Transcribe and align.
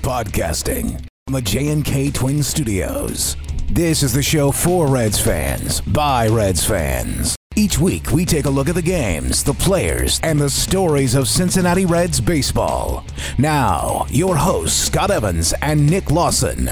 Podcasting 0.00 1.04
from 1.26 1.34
the 1.34 1.42
J&K 1.42 2.10
Twin 2.10 2.42
Studios. 2.42 3.36
This 3.70 4.02
is 4.02 4.12
the 4.12 4.22
show 4.22 4.50
for 4.50 4.86
Reds 4.86 5.20
fans, 5.20 5.80
by 5.80 6.26
Reds 6.28 6.64
fans. 6.64 7.36
Each 7.54 7.78
week, 7.78 8.10
we 8.10 8.24
take 8.24 8.46
a 8.46 8.50
look 8.50 8.68
at 8.68 8.74
the 8.74 8.82
games, 8.82 9.44
the 9.44 9.52
players, 9.52 10.18
and 10.22 10.40
the 10.40 10.48
stories 10.48 11.14
of 11.14 11.28
Cincinnati 11.28 11.84
Reds 11.84 12.20
baseball. 12.20 13.04
Now, 13.38 14.06
your 14.08 14.36
hosts, 14.36 14.86
Scott 14.86 15.10
Evans 15.10 15.52
and 15.60 15.88
Nick 15.88 16.10
Lawson. 16.10 16.70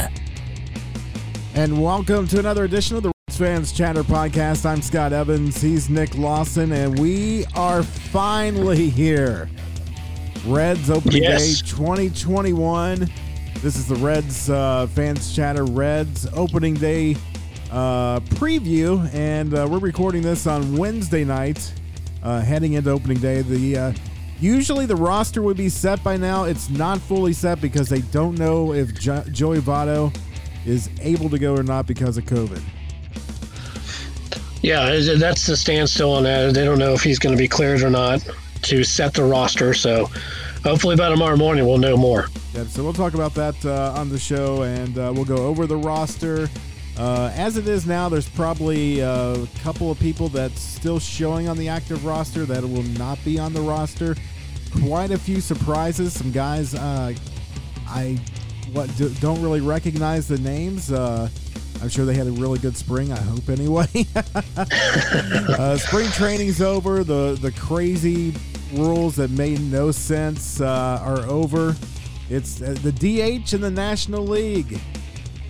And 1.54 1.82
welcome 1.82 2.26
to 2.29 2.38
another 2.38 2.64
edition 2.64 2.96
of 2.96 3.02
the 3.02 3.12
Reds 3.29 3.38
Fans 3.38 3.72
Chatter 3.72 4.02
Podcast. 4.02 4.64
I'm 4.64 4.80
Scott 4.80 5.12
Evans. 5.12 5.60
He's 5.60 5.90
Nick 5.90 6.16
Lawson, 6.16 6.72
and 6.72 6.98
we 6.98 7.45
are 7.54 7.82
finally 7.82 8.88
here. 8.88 9.50
Reds 10.49 10.89
Opening 10.91 11.23
Yes. 11.23 11.61
Day 11.61 11.69
2021. 11.69 13.09
This 13.61 13.77
is 13.77 13.87
the 13.87 13.97
Reds 13.97 14.48
uh, 14.48 14.87
Fans 14.87 15.34
Chatter 15.34 15.65
Reds 15.65 16.27
Opening 16.33 16.75
Day 16.75 17.16
uh, 17.70 18.20
preview, 18.20 19.12
and 19.15 19.53
uh, 19.53 19.66
we're 19.70 19.79
recording 19.79 20.23
this 20.23 20.47
on 20.47 20.77
Wednesday 20.77 21.25
night, 21.25 21.73
uh, 22.23 22.41
heading 22.41 22.75
into 22.75 22.91
Opening 22.91 23.19
Day. 23.19 23.42
The 23.42 23.77
uh, 23.77 23.92
usually 24.41 24.87
the 24.87 24.97
roster 24.97 25.42
would 25.42 25.56
be 25.59 25.69
set 25.69 26.03
by 26.03 26.16
now. 26.16 26.45
It's 26.45 26.70
not 26.70 26.98
fully 26.98 27.34
set 27.34 27.61
because 27.61 27.89
they 27.91 28.01
don't 28.01 28.39
know 28.39 28.73
if 28.73 28.95
jo- 28.98 29.25
Joey 29.30 29.59
Votto 29.59 30.17
is 30.65 30.89
able 31.01 31.28
to 31.28 31.39
go 31.39 31.55
or 31.55 31.62
not 31.62 31.87
because 31.87 32.17
of 32.17 32.25
COVID. 32.25 32.62
Yeah, 34.62 34.98
that's 35.19 35.47
the 35.47 35.56
standstill 35.56 36.12
on 36.12 36.23
that. 36.25 36.55
They 36.55 36.65
don't 36.65 36.78
know 36.78 36.92
if 36.95 37.03
he's 37.03 37.19
going 37.19 37.34
to 37.37 37.39
be 37.39 37.48
cleared 37.48 37.83
or 37.83 37.91
not 37.91 38.27
to 38.62 38.85
set 38.85 39.15
the 39.15 39.25
roster. 39.25 39.75
So 39.75 40.07
hopefully 40.65 40.97
by 40.97 41.09
tomorrow 41.09 41.37
morning 41.37 41.67
we'll 41.67 41.79
know 41.79 41.97
more. 41.97 42.29
Yeah, 42.55 42.65
so 42.65 42.83
we'll 42.83 42.93
talk 42.93 43.15
about 43.15 43.34
that 43.34 43.65
uh, 43.65 43.95
on 43.97 44.09
the 44.09 44.19
show, 44.19 44.62
and 44.62 44.98
uh, 44.98 45.12
we'll 45.15 45.25
go 45.25 45.37
over 45.37 45.67
the 45.67 45.77
roster. 45.77 46.48
Uh, 46.97 47.31
as 47.34 47.56
it 47.56 47.69
is 47.69 47.87
now, 47.87 48.09
there's 48.09 48.28
probably 48.28 49.00
a 49.00 49.47
couple 49.62 49.91
of 49.91 50.00
people 50.00 50.28
that's 50.28 50.61
still 50.61 50.98
showing 50.98 51.48
on 51.48 51.56
the 51.56 51.69
active 51.69 52.05
roster 52.05 52.45
that 52.45 52.62
will 52.62 52.83
not 52.83 53.23
be 53.25 53.39
on 53.39 53.53
the 53.53 53.61
roster. 53.61 54.17
Quite 54.83 55.12
a 55.12 55.19
few 55.19 55.41
surprises. 55.41 56.12
Some 56.12 56.33
guys 56.33 56.75
uh, 56.75 57.15
I 57.87 58.19
what 58.72 58.95
do, 58.97 59.09
don't 59.20 59.41
really 59.41 59.61
recognize 59.61 60.28
the 60.28 60.39
names. 60.39 60.93
I'm 61.81 61.89
sure 61.89 62.05
they 62.05 62.15
had 62.15 62.27
a 62.27 62.33
really 62.33 62.59
good 62.59 62.77
spring. 62.77 63.12
I 63.12 63.21
hope 63.21 63.48
anyway. 63.48 63.87
uh, 64.57 65.77
spring 65.77 66.09
training's 66.11 66.61
over. 66.61 67.05
The 67.05 67.39
the 67.41 67.53
crazy 67.53 68.34
rules 68.75 69.17
that 69.17 69.31
made 69.31 69.61
no 69.61 69.91
sense 69.91 70.61
uh, 70.61 71.01
are 71.03 71.21
over. 71.27 71.77
It's 72.31 72.61
uh, 72.61 72.77
the 72.83 72.93
DH 72.93 73.55
in 73.55 73.61
the 73.61 73.71
National 73.71 74.27
League 74.27 74.79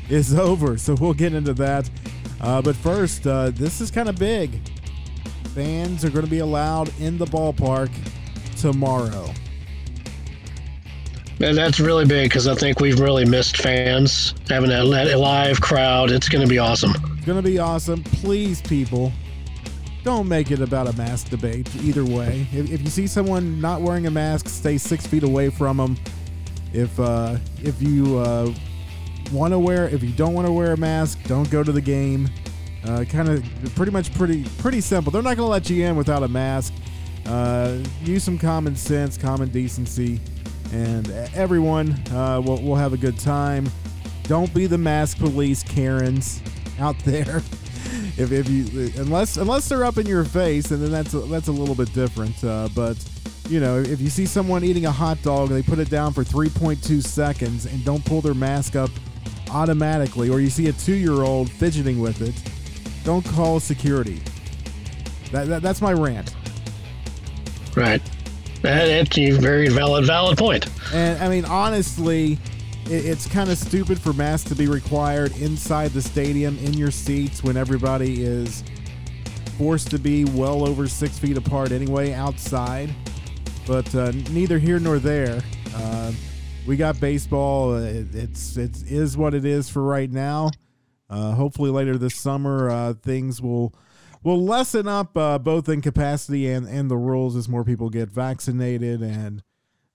is 0.08 0.34
over, 0.34 0.78
so 0.78 0.94
we'll 0.94 1.14
get 1.14 1.32
into 1.32 1.54
that. 1.54 1.90
Uh, 2.40 2.62
but 2.62 2.76
first, 2.76 3.26
uh, 3.26 3.50
this 3.50 3.80
is 3.80 3.90
kind 3.90 4.08
of 4.08 4.16
big. 4.16 4.60
Fans 5.54 6.04
are 6.04 6.10
going 6.10 6.24
to 6.24 6.30
be 6.30 6.38
allowed 6.38 6.92
in 7.00 7.18
the 7.18 7.24
ballpark 7.26 7.90
tomorrow. 8.56 9.32
And 11.40 11.56
that's 11.56 11.78
really 11.78 12.04
big 12.04 12.30
because 12.30 12.48
I 12.48 12.54
think 12.54 12.80
we've 12.80 12.98
really 12.98 13.24
missed 13.24 13.58
fans 13.58 14.34
having 14.48 14.70
that 14.70 14.84
live 14.84 15.60
crowd. 15.60 16.10
It's 16.10 16.28
going 16.28 16.42
to 16.42 16.48
be 16.48 16.58
awesome. 16.58 16.90
It's 17.16 17.26
going 17.26 17.42
to 17.42 17.48
be 17.48 17.58
awesome. 17.58 18.02
Please, 18.02 18.60
people, 18.60 19.12
don't 20.02 20.26
make 20.26 20.50
it 20.50 20.60
about 20.60 20.88
a 20.88 20.96
mask 20.96 21.28
debate 21.28 21.68
either 21.76 22.04
way. 22.04 22.46
If, 22.52 22.72
if 22.72 22.82
you 22.82 22.88
see 22.88 23.06
someone 23.06 23.60
not 23.60 23.82
wearing 23.82 24.06
a 24.06 24.10
mask, 24.10 24.48
stay 24.48 24.78
six 24.78 25.06
feet 25.06 25.22
away 25.22 25.50
from 25.50 25.76
them. 25.76 25.96
If 26.72 26.98
uh, 26.98 27.36
if 27.62 27.80
you 27.80 28.18
uh, 28.18 28.52
want 29.32 29.52
to 29.52 29.58
wear, 29.58 29.88
if 29.88 30.02
you 30.02 30.10
don't 30.10 30.34
want 30.34 30.46
to 30.46 30.52
wear 30.52 30.72
a 30.72 30.76
mask, 30.76 31.18
don't 31.24 31.48
go 31.50 31.62
to 31.62 31.72
the 31.72 31.80
game. 31.80 32.28
Uh, 32.84 33.04
kind 33.08 33.28
of 33.28 33.44
pretty 33.74 33.92
much 33.92 34.12
pretty 34.14 34.44
pretty 34.58 34.80
simple. 34.80 35.12
They're 35.12 35.22
not 35.22 35.36
going 35.36 35.46
to 35.46 35.50
let 35.50 35.70
you 35.70 35.84
in 35.84 35.94
without 35.96 36.22
a 36.22 36.28
mask. 36.28 36.72
Uh, 37.26 37.78
use 38.02 38.24
some 38.24 38.38
common 38.38 38.74
sense, 38.74 39.18
common 39.18 39.50
decency, 39.50 40.20
and 40.72 41.08
everyone 41.34 41.92
uh, 42.12 42.40
will 42.44 42.60
we'll 42.62 42.76
have 42.76 42.92
a 42.92 42.96
good 42.96 43.18
time. 43.18 43.68
Don't 44.24 44.52
be 44.52 44.66
the 44.66 44.78
mask 44.78 45.18
police, 45.18 45.62
Karens 45.62 46.42
out 46.78 46.98
there. 47.04 47.42
if, 48.16 48.32
if 48.32 48.48
you 48.48 48.92
unless 49.00 49.36
unless 49.36 49.68
they're 49.68 49.84
up 49.84 49.98
in 49.98 50.06
your 50.06 50.24
face, 50.24 50.70
and 50.70 50.82
then 50.82 50.90
that's 50.90 51.14
a, 51.14 51.20
that's 51.20 51.48
a 51.48 51.52
little 51.52 51.74
bit 51.74 51.92
different. 51.92 52.42
Uh, 52.44 52.68
but 52.74 52.96
you 53.48 53.60
know, 53.60 53.78
if 53.78 54.00
you 54.00 54.10
see 54.10 54.26
someone 54.26 54.62
eating 54.62 54.86
a 54.86 54.90
hot 54.90 55.20
dog 55.22 55.50
and 55.50 55.58
they 55.58 55.62
put 55.62 55.78
it 55.78 55.88
down 55.88 56.12
for 56.12 56.22
3.2 56.22 57.02
seconds 57.02 57.64
and 57.64 57.82
don't 57.82 58.04
pull 58.04 58.20
their 58.20 58.34
mask 58.34 58.76
up 58.76 58.90
automatically, 59.50 60.28
or 60.28 60.40
you 60.40 60.50
see 60.50 60.68
a 60.68 60.72
two-year-old 60.72 61.50
fidgeting 61.50 61.98
with 61.98 62.20
it, 62.20 62.34
don't 63.04 63.24
call 63.24 63.58
security. 63.58 64.20
That, 65.32 65.46
that 65.46 65.62
that's 65.62 65.80
my 65.80 65.92
rant. 65.92 66.34
Right. 67.74 68.02
That- 68.62 68.86
That's 68.86 69.18
a 69.18 69.30
very 69.32 69.68
valid, 69.68 70.04
valid 70.06 70.36
point. 70.38 70.66
And 70.92 71.22
I 71.22 71.28
mean, 71.28 71.44
honestly, 71.44 72.38
it, 72.86 73.04
it's 73.06 73.26
kind 73.26 73.50
of 73.50 73.58
stupid 73.58 74.00
for 74.00 74.12
masks 74.12 74.48
to 74.48 74.54
be 74.56 74.66
required 74.66 75.36
inside 75.38 75.92
the 75.92 76.02
stadium 76.02 76.58
in 76.58 76.74
your 76.74 76.90
seats 76.90 77.42
when 77.44 77.56
everybody 77.56 78.22
is 78.22 78.64
forced 79.56 79.90
to 79.90 79.98
be 79.98 80.24
well 80.24 80.66
over 80.66 80.86
six 80.88 81.18
feet 81.18 81.36
apart 81.36 81.72
anyway 81.72 82.12
outside. 82.12 82.94
But 83.66 83.92
uh, 83.94 84.12
neither 84.30 84.58
here 84.58 84.78
nor 84.80 84.98
there. 84.98 85.40
Uh, 85.74 86.12
we 86.66 86.76
got 86.76 86.98
baseball. 87.00 87.76
It, 87.76 88.06
it's 88.14 88.56
it 88.56 88.82
is 88.90 89.16
what 89.16 89.34
it 89.34 89.44
is 89.44 89.68
for 89.68 89.82
right 89.82 90.10
now. 90.10 90.50
Uh, 91.10 91.32
hopefully 91.32 91.70
later 91.70 91.96
this 91.96 92.14
summer 92.14 92.70
uh, 92.70 92.92
things 92.94 93.40
will 93.40 93.72
will 94.22 94.42
lessen 94.42 94.88
up 94.88 95.16
uh, 95.16 95.38
both 95.38 95.68
in 95.68 95.80
capacity 95.80 96.50
and 96.50 96.66
and 96.66 96.90
the 96.90 96.96
rules 96.96 97.36
as 97.36 97.48
more 97.48 97.64
people 97.64 97.90
get 97.90 98.08
vaccinated 98.08 99.02
and 99.02 99.42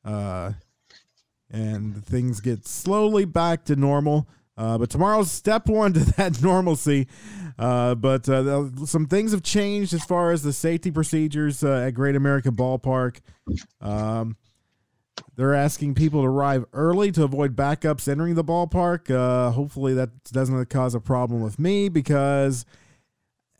uh, 0.05 0.53
and 1.49 2.03
things 2.05 2.39
get 2.39 2.67
slowly 2.67 3.25
back 3.25 3.65
to 3.65 3.75
normal. 3.75 4.27
Uh, 4.55 4.77
but 4.77 4.89
tomorrow's 4.89 5.31
step 5.31 5.67
one 5.67 5.93
to 5.93 5.99
that 6.17 6.41
normalcy. 6.41 7.07
Uh, 7.57 7.95
but 7.95 8.27
uh, 8.27 8.69
some 8.85 9.05
things 9.05 9.31
have 9.31 9.43
changed 9.43 9.93
as 9.93 10.03
far 10.03 10.31
as 10.31 10.43
the 10.43 10.53
safety 10.53 10.91
procedures 10.91 11.63
uh, 11.63 11.85
at 11.87 11.91
Great 11.91 12.15
American 12.15 12.55
Ballpark. 12.55 13.19
Um, 13.81 14.37
they're 15.35 15.53
asking 15.53 15.95
people 15.95 16.21
to 16.21 16.27
arrive 16.27 16.65
early 16.73 17.11
to 17.11 17.23
avoid 17.23 17.55
backups 17.55 18.07
entering 18.07 18.35
the 18.35 18.43
ballpark. 18.43 19.11
Uh, 19.11 19.51
hopefully, 19.51 19.93
that 19.93 20.23
doesn't 20.25 20.65
cause 20.69 20.95
a 20.95 20.99
problem 20.99 21.41
with 21.41 21.59
me 21.59 21.89
because 21.89 22.65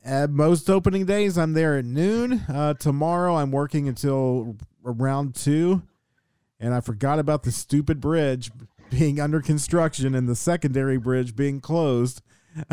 at 0.04 0.30
most 0.30 0.70
opening 0.70 1.06
days, 1.06 1.38
I'm 1.38 1.54
there 1.54 1.78
at 1.78 1.86
noon. 1.86 2.42
Uh, 2.50 2.74
tomorrow, 2.74 3.36
I'm 3.36 3.52
working 3.52 3.88
until 3.88 4.58
around 4.86 5.36
two 5.36 5.84
and 6.64 6.74
I 6.74 6.80
forgot 6.80 7.20
about 7.20 7.44
the 7.44 7.52
stupid 7.52 8.00
bridge 8.00 8.50
being 8.90 9.20
under 9.20 9.42
construction 9.42 10.16
and 10.16 10.28
the 10.28 10.36
secondary 10.36 10.98
bridge 10.98 11.36
being 11.36 11.60
closed. 11.60 12.22
so 12.56 12.70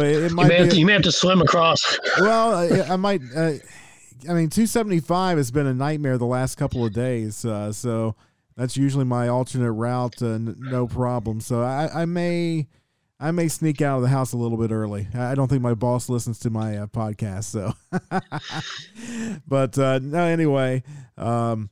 it, 0.00 0.24
it 0.24 0.30
You 0.30 0.36
might 0.36 0.48
may, 0.48 0.58
have 0.58 0.70
to, 0.70 0.78
you 0.78 0.86
may 0.86 0.92
have 0.92 1.02
to 1.02 1.12
swim 1.12 1.42
across. 1.42 1.98
Well, 2.20 2.54
I, 2.54 2.92
I 2.92 2.96
might. 2.96 3.22
Uh, 3.34 3.54
I 4.28 4.32
mean, 4.32 4.50
275 4.50 5.36
has 5.36 5.50
been 5.50 5.66
a 5.66 5.74
nightmare 5.74 6.16
the 6.16 6.26
last 6.26 6.56
couple 6.56 6.84
of 6.84 6.92
days. 6.92 7.44
Uh, 7.44 7.72
so 7.72 8.14
that's 8.56 8.76
usually 8.76 9.04
my 9.04 9.28
alternate 9.28 9.72
route, 9.72 10.22
uh, 10.22 10.26
n- 10.26 10.56
no 10.58 10.86
problem. 10.86 11.40
So 11.40 11.62
I, 11.62 12.02
I 12.02 12.04
may. 12.04 12.68
I 13.18 13.30
may 13.30 13.48
sneak 13.48 13.80
out 13.80 13.96
of 13.96 14.02
the 14.02 14.08
house 14.08 14.32
a 14.34 14.36
little 14.36 14.58
bit 14.58 14.70
early. 14.70 15.08
I 15.14 15.34
don't 15.34 15.48
think 15.48 15.62
my 15.62 15.72
boss 15.74 16.08
listens 16.10 16.38
to 16.40 16.50
my 16.50 16.76
uh, 16.76 16.86
podcast, 16.86 17.44
so. 17.44 17.72
but 19.48 19.78
uh, 19.78 20.00
no, 20.02 20.24
anyway, 20.24 20.82
um, 21.16 21.70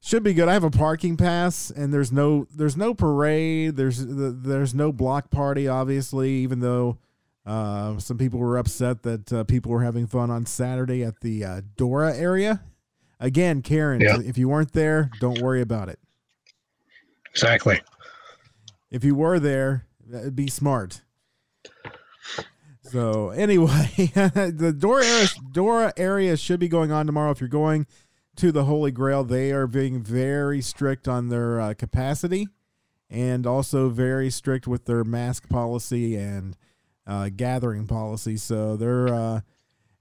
should 0.00 0.22
be 0.24 0.34
good. 0.34 0.48
I 0.48 0.52
have 0.54 0.64
a 0.64 0.70
parking 0.70 1.16
pass, 1.16 1.70
and 1.70 1.94
there's 1.94 2.10
no 2.10 2.46
there's 2.54 2.76
no 2.76 2.94
parade. 2.94 3.76
There's 3.76 4.04
there's 4.04 4.74
no 4.74 4.90
block 4.92 5.30
party, 5.30 5.68
obviously. 5.68 6.30
Even 6.30 6.58
though 6.60 6.98
uh, 7.46 7.98
some 7.98 8.18
people 8.18 8.40
were 8.40 8.58
upset 8.58 9.02
that 9.04 9.32
uh, 9.32 9.44
people 9.44 9.70
were 9.70 9.82
having 9.84 10.06
fun 10.08 10.30
on 10.30 10.44
Saturday 10.46 11.04
at 11.04 11.20
the 11.20 11.44
uh, 11.44 11.60
Dora 11.76 12.16
area. 12.16 12.62
Again, 13.22 13.60
Karen, 13.62 14.00
Yeah. 14.00 14.18
if 14.24 14.38
you 14.38 14.48
weren't 14.48 14.72
there, 14.72 15.10
don't 15.20 15.40
worry 15.42 15.60
about 15.60 15.88
it. 15.90 15.98
Exactly. 17.30 17.80
If 18.90 19.04
you 19.04 19.14
were 19.14 19.38
there, 19.38 19.84
uh, 20.14 20.30
be 20.30 20.48
smart. 20.48 21.02
So 22.82 23.30
anyway, 23.30 23.90
the 24.14 24.74
Dora 24.76 25.04
area, 25.04 25.28
Dora 25.52 25.92
area 25.96 26.36
should 26.36 26.60
be 26.60 26.68
going 26.68 26.90
on 26.90 27.06
tomorrow. 27.06 27.30
If 27.30 27.40
you're 27.40 27.48
going 27.48 27.86
to 28.36 28.50
the 28.50 28.64
Holy 28.64 28.90
Grail, 28.90 29.22
they 29.22 29.52
are 29.52 29.66
being 29.66 30.02
very 30.02 30.60
strict 30.60 31.06
on 31.06 31.28
their 31.28 31.60
uh, 31.60 31.74
capacity, 31.74 32.48
and 33.08 33.46
also 33.46 33.90
very 33.90 34.30
strict 34.30 34.66
with 34.66 34.86
their 34.86 35.04
mask 35.04 35.48
policy 35.48 36.16
and 36.16 36.56
uh, 37.06 37.28
gathering 37.34 37.86
policy. 37.86 38.36
So 38.36 38.76
they're 38.76 39.08
uh, 39.08 39.40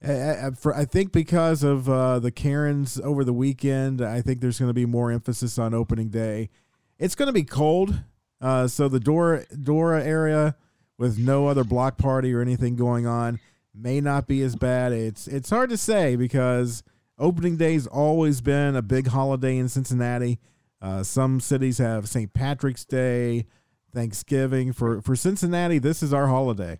I 0.01 0.85
think 0.85 1.11
because 1.11 1.61
of 1.63 1.89
uh, 1.89 2.19
the 2.19 2.31
Karens 2.31 3.00
over 3.03 3.25
the 3.25 3.33
weekend, 3.33 4.01
I 4.01 4.21
think 4.21 4.39
there's 4.39 4.57
going 4.57 4.69
to 4.69 4.73
be 4.73 4.85
more 4.85 5.11
emphasis 5.11 5.59
on 5.59 5.73
opening 5.73 6.09
day. 6.09 6.50
It's 6.97 7.15
going 7.15 7.27
to 7.27 7.33
be 7.33 7.44
cold, 7.44 8.01
uh, 8.41 8.68
so 8.68 8.88
the 8.88 9.00
Dora 9.00 9.45
Dora 9.56 10.03
area 10.03 10.56
with 10.97 11.18
no 11.18 11.47
other 11.47 11.63
block 11.63 11.97
party 11.97 12.33
or 12.33 12.41
anything 12.41 12.75
going 12.75 13.06
on 13.06 13.39
may 13.74 14.01
not 14.01 14.27
be 14.27 14.41
as 14.41 14.56
bad. 14.56 14.91
It's 14.91 15.27
it's 15.27 15.50
hard 15.50 15.69
to 15.69 15.77
say 15.77 16.15
because 16.15 16.83
opening 17.18 17.57
day's 17.57 17.88
always 17.88 18.41
been 18.41 18.75
a 18.75 18.81
big 18.81 19.07
holiday 19.07 19.57
in 19.57 19.69
Cincinnati. 19.69 20.39
Uh, 20.81 21.03
some 21.03 21.39
cities 21.39 21.77
have 21.77 22.07
St. 22.07 22.33
Patrick's 22.33 22.86
Day, 22.86 23.45
Thanksgiving. 23.94 24.74
For 24.74 25.01
for 25.01 25.15
Cincinnati, 25.15 25.80
this 25.80 26.01
is 26.03 26.13
our 26.13 26.27
holiday. 26.27 26.80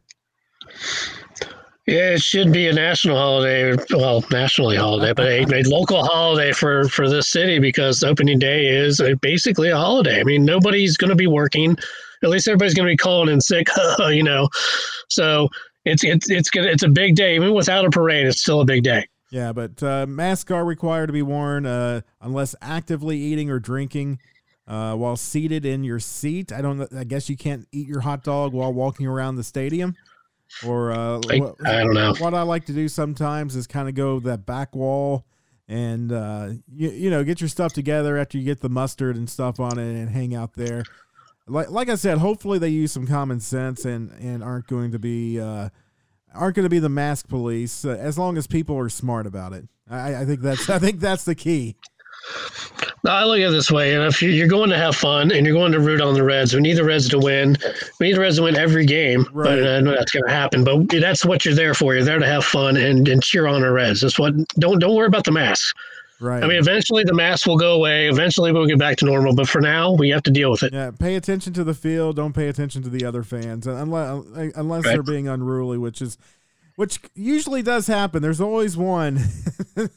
Yeah, 1.90 2.12
it 2.12 2.22
should 2.22 2.54
be 2.54 2.68
a 2.68 2.74
national 2.74 3.18
holiday, 3.18 3.76
well, 3.90 4.24
nationally 4.30 4.78
holiday, 4.78 5.12
but 5.12 5.26
a, 5.26 5.40
a, 5.42 5.64
local 5.64 6.06
holiday 6.06 6.52
for 6.52 6.88
for 6.88 7.10
this 7.10 7.30
city 7.30 7.58
because 7.58 8.04
opening 8.04 8.38
day 8.38 8.68
is 8.68 9.02
basically 9.22 9.70
a 9.70 9.76
holiday. 9.76 10.20
I 10.20 10.24
mean, 10.24 10.46
nobody's 10.46 10.98
going 10.98 11.10
to 11.10 11.16
be 11.16 11.26
working. 11.26 11.76
At 12.22 12.30
least 12.30 12.48
everybody's 12.48 12.76
going 12.76 12.86
to 12.86 12.94
be 12.94 12.98
calling 12.98 13.34
in 13.34 13.42
sick, 13.42 13.70
you 14.10 14.22
know. 14.22 14.50
So 15.08 15.50
it's 15.84 16.04
it's 16.04 16.30
it's 16.30 16.52
gonna 16.52 16.68
it's 16.68 16.84
a 16.84 16.90
big 16.90 17.16
day. 17.16 17.36
Even 17.36 17.56
without 17.56 17.86
a 17.86 17.90
parade, 17.90 18.28
it's 18.28 18.42
still 18.42 18.62
a 18.62 18.66
big 18.66 18.84
day. 18.84 19.08
Yeah, 19.32 19.52
but 19.52 19.82
uh, 19.82 20.06
masks 20.06 20.52
are 20.52 20.66
required 20.66 21.08
to 21.08 21.14
be 21.14 21.24
worn 21.24 21.66
uh, 21.66 22.02
unless 22.22 22.54
actively 22.62 23.18
eating 23.18 23.50
or 23.50 23.58
drinking 23.58 24.20
uh, 24.68 24.94
while 24.94 25.18
seated 25.18 25.66
in 25.66 25.84
your 25.84 26.00
seat. 26.00 26.52
I 26.52 26.62
don't. 26.62 26.88
I 26.94 27.04
guess 27.04 27.32
you 27.32 27.36
can't 27.36 27.68
eat 27.72 27.88
your 27.88 28.02
hot 28.02 28.24
dog 28.24 28.54
while 28.54 28.72
walking 28.72 29.08
around 29.08 29.38
the 29.38 29.44
stadium. 29.44 29.96
Or 30.66 30.92
uh, 30.92 31.20
I, 31.30 31.40
what, 31.40 31.56
I 31.66 31.84
don't 31.84 31.94
know. 31.94 32.14
What 32.20 32.34
I 32.34 32.42
like 32.42 32.66
to 32.66 32.74
do 32.74 32.88
sometimes 32.88 33.56
is 33.56 33.68
kind 33.68 33.88
of 33.88 33.96
go 33.96 34.20
that 34.22 34.46
back 34.46 34.76
wall 34.76 35.26
and 35.70 36.12
uh, 36.12 36.50
you, 36.74 36.90
you 36.90 37.10
know 37.10 37.24
get 37.24 37.40
your 37.40 37.48
stuff 37.48 37.74
together 37.74 38.18
after 38.18 38.38
you 38.38 38.44
get 38.44 38.60
the 38.60 38.70
mustard 38.70 39.16
and 39.16 39.30
stuff 39.30 39.60
on 39.60 39.78
it 39.78 39.96
and 39.96 40.10
hang 40.10 40.36
out 40.36 40.54
there. 40.56 40.84
Like 41.48 41.70
like 41.70 41.90
I 41.90 41.96
said, 41.96 42.18
hopefully 42.18 42.60
they 42.60 42.70
use 42.70 42.92
some 42.92 43.08
common 43.08 43.40
sense 43.40 43.86
and 43.86 44.12
and 44.20 44.44
aren't 44.44 44.68
going 44.68 44.92
to 44.92 45.00
be 45.00 45.40
uh, 45.40 45.70
aren't 46.34 46.56
going 46.56 46.66
to 46.66 46.70
be 46.70 46.80
the 46.80 46.90
mask 46.90 47.28
police 47.28 47.86
uh, 47.86 47.90
as 47.90 48.18
long 48.18 48.38
as 48.38 48.48
people 48.48 48.78
are 48.78 48.90
smart 48.90 49.28
about 49.28 49.54
it. 49.54 49.68
I, 49.90 50.22
I 50.22 50.26
think 50.26 50.42
that's 50.42 50.70
I 50.70 50.80
think 50.80 51.00
that's 51.00 51.24
the 51.24 51.36
key. 51.36 51.76
I 53.06 53.24
look 53.24 53.40
at 53.40 53.50
it 53.50 53.52
this 53.52 53.72
way, 53.72 53.96
and 53.96 54.04
if 54.04 54.22
you're 54.22 54.48
going 54.48 54.70
to 54.70 54.78
have 54.78 54.96
fun 54.96 55.32
and 55.32 55.46
you're 55.46 55.56
going 55.56 55.72
to 55.72 55.80
root 55.80 56.02
on 56.02 56.14
the 56.14 56.24
Reds, 56.24 56.54
we 56.54 56.62
need 56.62 56.76
the 56.76 56.84
Reds 56.84 57.08
to 57.10 57.20
win. 57.20 57.56
We 58.00 58.08
need 58.08 58.16
the 58.16 58.20
Reds 58.20 58.38
to 58.38 58.44
win 58.44 58.56
every 58.56 58.86
game, 58.86 59.26
right. 59.32 59.46
but 59.46 59.68
I 59.68 59.80
know 59.80 59.92
that's 59.92 60.12
going 60.12 60.26
to 60.26 60.32
happen. 60.32 60.64
But 60.64 60.90
that's 60.90 61.24
what 61.24 61.46
you're 61.46 61.56
there 61.56 61.74
for. 61.74 61.96
You're 61.96 62.04
there 62.04 62.20
to 62.20 62.26
have 62.26 62.44
fun 62.44 62.78
and, 62.78 63.08
and 63.08 63.24
cheer 63.24 63.48
on 63.48 63.62
the 63.62 63.72
Reds. 63.72 64.02
That's 64.02 64.20
what. 64.20 64.34
Don't 64.60 64.80
don't 64.80 64.96
worry 64.96 65.08
about 65.08 65.24
the 65.24 65.32
mask. 65.32 65.76
Right. 66.20 66.44
I 66.44 66.48
mean, 66.48 66.58
eventually 66.58 67.06
the 67.06 67.14
mask 67.14 67.48
will 67.48 67.58
go 67.58 67.76
away. 67.76 68.10
Eventually 68.10 68.52
we'll 68.52 68.66
get 68.66 68.78
back 68.78 68.98
to 68.98 69.06
normal. 69.06 69.34
But 69.34 69.48
for 69.48 69.62
now, 69.62 69.94
we 69.94 70.10
have 70.10 70.24
to 70.24 70.32
deal 70.32 70.52
with 70.52 70.64
it. 70.64 70.74
Yeah. 70.74 70.92
Pay 70.92 71.16
attention 71.16 71.54
to 71.54 71.64
the 71.64 71.74
field. 71.74 72.18
Don't 72.18 72.34
pay 72.34 72.50
attention 72.50 72.84
to 72.84 72.90
the 72.90 73.06
other 73.06 73.24
fans, 73.24 73.66
unless 73.66 74.26
unless 74.56 74.86
right. 74.86 74.94
they're 74.94 75.04
being 75.04 75.30
unruly, 75.30 75.78
which 75.78 76.02
is 76.02 76.18
which 76.80 77.02
usually 77.14 77.62
does 77.62 77.88
happen. 77.88 78.22
There's 78.22 78.40
always 78.40 78.78
one. 78.78 79.18
so 79.76 79.90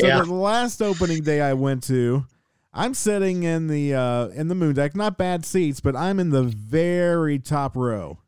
yeah. 0.00 0.22
the 0.22 0.26
last 0.28 0.82
opening 0.82 1.22
day 1.22 1.40
I 1.40 1.52
went 1.52 1.84
to, 1.84 2.26
I'm 2.72 2.94
sitting 2.94 3.44
in 3.44 3.68
the 3.68 3.94
uh, 3.94 4.26
in 4.30 4.48
the 4.48 4.56
moon 4.56 4.74
deck, 4.74 4.96
not 4.96 5.16
bad 5.16 5.46
seats, 5.46 5.78
but 5.78 5.94
I'm 5.94 6.18
in 6.18 6.30
the 6.30 6.42
very 6.42 7.38
top 7.38 7.76
row 7.76 8.18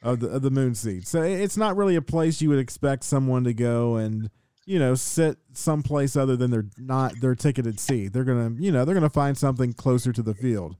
of 0.00 0.20
the 0.20 0.28
of 0.28 0.42
the 0.42 0.52
moon 0.52 0.76
seat. 0.76 1.08
So 1.08 1.22
it's 1.22 1.56
not 1.56 1.76
really 1.76 1.96
a 1.96 2.02
place 2.02 2.40
you 2.40 2.50
would 2.50 2.60
expect 2.60 3.02
someone 3.02 3.42
to 3.42 3.52
go 3.52 3.96
and 3.96 4.30
you 4.64 4.78
know 4.78 4.94
sit 4.94 5.38
someplace 5.54 6.14
other 6.14 6.36
than 6.36 6.52
their 6.52 6.66
not 6.78 7.20
their 7.20 7.34
ticketed 7.34 7.80
seat. 7.80 8.12
They're 8.12 8.22
gonna 8.22 8.54
you 8.60 8.70
know 8.70 8.84
they're 8.84 8.94
gonna 8.94 9.10
find 9.10 9.36
something 9.36 9.72
closer 9.72 10.12
to 10.12 10.22
the 10.22 10.34
field. 10.34 10.76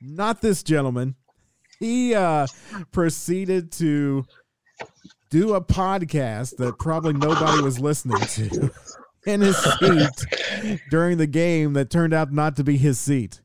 Not 0.00 0.40
this 0.40 0.62
gentleman. 0.62 1.16
He 1.80 2.14
uh, 2.14 2.46
proceeded 2.92 3.72
to 3.72 4.24
do 5.36 5.52
a 5.52 5.60
podcast 5.60 6.56
that 6.56 6.78
probably 6.78 7.12
nobody 7.12 7.62
was 7.62 7.78
listening 7.78 8.18
to 8.20 8.70
in 9.26 9.42
his 9.42 9.54
seat 9.58 10.80
during 10.90 11.18
the 11.18 11.26
game 11.26 11.74
that 11.74 11.90
turned 11.90 12.14
out 12.14 12.32
not 12.32 12.56
to 12.56 12.64
be 12.64 12.78
his 12.78 12.98
seat. 12.98 13.42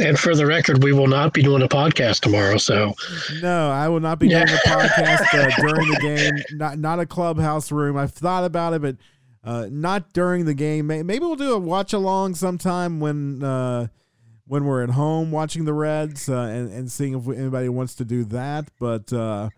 And 0.00 0.16
for 0.16 0.36
the 0.36 0.46
record, 0.46 0.84
we 0.84 0.92
will 0.92 1.08
not 1.08 1.32
be 1.32 1.42
doing 1.42 1.62
a 1.62 1.68
podcast 1.68 2.20
tomorrow. 2.20 2.58
So, 2.58 2.94
no, 3.42 3.70
I 3.70 3.88
will 3.88 3.98
not 3.98 4.20
be 4.20 4.28
doing 4.28 4.42
a 4.42 4.46
podcast 4.66 5.34
uh, 5.34 5.50
during 5.60 5.90
the 5.90 5.98
game. 6.00 6.58
Not 6.58 6.78
not 6.78 7.00
a 7.00 7.06
clubhouse 7.06 7.72
room. 7.72 7.96
I've 7.96 8.12
thought 8.12 8.44
about 8.44 8.74
it, 8.74 8.82
but 8.82 8.96
uh, 9.42 9.66
not 9.68 10.12
during 10.12 10.44
the 10.44 10.54
game. 10.54 10.86
Maybe 10.86 11.18
we'll 11.18 11.34
do 11.34 11.54
a 11.54 11.58
watch 11.58 11.92
along 11.92 12.36
sometime 12.36 13.00
when 13.00 13.42
uh, 13.42 13.88
when 14.46 14.64
we're 14.64 14.84
at 14.84 14.90
home 14.90 15.32
watching 15.32 15.64
the 15.64 15.74
Reds 15.74 16.28
uh, 16.28 16.34
and 16.34 16.72
and 16.72 16.90
seeing 16.90 17.14
if 17.14 17.28
anybody 17.28 17.68
wants 17.68 17.96
to 17.96 18.04
do 18.04 18.24
that. 18.26 18.68
But 18.78 19.12
uh, 19.12 19.50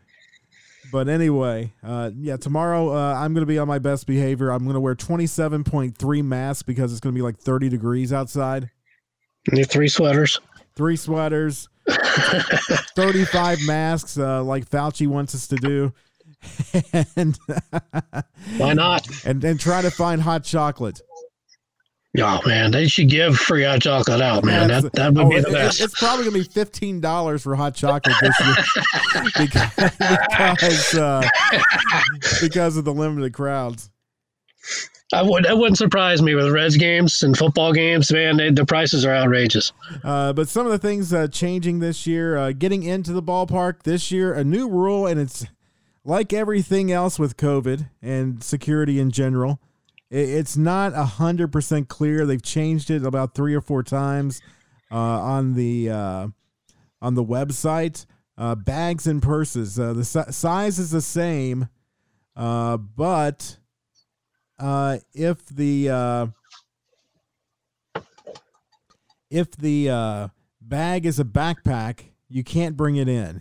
but 0.96 1.10
anyway, 1.10 1.74
uh, 1.82 2.10
yeah, 2.16 2.38
tomorrow 2.38 2.88
uh, 2.88 3.12
I'm 3.12 3.34
going 3.34 3.42
to 3.42 3.46
be 3.46 3.58
on 3.58 3.68
my 3.68 3.78
best 3.78 4.06
behavior. 4.06 4.48
I'm 4.48 4.62
going 4.62 4.72
to 4.72 4.80
wear 4.80 4.94
27.3 4.94 6.24
masks 6.24 6.62
because 6.62 6.90
it's 6.90 7.02
going 7.02 7.14
to 7.14 7.18
be 7.18 7.22
like 7.22 7.36
30 7.36 7.68
degrees 7.68 8.14
outside. 8.14 8.70
Need 9.52 9.68
three 9.68 9.88
sweaters. 9.88 10.40
Three 10.74 10.96
sweaters. 10.96 11.68
35 11.86 13.58
masks, 13.66 14.16
uh, 14.16 14.42
like 14.42 14.70
Fauci 14.70 15.06
wants 15.06 15.34
us 15.34 15.46
to 15.48 15.56
do. 15.56 15.92
and 17.16 17.38
why 18.56 18.72
not? 18.72 19.06
And 19.26 19.44
and 19.44 19.60
try 19.60 19.82
to 19.82 19.90
find 19.90 20.22
hot 20.22 20.44
chocolate. 20.44 21.02
Oh 22.18 22.40
man, 22.46 22.70
they 22.70 22.86
should 22.86 23.08
give 23.08 23.36
free 23.36 23.64
hot 23.64 23.82
chocolate 23.82 24.20
out, 24.20 24.44
man. 24.44 24.68
that 24.68 24.92
that 24.94 25.14
would 25.14 25.26
oh, 25.26 25.28
be 25.28 25.40
the 25.40 25.50
best. 25.50 25.80
It's 25.80 25.98
probably 25.98 26.24
gonna 26.24 26.38
be 26.38 26.44
fifteen 26.44 27.00
dollars 27.00 27.42
for 27.42 27.54
hot 27.54 27.74
chocolate 27.74 28.16
this 28.20 28.40
year 28.40 29.22
because 29.38 29.72
because, 29.74 30.94
uh, 30.94 31.22
because 32.40 32.76
of 32.76 32.84
the 32.84 32.92
limited 32.92 33.32
crowds. 33.32 33.90
I 35.12 35.22
would 35.22 35.44
that 35.44 35.56
wouldn't 35.56 35.78
surprise 35.78 36.20
me 36.20 36.34
with 36.34 36.50
Reds 36.50 36.76
games 36.76 37.22
and 37.22 37.36
football 37.36 37.72
games, 37.72 38.10
man. 38.12 38.36
They, 38.36 38.50
the 38.50 38.66
prices 38.66 39.04
are 39.04 39.14
outrageous. 39.14 39.72
Uh, 40.02 40.32
but 40.32 40.48
some 40.48 40.66
of 40.66 40.72
the 40.72 40.78
things 40.78 41.12
uh, 41.12 41.28
changing 41.28 41.78
this 41.78 42.06
year, 42.06 42.36
uh, 42.36 42.52
getting 42.52 42.82
into 42.82 43.12
the 43.12 43.22
ballpark 43.22 43.84
this 43.84 44.10
year, 44.10 44.34
a 44.34 44.42
new 44.42 44.68
rule, 44.68 45.06
and 45.06 45.20
it's 45.20 45.46
like 46.04 46.32
everything 46.32 46.90
else 46.90 47.18
with 47.18 47.36
COVID 47.36 47.88
and 48.02 48.42
security 48.42 48.98
in 48.98 49.10
general 49.10 49.60
it's 50.10 50.56
not 50.56 50.92
a 50.94 51.04
hundred 51.04 51.52
percent 51.52 51.88
clear. 51.88 52.26
They've 52.26 52.42
changed 52.42 52.90
it 52.90 53.04
about 53.04 53.34
three 53.34 53.54
or 53.54 53.60
four 53.60 53.82
times 53.82 54.40
uh, 54.90 54.96
on 54.96 55.54
the 55.54 55.90
uh, 55.90 56.28
on 57.02 57.14
the 57.14 57.24
website. 57.24 58.06
Uh, 58.38 58.54
bags 58.54 59.06
and 59.06 59.22
purses. 59.22 59.80
Uh, 59.80 59.94
the 59.94 60.04
si- 60.04 60.30
size 60.30 60.78
is 60.78 60.90
the 60.90 61.00
same, 61.00 61.68
uh, 62.36 62.76
but 62.76 63.56
uh, 64.58 64.98
if 65.14 65.46
the 65.46 66.30
if 69.30 69.50
the 69.56 70.30
bag 70.60 71.06
is 71.06 71.18
a 71.18 71.24
backpack, 71.24 72.00
you 72.28 72.44
can't 72.44 72.76
bring 72.76 72.96
it 72.96 73.08
in. 73.08 73.40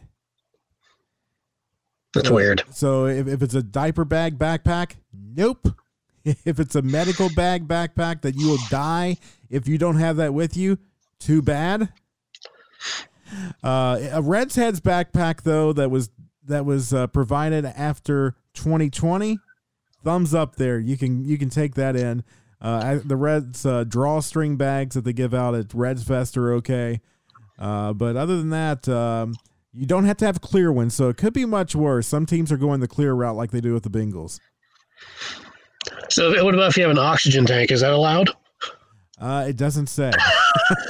That's 2.14 2.30
so, 2.30 2.34
weird. 2.34 2.64
So 2.72 3.08
if, 3.08 3.28
if 3.28 3.42
it's 3.42 3.54
a 3.54 3.62
diaper 3.62 4.06
bag 4.06 4.38
backpack, 4.38 4.96
nope. 5.14 5.68
if 6.46 6.60
it's 6.60 6.76
a 6.76 6.82
medical 6.82 7.30
bag 7.36 7.68
backpack 7.68 8.22
that 8.22 8.36
you 8.36 8.48
will 8.48 8.60
die 8.70 9.18
if 9.50 9.68
you 9.68 9.78
don't 9.78 9.98
have 9.98 10.18
that 10.18 10.34
with 10.34 10.58
you, 10.58 10.78
too 11.20 11.42
bad. 11.42 11.90
Uh, 13.64 14.00
a 14.12 14.22
Reds 14.22 14.56
Heads 14.56 14.80
backpack 14.80 15.42
though 15.44 15.74
that 15.74 15.90
was 15.90 16.10
that 16.46 16.66
was 16.66 16.94
uh, 16.94 17.08
provided 17.08 17.66
after 17.66 18.36
2020. 18.54 19.40
Thumbs 20.04 20.34
up 20.34 20.56
there. 20.56 20.80
You 20.80 20.98
can 20.98 21.26
you 21.26 21.38
can 21.38 21.50
take 21.50 21.76
that 21.76 21.96
in. 21.96 22.24
Uh, 22.62 23.00
the 23.04 23.16
Reds 23.16 23.66
uh, 23.66 23.84
drawstring 23.84 24.58
bags 24.58 24.96
that 24.96 25.04
they 25.04 25.14
give 25.14 25.34
out 25.34 25.56
at 25.56 25.74
Reds 25.74 26.04
Fest 26.04 26.38
are 26.38 26.54
okay, 26.54 27.02
uh, 27.60 27.94
but 27.94 28.16
other 28.16 28.38
than 28.38 28.50
that, 28.50 28.88
um, 28.88 29.36
you 29.74 29.86
don't 29.86 30.06
have 30.06 30.18
to 30.18 30.26
have 30.26 30.42
clear 30.42 30.72
ones, 30.72 30.96
so 30.96 31.10
it 31.10 31.18
could 31.18 31.34
be 31.34 31.46
much 31.46 31.76
worse. 31.76 32.08
Some 32.08 32.26
teams 32.26 32.52
are 32.52 32.58
going 32.58 32.80
the 32.80 32.88
clear 32.88 33.14
route 33.14 33.36
like 33.36 33.52
they 33.52 33.62
do 33.62 33.74
with 33.74 33.84
the 33.84 33.90
Bengals. 33.90 34.40
So, 36.10 36.44
what 36.44 36.54
about 36.54 36.70
if 36.70 36.78
you 36.78 36.84
have 36.84 36.92
an 36.92 37.00
oxygen 37.00 37.46
tank? 37.46 37.72
Is 37.72 37.82
that 37.82 37.94
allowed? 37.94 38.30
Uh, 39.20 39.46
it 39.48 39.56
doesn't 39.56 39.88
say. 39.88 40.12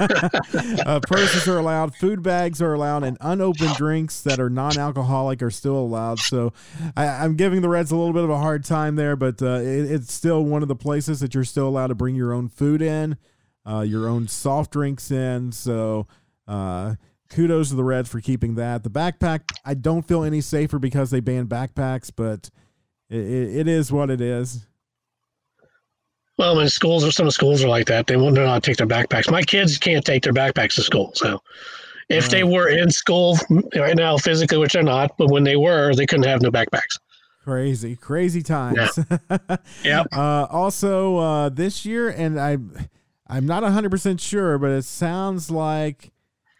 uh, 0.00 1.00
purses 1.06 1.46
are 1.46 1.58
allowed, 1.58 1.94
food 1.94 2.22
bags 2.22 2.60
are 2.60 2.74
allowed, 2.74 3.04
and 3.04 3.16
unopened 3.20 3.74
drinks 3.76 4.20
that 4.22 4.40
are 4.40 4.50
non-alcoholic 4.50 5.42
are 5.42 5.50
still 5.50 5.76
allowed. 5.76 6.18
So, 6.18 6.52
I, 6.96 7.24
am 7.24 7.36
giving 7.36 7.60
the 7.60 7.68
Reds 7.68 7.92
a 7.92 7.96
little 7.96 8.12
bit 8.12 8.24
of 8.24 8.30
a 8.30 8.38
hard 8.38 8.64
time 8.64 8.96
there, 8.96 9.14
but 9.14 9.40
uh, 9.40 9.60
it, 9.60 9.90
it's 9.90 10.12
still 10.12 10.42
one 10.44 10.62
of 10.62 10.68
the 10.68 10.76
places 10.76 11.20
that 11.20 11.34
you're 11.34 11.44
still 11.44 11.68
allowed 11.68 11.88
to 11.88 11.94
bring 11.94 12.16
your 12.16 12.32
own 12.32 12.48
food 12.48 12.82
in, 12.82 13.16
uh, 13.64 13.80
your 13.80 14.08
own 14.08 14.26
soft 14.26 14.72
drinks 14.72 15.10
in. 15.12 15.52
So, 15.52 16.08
uh, 16.48 16.96
kudos 17.30 17.68
to 17.68 17.76
the 17.76 17.84
Reds 17.84 18.08
for 18.08 18.20
keeping 18.20 18.56
that. 18.56 18.82
The 18.82 18.90
backpack, 18.90 19.42
I 19.64 19.74
don't 19.74 20.06
feel 20.06 20.24
any 20.24 20.40
safer 20.40 20.80
because 20.80 21.10
they 21.10 21.20
banned 21.20 21.48
backpacks, 21.48 22.10
but 22.14 22.50
it, 23.08 23.18
it 23.18 23.68
is 23.68 23.92
what 23.92 24.10
it 24.10 24.20
is. 24.20 24.66
Well, 26.38 26.56
when 26.56 26.68
schools 26.68 27.04
or 27.04 27.10
some 27.10 27.30
schools 27.30 27.64
are 27.64 27.68
like 27.68 27.86
that, 27.86 28.06
they 28.06 28.16
won't 28.16 28.34
know 28.34 28.46
how 28.46 28.56
to 28.56 28.60
take 28.60 28.76
their 28.76 28.86
backpacks. 28.86 29.30
My 29.30 29.42
kids 29.42 29.78
can't 29.78 30.04
take 30.04 30.22
their 30.22 30.32
backpacks 30.32 30.74
to 30.74 30.82
school. 30.82 31.12
So 31.14 31.40
if 32.08 32.24
right. 32.24 32.30
they 32.30 32.44
were 32.44 32.68
in 32.68 32.90
school 32.90 33.38
right 33.74 33.96
now 33.96 34.18
physically, 34.18 34.58
which 34.58 34.74
they're 34.74 34.82
not, 34.82 35.16
but 35.16 35.30
when 35.30 35.44
they 35.44 35.56
were, 35.56 35.94
they 35.94 36.06
couldn't 36.06 36.26
have 36.26 36.42
no 36.42 36.50
backpacks. 36.50 36.98
Crazy, 37.42 37.96
crazy 37.96 38.42
times. 38.42 38.98
Yeah. 39.30 39.56
yep. 39.84 40.06
Uh, 40.12 40.46
also, 40.50 41.16
uh, 41.18 41.48
this 41.48 41.86
year, 41.86 42.08
and 42.08 42.38
I, 42.40 42.58
I'm 43.28 43.46
not 43.46 43.62
100% 43.62 44.20
sure, 44.20 44.58
but 44.58 44.70
it 44.72 44.84
sounds 44.84 45.50
like 45.50 46.10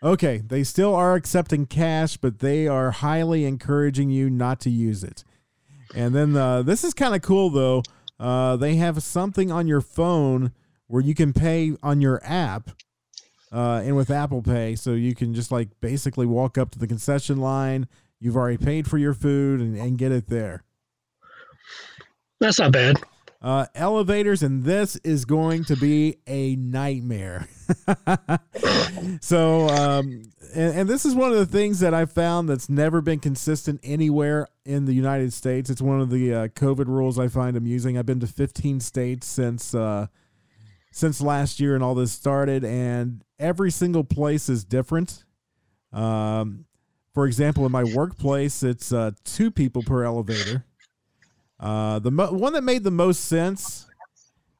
okay, 0.02 0.38
they 0.46 0.62
still 0.62 0.94
are 0.94 1.14
accepting 1.14 1.66
cash, 1.66 2.16
but 2.16 2.38
they 2.38 2.68
are 2.68 2.90
highly 2.90 3.44
encouraging 3.44 4.10
you 4.10 4.30
not 4.30 4.60
to 4.60 4.70
use 4.70 5.02
it. 5.02 5.24
And 5.94 6.14
then 6.14 6.36
uh, 6.36 6.62
this 6.62 6.84
is 6.84 6.94
kind 6.94 7.14
of 7.14 7.22
cool 7.22 7.50
though. 7.50 7.82
Uh, 8.18 8.56
they 8.56 8.76
have 8.76 9.02
something 9.02 9.52
on 9.52 9.66
your 9.66 9.80
phone 9.80 10.52
where 10.86 11.02
you 11.02 11.14
can 11.14 11.32
pay 11.32 11.74
on 11.82 12.00
your 12.00 12.20
app 12.24 12.70
uh, 13.52 13.82
and 13.84 13.96
with 13.96 14.10
Apple 14.10 14.42
Pay. 14.42 14.76
So 14.76 14.92
you 14.92 15.14
can 15.14 15.34
just 15.34 15.50
like 15.50 15.68
basically 15.80 16.26
walk 16.26 16.56
up 16.58 16.70
to 16.72 16.78
the 16.78 16.86
concession 16.86 17.38
line. 17.38 17.88
You've 18.20 18.36
already 18.36 18.58
paid 18.58 18.88
for 18.88 18.98
your 18.98 19.14
food 19.14 19.60
and, 19.60 19.76
and 19.76 19.98
get 19.98 20.12
it 20.12 20.28
there. 20.28 20.64
That's 22.40 22.58
not 22.58 22.72
bad. 22.72 22.96
Uh, 23.42 23.66
elevators, 23.74 24.42
and 24.42 24.64
this 24.64 24.96
is 24.96 25.24
going 25.24 25.62
to 25.64 25.76
be 25.76 26.16
a 26.26 26.56
nightmare. 26.56 27.46
so, 29.20 29.68
um, 29.68 30.22
and, 30.54 30.78
and, 30.78 30.88
this 30.88 31.04
is 31.04 31.14
one 31.14 31.32
of 31.32 31.36
the 31.36 31.46
things 31.46 31.80
that 31.80 31.92
I 31.92 32.06
found 32.06 32.48
that's 32.48 32.70
never 32.70 33.02
been 33.02 33.20
consistent 33.20 33.80
anywhere 33.84 34.48
in 34.64 34.86
the 34.86 34.94
United 34.94 35.34
States. 35.34 35.68
It's 35.68 35.82
one 35.82 36.00
of 36.00 36.08
the 36.08 36.32
uh, 36.32 36.48
COVID 36.48 36.86
rules 36.86 37.18
I 37.18 37.28
find 37.28 37.56
amusing. 37.56 37.98
I've 37.98 38.06
been 38.06 38.20
to 38.20 38.26
15 38.26 38.80
states 38.80 39.26
since 39.26 39.74
uh, 39.74 40.06
since 40.90 41.20
last 41.20 41.60
year 41.60 41.74
and 41.74 41.84
all 41.84 41.94
this 41.94 42.12
started, 42.12 42.64
and 42.64 43.22
every 43.38 43.70
single 43.70 44.02
place 44.02 44.48
is 44.48 44.64
different. 44.64 45.24
Um, 45.92 46.64
for 47.12 47.26
example, 47.26 47.66
in 47.66 47.72
my 47.72 47.84
workplace, 47.84 48.62
it's 48.62 48.92
uh, 48.92 49.10
two 49.24 49.50
people 49.50 49.82
per 49.82 50.04
elevator. 50.04 50.64
Uh, 51.58 51.98
the 51.98 52.10
mo- 52.10 52.32
one 52.32 52.52
that 52.52 52.62
made 52.62 52.84
the 52.84 52.90
most 52.90 53.24
sense 53.24 53.86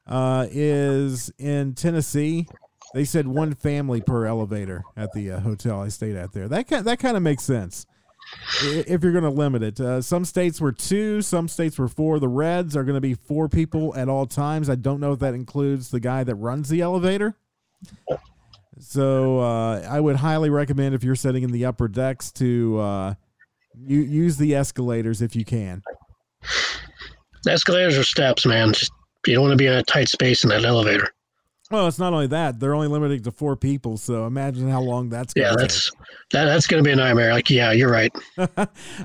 uh, 0.07 0.47
is 0.51 1.33
in 1.39 1.75
Tennessee. 1.75 2.49
They 2.95 3.05
said 3.05 3.27
one 3.27 3.55
family 3.55 4.01
per 4.01 4.25
elevator 4.27 4.83
at 4.97 5.13
the 5.13 5.33
uh, 5.33 5.41
hotel 5.41 5.83
I 5.83 5.89
stayed 5.89 6.17
at 6.17 6.33
there. 6.33 6.49
That 6.49 6.69
kind, 6.69 6.85
that 6.87 6.99
kind 6.99 7.17
of 7.17 7.23
makes 7.23 7.43
sense 7.43 7.87
if 8.65 9.03
you're 9.03 9.13
going 9.13 9.25
to 9.25 9.31
limit 9.31 9.63
it. 9.63 9.81
Uh, 9.81 10.01
some 10.01 10.25
states 10.25 10.61
were 10.61 10.73
two, 10.73 11.23
some 11.23 11.49
states 11.49 11.79
were 11.79 11.89
four. 11.89 12.19
The 12.19 12.29
Reds 12.29 12.77
are 12.77 12.85
going 12.85 12.95
to 12.95 13.01
be 13.01 13.15
four 13.15 13.49
people 13.49 13.95
at 13.97 14.09
all 14.09 14.27
times. 14.27 14.71
I 14.71 14.77
don't 14.77 15.01
know 15.01 15.13
if 15.13 15.19
that 15.21 15.35
includes 15.35 15.91
the 15.91 16.01
guy 16.01 16.25
that 16.25 16.35
runs 16.37 16.69
the 16.69 16.81
elevator. 16.81 17.37
So 18.79 19.41
uh, 19.41 19.87
I 19.89 20.01
would 20.01 20.17
highly 20.17 20.51
recommend 20.51 20.95
if 20.95 21.03
you're 21.03 21.15
sitting 21.17 21.43
in 21.43 21.53
the 21.53 21.65
upper 21.65 21.89
decks 21.89 22.31
to 22.33 22.79
uh, 22.79 23.15
you, 23.79 24.01
use 24.01 24.37
the 24.37 24.55
escalators 24.55 25.23
if 25.23 25.35
you 25.37 25.45
can. 25.45 25.83
Escalators 27.49 27.97
are 27.99 28.05
steps, 28.05 28.45
man. 28.47 28.73
Just 28.73 28.93
you 29.27 29.35
don't 29.35 29.45
want 29.45 29.53
to 29.53 29.57
be 29.57 29.67
in 29.67 29.73
a 29.73 29.83
tight 29.83 30.09
space 30.09 30.45
in 30.45 30.51
that 30.51 30.65
elevator. 30.65 31.09
Well, 31.71 31.87
it's 31.89 31.99
not 31.99 32.13
only 32.13 32.29
that; 32.29 32.61
they're 32.61 32.75
only 32.75 32.89
limited 32.89 33.25
to 33.25 33.33
four 33.33 33.57
people. 33.57 33.97
So 33.97 34.27
imagine 34.27 34.71
how 34.71 34.81
long 34.81 35.09
that's 35.09 35.35
going 35.35 35.47
yeah, 35.47 35.55
that's 35.57 35.91
that, 36.31 36.45
that's 36.47 36.67
going 36.67 36.83
to 36.83 36.87
be 36.87 36.93
a 36.93 36.97
nightmare. 36.97 37.33
Like, 37.33 37.51
yeah, 37.51 37.73
you're 37.73 37.91
right. 37.91 38.13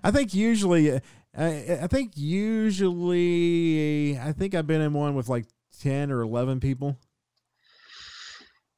I 0.04 0.12
think 0.12 0.34
usually, 0.34 0.92
uh, 0.92 1.00
I, 1.36 1.80
I 1.84 1.88
think 1.88 2.12
usually, 2.16 3.40
I 4.20 4.32
think 4.32 4.54
I've 4.54 4.68
been 4.68 4.82
in 4.82 4.94
one 4.94 5.16
with 5.16 5.28
like 5.28 5.46
ten 5.80 6.12
or 6.12 6.22
eleven 6.22 6.60
people. 6.60 7.00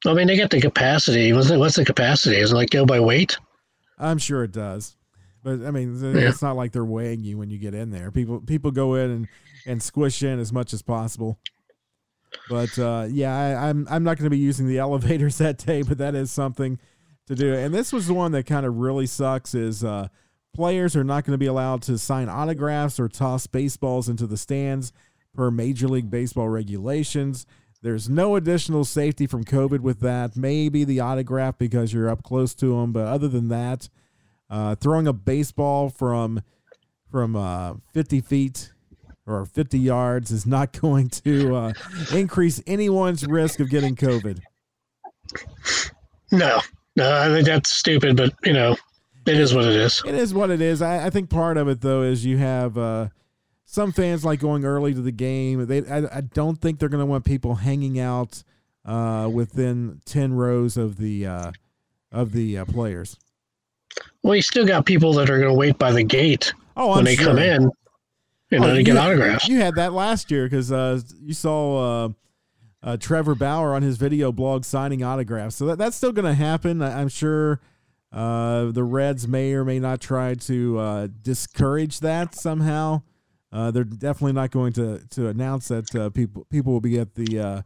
I 0.06 0.14
mean, 0.14 0.26
they 0.26 0.36
get 0.36 0.50
the 0.50 0.60
capacity. 0.60 1.32
What's 1.32 1.48
the, 1.48 1.58
what's 1.58 1.76
the 1.76 1.84
capacity? 1.84 2.36
Is 2.36 2.52
it 2.52 2.54
like 2.54 2.70
go 2.70 2.84
by 2.84 3.00
weight? 3.00 3.38
I'm 3.98 4.18
sure 4.18 4.44
it 4.44 4.52
does. 4.52 4.96
But 5.44 5.62
I 5.64 5.70
mean, 5.70 5.94
yeah. 6.02 6.28
it's 6.28 6.42
not 6.42 6.56
like 6.56 6.72
they're 6.72 6.84
weighing 6.84 7.22
you 7.22 7.36
when 7.36 7.50
you 7.50 7.58
get 7.58 7.74
in 7.74 7.90
there. 7.90 8.10
People 8.10 8.40
people 8.40 8.70
go 8.70 8.94
in 8.94 9.10
and, 9.10 9.28
and 9.66 9.82
squish 9.82 10.22
in 10.22 10.40
as 10.40 10.52
much 10.52 10.72
as 10.72 10.80
possible. 10.80 11.38
But 12.48 12.76
uh, 12.78 13.06
yeah, 13.10 13.36
I, 13.36 13.68
I'm 13.68 13.86
I'm 13.90 14.02
not 14.02 14.16
going 14.16 14.24
to 14.24 14.30
be 14.30 14.38
using 14.38 14.66
the 14.66 14.78
elevators 14.80 15.38
that 15.38 15.58
day, 15.58 15.82
but 15.82 15.98
that 15.98 16.14
is 16.14 16.32
something 16.32 16.80
to 17.26 17.34
do. 17.34 17.54
And 17.54 17.74
this 17.74 17.92
was 17.92 18.06
the 18.06 18.14
one 18.14 18.32
that 18.32 18.46
kind 18.46 18.64
of 18.64 18.76
really 18.76 19.06
sucks 19.06 19.54
is 19.54 19.84
uh, 19.84 20.08
players 20.54 20.96
are 20.96 21.04
not 21.04 21.24
going 21.24 21.32
to 21.32 21.38
be 21.38 21.46
allowed 21.46 21.82
to 21.82 21.98
sign 21.98 22.28
autographs 22.30 22.98
or 22.98 23.08
toss 23.08 23.46
baseballs 23.46 24.08
into 24.08 24.26
the 24.26 24.36
stands 24.38 24.92
per 25.34 25.50
Major 25.50 25.88
League 25.88 26.10
Baseball 26.10 26.48
regulations. 26.48 27.46
There's 27.82 28.08
no 28.08 28.36
additional 28.36 28.84
safety 28.86 29.26
from 29.26 29.44
COVID 29.44 29.80
with 29.80 30.00
that. 30.00 30.36
Maybe 30.36 30.84
the 30.84 31.00
autograph 31.00 31.58
because 31.58 31.92
you're 31.92 32.08
up 32.08 32.22
close 32.22 32.54
to 32.54 32.80
them, 32.80 32.92
but 32.92 33.06
other 33.06 33.28
than 33.28 33.48
that, 33.48 33.90
uh, 34.50 34.74
throwing 34.76 35.06
a 35.06 35.12
baseball 35.12 35.88
from 35.88 36.42
from 37.10 37.36
uh, 37.36 37.74
50 37.92 38.20
feet 38.22 38.72
or 39.26 39.44
50 39.44 39.78
yards 39.78 40.30
is 40.30 40.46
not 40.46 40.72
going 40.80 41.08
to 41.08 41.54
uh, 41.54 41.72
increase 42.12 42.62
anyone's 42.66 43.26
risk 43.26 43.60
of 43.60 43.70
getting 43.70 43.94
COVID. 43.94 44.40
No, 46.32 46.60
no, 46.96 47.16
I 47.16 47.28
think 47.28 47.46
that's 47.46 47.70
stupid, 47.70 48.16
but 48.16 48.34
you 48.44 48.52
know, 48.52 48.76
it 49.26 49.38
is 49.38 49.54
what 49.54 49.64
it 49.64 49.74
is. 49.74 50.02
It 50.04 50.14
is 50.14 50.34
what 50.34 50.50
it 50.50 50.60
is. 50.60 50.82
I, 50.82 51.06
I 51.06 51.10
think 51.10 51.30
part 51.30 51.56
of 51.56 51.68
it 51.68 51.80
though 51.80 52.02
is 52.02 52.24
you 52.24 52.38
have 52.38 52.76
uh, 52.76 53.08
some 53.64 53.92
fans 53.92 54.24
like 54.24 54.40
going 54.40 54.64
early 54.64 54.94
to 54.94 55.00
the 55.00 55.12
game. 55.12 55.66
They, 55.66 55.86
I, 55.86 56.18
I 56.18 56.20
don't 56.20 56.60
think 56.60 56.78
they're 56.78 56.88
going 56.88 57.00
to 57.00 57.06
want 57.06 57.24
people 57.24 57.56
hanging 57.56 57.98
out 57.98 58.42
uh, 58.84 59.30
within 59.32 60.00
10 60.04 60.34
rows 60.34 60.76
of 60.76 60.96
the 60.98 61.26
uh, 61.26 61.52
of 62.12 62.32
the 62.32 62.58
uh, 62.58 62.64
players. 62.64 63.18
Well, 64.22 64.34
you 64.34 64.42
still 64.42 64.66
got 64.66 64.86
people 64.86 65.12
that 65.14 65.30
are 65.30 65.38
going 65.38 65.52
to 65.52 65.58
wait 65.58 65.78
by 65.78 65.92
the 65.92 66.02
gate 66.02 66.52
oh, 66.76 66.90
when 66.90 66.98
I'm 66.98 67.04
they 67.04 67.16
sure. 67.16 67.26
come 67.26 67.38
in, 67.38 67.70
you 68.50 68.60
know, 68.60 68.70
oh, 68.70 68.74
to 68.74 68.82
get 68.82 68.96
autographs. 68.96 69.48
You 69.48 69.58
had 69.58 69.74
that 69.76 69.92
last 69.92 70.30
year 70.30 70.44
because 70.44 70.72
uh, 70.72 71.00
you 71.20 71.34
saw 71.34 72.04
uh, 72.04 72.08
uh, 72.82 72.96
Trevor 72.96 73.34
Bauer 73.34 73.74
on 73.74 73.82
his 73.82 73.96
video 73.96 74.32
blog 74.32 74.64
signing 74.64 75.02
autographs. 75.02 75.56
So 75.56 75.66
that, 75.66 75.78
that's 75.78 75.96
still 75.96 76.12
going 76.12 76.26
to 76.26 76.34
happen. 76.34 76.82
I, 76.82 77.00
am 77.00 77.08
sure 77.08 77.60
uh, 78.12 78.66
the 78.66 78.84
Reds 78.84 79.28
may 79.28 79.52
or 79.52 79.64
may 79.64 79.78
not 79.78 80.00
try 80.00 80.34
to 80.34 80.78
uh, 80.78 81.08
discourage 81.22 82.00
that 82.00 82.34
somehow. 82.34 83.02
Uh, 83.52 83.70
they're 83.70 83.84
definitely 83.84 84.32
not 84.32 84.50
going 84.50 84.72
to 84.72 84.98
to 85.10 85.28
announce 85.28 85.68
that 85.68 86.12
people 86.12 86.44
people 86.50 86.72
will 86.72 86.80
be 86.80 86.98
at 86.98 87.14
the 87.14 87.62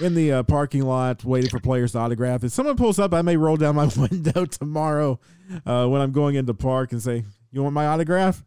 in 0.00 0.14
the 0.14 0.32
uh, 0.32 0.42
parking 0.42 0.82
lot 0.82 1.24
waiting 1.24 1.50
for 1.50 1.60
players 1.60 1.92
to 1.92 1.98
autograph. 1.98 2.44
If 2.44 2.52
someone 2.52 2.76
pulls 2.76 2.98
up, 2.98 3.14
I 3.14 3.22
may 3.22 3.36
roll 3.36 3.56
down 3.56 3.76
my 3.76 3.86
window 3.96 4.44
tomorrow 4.44 5.18
uh, 5.64 5.86
when 5.86 6.00
I'm 6.00 6.12
going 6.12 6.34
into 6.36 6.54
park 6.54 6.92
and 6.92 7.02
say, 7.02 7.24
"You 7.50 7.62
want 7.62 7.74
my 7.74 7.86
autograph?" 7.86 8.44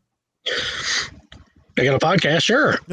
I 1.77 1.85
got 1.85 2.03
a 2.03 2.05
podcast, 2.05 2.43
sure. 2.43 2.77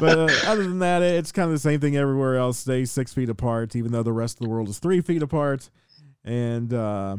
but 0.00 0.18
uh, 0.18 0.28
other 0.46 0.62
than 0.62 0.78
that, 0.80 1.02
it's 1.02 1.32
kind 1.32 1.46
of 1.46 1.52
the 1.52 1.58
same 1.58 1.80
thing 1.80 1.96
everywhere 1.96 2.36
else. 2.36 2.58
Stay 2.58 2.84
six 2.84 3.12
feet 3.12 3.28
apart, 3.28 3.74
even 3.74 3.90
though 3.90 4.04
the 4.04 4.12
rest 4.12 4.36
of 4.40 4.44
the 4.44 4.50
world 4.50 4.68
is 4.68 4.78
three 4.78 5.00
feet 5.00 5.22
apart, 5.22 5.68
and 6.24 6.72
uh, 6.72 7.16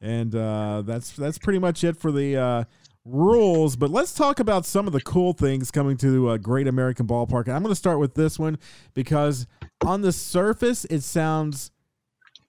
and 0.00 0.34
uh, 0.34 0.82
that's 0.84 1.12
that's 1.12 1.38
pretty 1.38 1.60
much 1.60 1.84
it 1.84 1.96
for 1.96 2.10
the 2.10 2.36
uh, 2.36 2.64
rules, 3.04 3.76
but 3.76 3.90
let's 3.90 4.14
talk 4.14 4.38
about 4.38 4.64
some 4.64 4.86
of 4.86 4.92
the 4.92 5.00
cool 5.00 5.32
things 5.32 5.70
coming 5.70 5.96
to 5.98 6.30
a 6.30 6.38
Great 6.38 6.68
American 6.68 7.06
Ballpark. 7.06 7.46
And 7.46 7.56
I'm 7.56 7.62
going 7.62 7.72
to 7.72 7.78
start 7.78 7.98
with 7.98 8.14
this 8.14 8.38
one 8.38 8.58
because 8.94 9.46
on 9.84 10.02
the 10.02 10.12
surface 10.12 10.84
it 10.86 11.02
sounds 11.02 11.70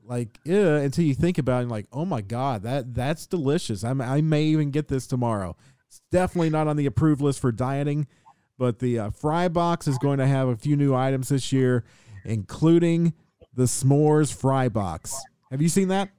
like 0.06 0.38
yeah 0.44 0.80
until 0.80 1.06
you 1.06 1.16
think 1.16 1.38
about 1.38 1.64
it 1.64 1.70
like 1.70 1.88
oh 1.94 2.04
my 2.04 2.20
god 2.22 2.62
that 2.64 2.94
that's 2.94 3.26
delicious. 3.26 3.84
I'm, 3.84 4.02
i 4.02 4.22
may 4.22 4.44
even 4.44 4.70
get 4.70 4.88
this 4.88 5.08
tomorrow. 5.08 5.56
It's 5.88 6.02
definitely 6.12 6.50
not 6.50 6.68
on 6.68 6.76
the 6.76 6.86
approved 6.86 7.22
list 7.22 7.40
for 7.40 7.52
dieting 7.52 8.08
but 8.60 8.80
the 8.80 9.00
uh, 9.00 9.10
fry 9.10 9.48
box 9.48 9.88
is 9.88 9.98
going 9.98 10.20
to 10.20 10.28
have 10.28 10.48
a 10.48 10.56
few 10.56 10.76
new 10.76 10.94
items 10.94 11.30
this 11.30 11.52
year 11.52 11.84
including 12.26 13.14
the 13.56 13.64
s'mores 13.64 14.34
fry 14.34 14.70
box. 14.70 15.16
Have 15.52 15.62
you 15.62 15.70
seen 15.70 15.88
that? 15.88 16.10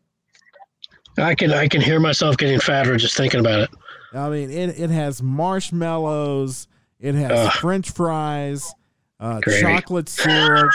I 1.18 1.34
can 1.36 1.52
i 1.52 1.68
can 1.68 1.80
hear 1.80 2.00
myself 2.00 2.36
getting 2.36 2.58
fatter 2.58 2.96
just 2.96 3.16
thinking 3.16 3.40
about 3.40 3.60
it 3.60 3.70
I 4.14 4.28
mean, 4.30 4.50
it, 4.50 4.78
it 4.78 4.90
has 4.90 5.22
marshmallows, 5.22 6.68
it 7.00 7.14
has 7.14 7.30
Ugh. 7.32 7.52
French 7.54 7.90
fries, 7.90 8.74
uh, 9.20 9.40
chocolate 9.60 10.08
syrup, 10.08 10.70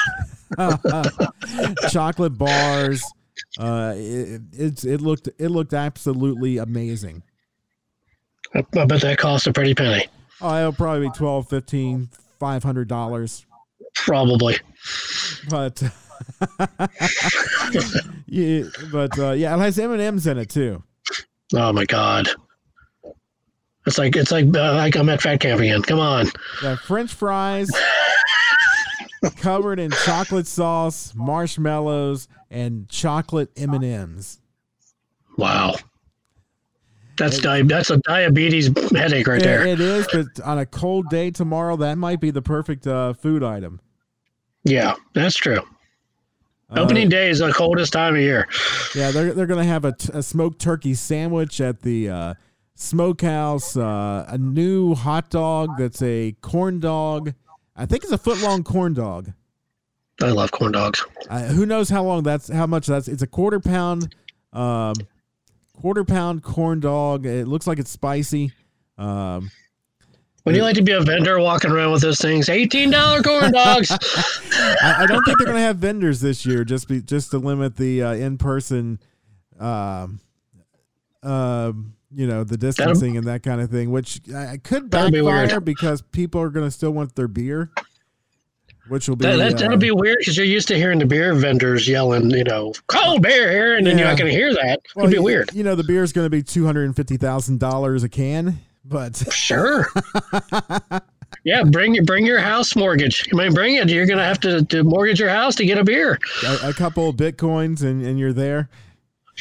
chocolate 1.90 2.38
bars. 2.38 3.04
Uh, 3.58 3.94
it, 3.96 4.42
it's 4.52 4.84
it 4.84 5.02
looked 5.02 5.30
it 5.38 5.50
looked 5.50 5.74
absolutely 5.74 6.58
amazing. 6.58 7.24
I, 8.54 8.66
I 8.78 8.86
bet 8.86 9.02
that 9.02 9.18
cost 9.18 9.48
a 9.48 9.54
pretty 9.54 9.74
penny. 9.74 10.08
Oh, 10.42 10.58
it'll 10.58 10.74
probably 10.74 11.08
be 11.08 11.14
12 11.14 11.50
15 11.50 12.10
500 12.40 12.88
dollars 12.88 13.46
probably 13.96 14.58
but 15.50 15.82
yeah, 18.28 18.64
but 18.92 19.18
uh, 19.18 19.32
yeah, 19.32 19.56
it 19.56 19.60
has 19.60 19.80
M 19.80 19.92
and 19.92 20.02
M's 20.02 20.28
in 20.28 20.38
it 20.38 20.50
too. 20.50 20.84
Oh 21.54 21.74
my 21.74 21.86
god. 21.86 22.30
It's 23.90 23.98
like 23.98 24.16
it's 24.16 24.32
like 24.32 24.46
uh, 24.56 24.76
like 24.76 24.96
I'm 24.96 25.10
at 25.10 25.20
fat 25.20 25.40
camp 25.40 25.60
again. 25.62 25.82
Come 25.82 25.98
on. 25.98 26.28
French 26.84 27.12
fries 27.12 27.72
covered 29.38 29.80
in 29.80 29.90
chocolate 30.06 30.46
sauce, 30.46 31.12
marshmallows, 31.16 32.28
and 32.52 32.88
chocolate 32.88 33.50
M 33.58 33.74
and 33.74 33.84
M's. 33.84 34.42
Wow. 35.40 35.74
That's 37.18 37.40
di- 37.40 37.64
that's 37.64 37.90
a 37.90 37.98
diabetes 37.98 38.70
headache 38.92 39.26
right 39.26 39.42
there. 39.42 39.66
It 39.66 39.80
is, 39.80 40.08
but 40.14 40.40
on 40.46 40.60
a 40.60 40.68
cold 40.68 41.10
day 41.10 41.32
tomorrow, 41.32 41.76
that 41.78 41.98
might 41.98 42.22
be 42.22 42.30
the 42.30 42.44
perfect 42.44 42.86
uh, 42.86 43.14
food 43.14 43.42
item. 43.42 43.82
Yeah, 44.66 44.94
that's 45.16 45.36
true. 45.36 45.62
Uh, 46.70 46.82
Opening 46.82 47.10
day 47.10 47.32
is 47.32 47.40
the 47.40 47.52
coldest 47.52 47.92
time 47.94 48.14
of 48.14 48.22
year. 48.22 48.48
Yeah, 48.94 49.10
they're 49.10 49.34
they're 49.34 49.48
gonna 49.48 49.64
have 49.64 49.84
a, 49.84 49.94
t- 49.94 50.12
a 50.14 50.22
smoked 50.22 50.60
turkey 50.62 50.94
sandwich 50.94 51.60
at 51.60 51.82
the 51.82 52.08
uh, 52.10 52.34
smokehouse. 52.80 53.78
Uh, 53.78 54.26
a 54.28 54.38
new 54.38 54.96
hot 54.96 55.30
dog 55.30 55.72
that's 55.78 56.02
a 56.02 56.36
corn 56.42 56.80
dog. 56.80 57.34
I 57.76 57.86
think 57.86 58.04
it's 58.04 58.12
a 58.12 58.18
foot 58.18 58.42
long 58.42 58.64
corn 58.64 58.94
dog. 58.94 59.32
I 60.22 60.32
love 60.32 60.52
corn 60.52 60.74
dogs. 60.74 61.06
Uh, 61.30 61.44
who 61.44 61.66
knows 61.66 61.90
how 61.90 62.04
long 62.04 62.24
that's 62.24 62.50
how 62.50 62.68
much 62.68 62.88
that's? 62.88 63.08
It's 63.08 63.22
a 63.22 63.28
quarter 63.28 63.60
pound, 63.60 64.16
um, 64.52 64.96
quarter 65.74 66.04
pound 66.04 66.44
corn 66.44 66.80
dog. 66.80 67.26
It 67.26 67.48
looks 67.48 67.68
like 67.68 67.80
it's 67.80 67.92
spicy. 67.92 68.52
Um, 68.98 69.50
Would 70.44 70.58
you 70.58 70.62
like 70.64 70.76
to 70.76 70.82
be 70.82 70.92
a 70.92 71.00
vendor 71.00 71.40
walking 71.40 71.72
around 71.72 71.94
with 71.94 72.02
those 72.02 72.18
things? 72.18 72.50
Eighteen 72.50 72.90
dollar 72.90 73.22
corn 73.24 73.52
dogs. 73.54 73.92
I, 74.82 75.04
I 75.04 75.06
don't 75.06 75.24
think 75.24 75.38
they're 75.38 75.48
gonna 75.48 75.60
have 75.60 75.78
vendors 75.78 76.20
this 76.20 76.46
year, 76.46 76.66
just 76.66 76.90
be 76.90 77.02
just 77.02 77.32
to 77.32 77.38
limit 77.38 77.78
the 77.78 78.04
uh, 78.04 78.14
in 78.14 78.38
person, 78.38 79.00
um, 79.58 80.20
um, 81.24 81.94
you 82.14 82.26
know, 82.28 82.44
the 82.44 82.58
distancing 82.58 83.18
and 83.18 83.28
that 83.28 83.44
kind 83.44 83.62
of 83.62 83.70
thing, 83.70 83.92
which 83.92 84.22
uh, 84.34 84.56
could 84.64 84.90
That'll 84.92 85.12
be 85.12 85.22
backfire 85.22 85.60
because 85.60 86.02
people 86.02 86.42
are 86.42 86.50
gonna 86.50 86.72
still 86.72 86.92
want 86.92 87.16
their 87.16 87.28
beer, 87.28 87.70
which 88.88 89.08
will 89.08 89.16
be 89.16 89.26
that, 89.26 89.38
that, 89.38 89.54
uh, 89.54 89.58
that'll 89.58 89.78
be 89.78 89.92
weird 89.92 90.18
because 90.20 90.36
you're 90.36 90.46
used 90.46 90.68
to 90.70 90.76
hearing 90.76 90.98
the 91.00 91.06
beer 91.06 91.36
vendors 91.36 91.88
yelling, 91.88 92.32
you 92.32 92.44
know, 92.44 92.74
cold 92.88 93.22
beer 93.22 93.52
here, 93.52 93.78
and 93.78 93.86
then 93.86 93.98
you're 93.98 94.08
not 94.08 94.18
going 94.18 94.32
to 94.32 94.36
hear 94.36 94.52
that. 94.54 94.80
well, 94.96 95.06
It'll 95.06 95.12
be 95.12 95.16
you- 95.18 95.24
weird. 95.24 95.54
You 95.54 95.64
know, 95.64 95.76
the 95.76 95.84
beer 95.84 96.02
is 96.04 96.12
going 96.12 96.26
to 96.26 96.30
be 96.32 96.42
two 96.42 96.66
hundred 96.66 96.86
and 96.86 96.96
fifty 96.96 97.18
thousand 97.18 97.60
dollars 97.60 98.04
a 98.04 98.10
can, 98.10 98.60
but 98.84 99.16
Sure. 99.32 99.86
yeah, 101.44 101.64
bring 101.64 101.94
your 101.94 102.04
bring 102.06 102.26
your 102.26 102.40
house 102.40 102.76
mortgage. 102.76 103.28
You 103.32 103.38
might 103.38 103.54
bring 103.54 103.76
it. 103.76 103.88
You're 103.90 104.08
going 104.08 104.18
to 104.18 104.24
have 104.26 104.40
to, 104.42 104.66
to 104.66 104.84
mortgage 104.84 105.20
your 105.20 105.30
house 105.30 105.56
to 105.58 105.66
get 105.66 105.78
a 105.78 105.84
beer. 105.84 106.18
a, 106.46 106.70
a 106.70 106.74
couple 106.74 107.08
of 107.10 107.16
bitcoins 107.16 107.84
and, 107.84 108.04
and 108.04 108.18
you're 108.20 108.34
there. 108.34 108.70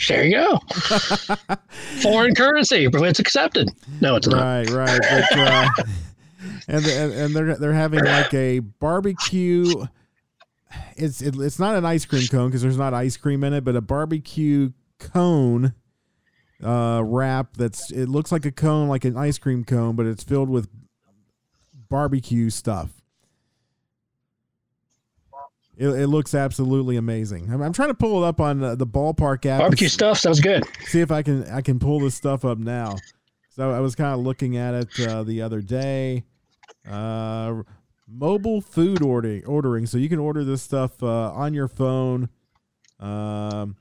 There 0.07 0.25
you 0.25 0.33
go. 0.33 0.59
Foreign 2.03 2.35
currency, 2.35 2.87
but 2.87 3.03
it's 3.03 3.19
accepted. 3.19 3.71
No, 4.01 4.17
it's 4.17 4.29
not. 4.29 4.69
Right, 4.69 4.71
right. 4.71 5.01
Uh, 5.33 5.69
and, 6.69 6.87
and 6.87 7.13
and 7.13 7.37
they're 7.37 7.57
they're 7.57 7.73
having 7.73 8.05
like 8.05 8.33
a 8.35 8.61
barbecue. 8.61 9.87
It's 10.97 11.21
it, 11.23 11.35
it's 11.37 11.59
not 11.59 11.75
an 11.75 11.85
ice 11.85 12.05
cream 12.05 12.27
cone 12.29 12.49
because 12.49 12.63
there's 12.63 12.79
not 12.79 12.95
ice 12.95 13.17
cream 13.17 13.43
in 13.43 13.53
it, 13.55 13.65
but 13.65 13.75
a 13.75 13.81
barbecue 13.81 14.71
cone 14.99 15.75
uh, 16.63 17.03
wrap 17.05 17.57
that's 17.57 17.91
it 17.91 18.09
looks 18.09 18.31
like 18.31 18.45
a 18.45 18.53
cone, 18.53 18.89
like 18.89 19.05
an 19.05 19.17
ice 19.17 19.39
cream 19.39 19.65
cone, 19.65 19.97
but 19.97 20.07
it's 20.07 20.23
filled 20.23 20.51
with 20.51 20.69
barbecue 21.89 22.51
stuff. 22.51 22.98
It, 25.79 25.87
it 25.91 26.07
looks 26.09 26.35
absolutely 26.35 26.97
amazing. 26.97 27.53
I'm, 27.53 27.63
I'm 27.63 27.73
trying 27.73 27.91
to 27.91 27.95
pull 27.95 28.23
it 28.23 28.27
up 28.27 28.41
on 28.41 28.65
uh, 28.65 28.75
the 28.75 28.87
ballpark 28.87 29.47
app. 29.47 29.61
Barbecue 29.61 29.89
stuff 29.89 30.19
sounds 30.19 30.41
good. 30.41 30.65
see 30.87 31.01
if 31.01 31.13
I 31.13 31.23
can 31.23 31.49
I 31.51 31.61
can 31.61 31.79
pull 31.79 32.01
this 32.01 32.17
stuff 32.17 32.45
up 32.45 32.59
now. 32.59 32.97
So 33.51 33.71
I 33.71 33.79
was 33.79 33.95
kind 33.95 34.13
of 34.13 34.21
looking 34.21 34.57
at 34.57 34.75
it 34.75 35.09
uh, 35.09 35.23
the 35.23 35.41
other 35.41 35.61
day. 35.61 36.25
Uh, 36.89 37.63
mobile 38.09 38.61
food 38.61 39.03
ordering 39.03 39.45
ordering, 39.47 39.87
so 39.87 39.99
you 39.99 40.09
can 40.09 40.19
order 40.19 40.43
this 40.43 40.63
stuff 40.63 41.01
uh, 41.01 41.33
on 41.33 41.55
your 41.55 41.69
phone. 41.69 42.29
Um, 42.99 43.77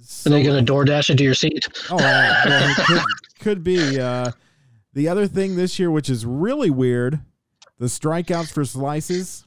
so, 0.00 0.28
Are 0.30 0.34
they 0.34 0.42
going 0.42 0.62
to 0.62 0.70
DoorDash 0.70 1.08
it 1.08 1.16
to 1.16 1.24
your 1.24 1.32
seat? 1.32 1.66
oh, 1.90 1.96
well, 1.96 2.74
could, 2.86 3.02
could 3.40 3.64
be. 3.64 3.98
Uh, 3.98 4.32
the 4.92 5.08
other 5.08 5.26
thing 5.26 5.56
this 5.56 5.78
year, 5.78 5.90
which 5.90 6.10
is 6.10 6.26
really 6.26 6.68
weird, 6.68 7.20
the 7.78 7.86
strikeouts 7.86 8.52
for 8.52 8.66
slices. 8.66 9.46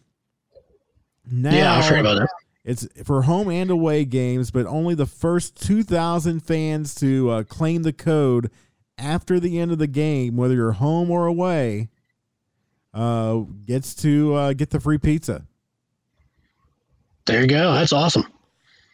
Now, 1.30 1.52
yeah, 1.52 1.84
heard 1.84 2.00
about 2.00 2.20
that. 2.20 2.30
it's 2.64 2.88
for 3.04 3.24
home 3.24 3.50
and 3.50 3.70
away 3.70 4.06
games, 4.06 4.52
but 4.52 4.66
only 4.66 4.96
the 4.96 5.06
first 5.06 5.62
2,000 5.62 6.40
fans 6.42 6.96
to 6.96 7.30
uh, 7.30 7.44
claim 7.44 7.84
the 7.84 7.94
code 7.94 8.50
after 8.98 9.40
the 9.40 9.60
end 9.60 9.72
of 9.72 9.78
the 9.78 9.88
game, 9.88 10.38
whether 10.38 10.56
you're 10.56 10.74
home 10.74 11.12
or 11.12 11.26
away, 11.26 11.90
uh, 12.94 13.40
gets 13.66 13.94
to 13.96 14.34
uh, 14.36 14.54
get 14.54 14.70
the 14.70 14.80
free 14.80 14.98
pizza. 14.98 15.46
There 17.26 17.42
you 17.42 17.48
go. 17.48 17.74
That's 17.74 17.94
awesome. 17.94 18.26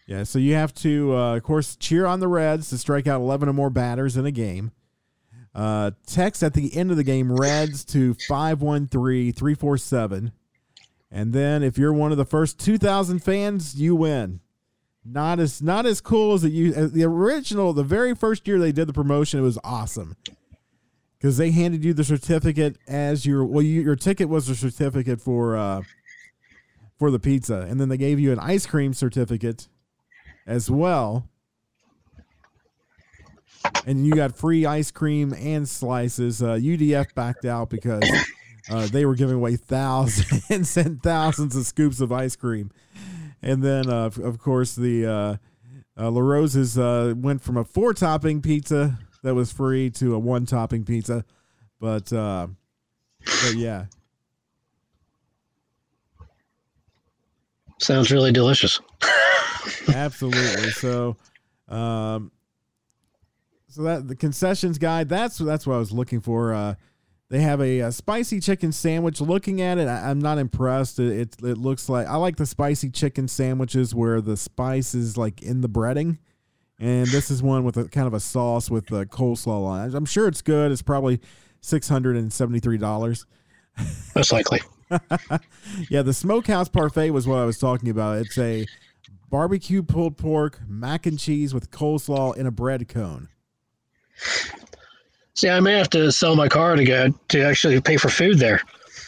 Yeah, 0.07 0.23
so 0.23 0.39
you 0.39 0.55
have 0.55 0.73
to, 0.75 1.15
uh, 1.15 1.35
of 1.37 1.43
course, 1.43 1.75
cheer 1.75 2.05
on 2.05 2.19
the 2.19 2.27
Reds 2.27 2.69
to 2.69 2.77
strike 2.77 3.07
out 3.07 3.21
11 3.21 3.47
or 3.47 3.53
more 3.53 3.69
batters 3.69 4.17
in 4.17 4.25
a 4.25 4.31
game. 4.31 4.71
Uh, 5.55 5.91
text 6.07 6.43
at 6.43 6.53
the 6.53 6.75
end 6.75 6.91
of 6.91 6.97
the 6.97 7.03
game 7.03 7.31
Reds 7.31 7.85
to 7.85 8.15
513 8.15 9.31
347. 9.33 10.31
And 11.13 11.31
then 11.31 11.61
if 11.61 11.77
you're 11.77 11.93
one 11.93 12.11
of 12.11 12.17
the 12.17 12.25
first 12.25 12.59
2,000 12.59 13.19
fans, 13.19 13.75
you 13.75 13.95
win. 13.95 14.39
Not 15.05 15.39
as 15.39 15.61
not 15.61 15.85
as 15.85 16.01
cool 16.01 16.33
as 16.33 16.43
it 16.45 16.53
you 16.53 16.71
the 16.71 17.03
original 17.03 17.73
the 17.73 17.83
very 17.83 18.15
first 18.15 18.47
year 18.47 18.57
they 18.57 18.71
did 18.71 18.87
the 18.87 18.93
promotion 18.93 19.39
it 19.39 19.43
was 19.43 19.59
awesome. 19.63 20.15
Because 21.17 21.37
they 21.37 21.51
handed 21.51 21.83
you 21.83 21.93
the 21.93 22.05
certificate 22.05 22.77
as 22.87 23.25
your 23.25 23.43
well 23.43 23.61
you, 23.61 23.81
your 23.81 23.97
ticket 23.97 24.29
was 24.29 24.47
a 24.47 24.55
certificate 24.55 25.19
for 25.19 25.57
uh 25.57 25.81
for 26.97 27.11
the 27.11 27.19
pizza. 27.19 27.67
And 27.69 27.81
then 27.81 27.89
they 27.89 27.97
gave 27.97 28.17
you 28.17 28.31
an 28.31 28.39
ice 28.39 28.65
cream 28.65 28.93
certificate 28.93 29.67
as 30.47 30.71
well. 30.71 31.27
And 33.85 34.07
you 34.07 34.13
got 34.13 34.37
free 34.37 34.65
ice 34.65 34.89
cream 34.89 35.33
and 35.33 35.67
slices. 35.67 36.41
Uh, 36.41 36.55
UDF 36.55 37.13
backed 37.13 37.43
out 37.43 37.69
because 37.69 38.09
uh, 38.69 38.87
they 38.87 39.05
were 39.05 39.15
giving 39.15 39.35
away 39.35 39.55
thousands 39.55 40.77
and 40.77 41.01
thousands 41.03 41.55
of 41.55 41.65
scoops 41.65 41.99
of 41.99 42.11
ice 42.11 42.35
cream 42.35 42.71
and 43.41 43.61
then 43.61 43.89
uh, 43.89 44.05
of- 44.05 44.17
of 44.19 44.39
course 44.39 44.75
the 44.75 45.05
uh, 45.05 45.35
uh, 46.01 46.09
LaRosa's 46.09 46.77
uh, 46.77 47.13
went 47.15 47.41
from 47.41 47.57
a 47.57 47.63
four 47.63 47.93
topping 47.93 48.41
pizza 48.41 48.97
that 49.21 49.35
was 49.35 49.51
free 49.51 49.89
to 49.91 50.15
a 50.15 50.19
one 50.19 50.45
topping 50.45 50.83
pizza, 50.83 51.23
but 51.79 52.11
uh, 52.11 52.47
but 53.19 53.55
yeah, 53.55 53.85
Sounds 57.79 58.11
really 58.11 58.31
delicious. 58.31 58.79
absolutely. 59.93 60.69
So, 60.71 61.17
um, 61.67 62.31
so 63.67 63.83
that 63.83 64.07
the 64.07 64.15
concessions 64.15 64.77
guide 64.77 65.09
that's 65.09 65.37
that's 65.37 65.67
what 65.67 65.75
I 65.75 65.79
was 65.79 65.91
looking 65.91 66.21
for. 66.21 66.53
Uh, 66.53 66.75
they 67.33 67.41
have 67.41 67.61
a, 67.61 67.79
a 67.79 67.91
spicy 67.91 68.39
chicken 68.39 68.71
sandwich. 68.71 69.19
Looking 69.19 69.59
at 69.59 69.79
it, 69.79 69.87
I, 69.87 70.11
I'm 70.11 70.19
not 70.19 70.37
impressed. 70.37 70.99
It, 70.99 71.19
it 71.19 71.35
it 71.43 71.57
looks 71.57 71.89
like 71.89 72.05
I 72.05 72.15
like 72.17 72.35
the 72.35 72.45
spicy 72.45 72.91
chicken 72.91 73.27
sandwiches 73.27 73.95
where 73.95 74.21
the 74.21 74.37
spice 74.37 74.93
is 74.93 75.17
like 75.17 75.41
in 75.41 75.61
the 75.61 75.67
breading. 75.67 76.19
And 76.77 77.07
this 77.07 77.31
is 77.31 77.41
one 77.41 77.63
with 77.63 77.75
a 77.75 77.85
kind 77.85 78.05
of 78.05 78.13
a 78.13 78.19
sauce 78.19 78.69
with 78.69 78.93
uh, 78.93 79.05
coleslaw 79.05 79.65
on 79.65 79.89
it. 79.89 79.95
I'm 79.95 80.05
sure 80.05 80.27
it's 80.27 80.43
good. 80.43 80.71
It's 80.71 80.83
probably 80.83 81.21
six 81.59 81.89
hundred 81.89 82.17
and 82.17 82.31
seventy 82.31 82.59
three 82.59 82.77
dollars. 82.77 83.25
Most 84.15 84.31
likely. 84.31 84.61
Yeah, 85.89 86.03
the 86.03 86.13
smokehouse 86.13 86.69
parfait 86.69 87.09
was 87.09 87.25
what 87.25 87.39
I 87.39 87.45
was 87.45 87.57
talking 87.57 87.89
about. 87.89 88.19
It's 88.19 88.37
a 88.37 88.67
barbecue 89.31 89.81
pulled 89.81 90.17
pork, 90.17 90.59
mac 90.67 91.07
and 91.07 91.17
cheese 91.17 91.51
with 91.51 91.71
coleslaw 91.71 92.37
in 92.37 92.45
a 92.45 92.51
bread 92.51 92.87
cone. 92.87 93.29
See, 95.35 95.49
I 95.49 95.59
may 95.59 95.73
have 95.73 95.89
to 95.91 96.11
sell 96.11 96.35
my 96.35 96.47
car 96.47 96.75
to 96.75 97.13
to 97.29 97.41
actually 97.41 97.81
pay 97.81 97.97
for 97.97 98.09
food 98.09 98.37
there. 98.37 98.61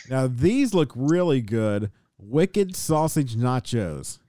Now 0.09 0.27
these 0.27 0.73
look 0.73 0.91
really 0.95 1.41
good. 1.41 1.91
Wicked 2.17 2.75
sausage 2.75 3.35
nachos. 3.35 4.19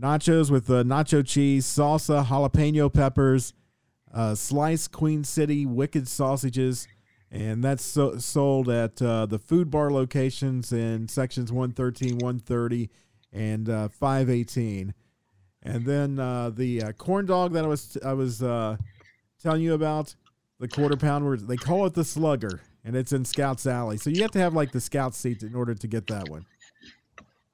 Nachos 0.00 0.50
with 0.50 0.68
uh, 0.70 0.82
nacho 0.82 1.24
cheese, 1.24 1.66
salsa, 1.66 2.24
jalapeno 2.24 2.92
peppers, 2.92 3.52
uh, 4.12 4.34
sliced 4.34 4.90
Queen 4.90 5.22
City 5.22 5.66
wicked 5.66 6.08
sausages, 6.08 6.88
and 7.30 7.62
that's 7.62 7.84
so, 7.84 8.18
sold 8.18 8.68
at 8.68 9.00
uh, 9.00 9.26
the 9.26 9.38
food 9.38 9.70
bar 9.70 9.92
locations 9.92 10.72
in 10.72 11.06
sections 11.08 11.52
113, 11.52 12.18
130, 12.18 12.90
and 13.32 13.68
uh, 13.68 13.88
518. 13.88 14.94
And 15.62 15.84
then 15.84 16.18
uh, 16.18 16.50
the 16.50 16.82
uh, 16.82 16.92
corn 16.92 17.26
dog 17.26 17.52
that 17.52 17.64
I 17.64 17.68
was 17.68 17.96
I 18.04 18.14
was 18.14 18.42
uh, 18.42 18.76
telling 19.40 19.62
you 19.62 19.74
about, 19.74 20.14
the 20.60 20.68
quarter 20.68 20.96
pounder, 20.96 21.36
they 21.36 21.56
call 21.56 21.86
it 21.86 21.94
the 21.94 22.04
slugger, 22.04 22.60
and 22.84 22.96
it's 22.96 23.12
in 23.12 23.24
Scouts 23.24 23.66
Alley. 23.66 23.96
So 23.96 24.10
you 24.10 24.22
have 24.22 24.30
to 24.32 24.38
have 24.38 24.54
like 24.54 24.72
the 24.72 24.80
Scout 24.80 25.14
seat 25.14 25.42
in 25.42 25.54
order 25.54 25.74
to 25.74 25.86
get 25.86 26.06
that 26.08 26.28
one. 26.28 26.46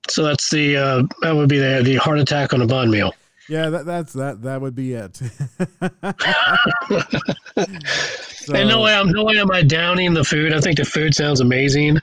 So 0.08 0.24
that's 0.24 0.50
the 0.50 0.76
uh, 0.76 1.02
that 1.22 1.34
would 1.34 1.48
be 1.48 1.58
the 1.58 1.82
the 1.84 1.96
heart 1.96 2.18
attack 2.18 2.52
on 2.52 2.62
a 2.62 2.66
bun 2.66 2.90
meal. 2.90 3.14
Yeah, 3.48 3.70
that, 3.70 3.86
that's 3.86 4.12
that. 4.12 4.42
That 4.42 4.60
would 4.60 4.74
be 4.76 4.92
it. 4.94 5.16
so, 8.26 8.54
and 8.54 8.68
no 8.68 8.82
way, 8.82 8.94
I'm 8.94 9.10
no 9.10 9.24
way 9.24 9.38
am 9.38 9.50
I 9.50 9.62
downing 9.62 10.14
the 10.14 10.22
food. 10.24 10.52
I 10.52 10.60
think 10.60 10.76
the 10.76 10.84
food 10.84 11.14
sounds 11.14 11.40
amazing. 11.40 11.98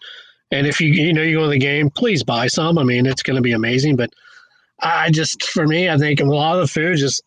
And 0.52 0.68
if 0.68 0.82
you 0.82 0.90
you 0.90 1.14
know 1.14 1.22
you 1.22 1.38
go 1.38 1.44
to 1.44 1.50
the 1.50 1.58
game, 1.58 1.90
please 1.90 2.24
buy 2.24 2.48
some. 2.48 2.78
I 2.78 2.84
mean, 2.84 3.06
it's 3.06 3.24
going 3.24 3.36
to 3.38 3.42
be 3.42 3.54
amazing. 3.54 3.96
But 3.96 4.12
I 4.82 5.10
just 5.10 5.44
for 5.44 5.66
me, 5.68 5.90
I 5.90 5.98
think 5.98 6.20
a 6.20 6.26
lot 6.26 6.56
of 6.56 6.62
the 6.62 6.68
food 6.68 6.98
just 6.98 7.22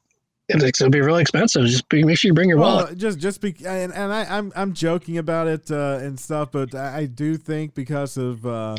it's 0.52 0.78
to 0.78 0.90
be 0.90 1.00
really 1.00 1.22
expensive. 1.22 1.66
Just 1.66 1.88
be, 1.88 2.04
make 2.04 2.18
sure 2.18 2.28
you 2.28 2.34
bring 2.34 2.48
your 2.48 2.58
well, 2.58 2.76
wallet. 2.76 2.98
Just 2.98 3.18
just 3.18 3.40
be 3.40 3.54
and, 3.64 3.92
and 3.92 4.12
I, 4.12 4.24
I'm 4.24 4.52
I'm 4.56 4.72
joking 4.72 5.18
about 5.18 5.48
it 5.48 5.70
uh, 5.70 5.98
and 6.00 6.18
stuff, 6.18 6.50
but 6.52 6.74
I 6.74 7.06
do 7.06 7.36
think 7.36 7.74
because 7.74 8.16
of 8.16 8.44
uh, 8.46 8.76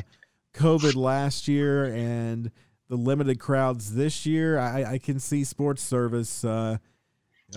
COVID 0.54 0.96
last 0.96 1.48
year 1.48 1.86
and 1.86 2.52
the 2.90 2.96
limited 2.98 3.40
crowds 3.40 3.94
this 3.96 4.26
year, 4.26 4.60
I, 4.60 4.84
I 4.94 4.98
can 4.98 5.20
see 5.20 5.44
sports 5.44 5.82
service. 5.82 6.44
Uh, 6.44 6.78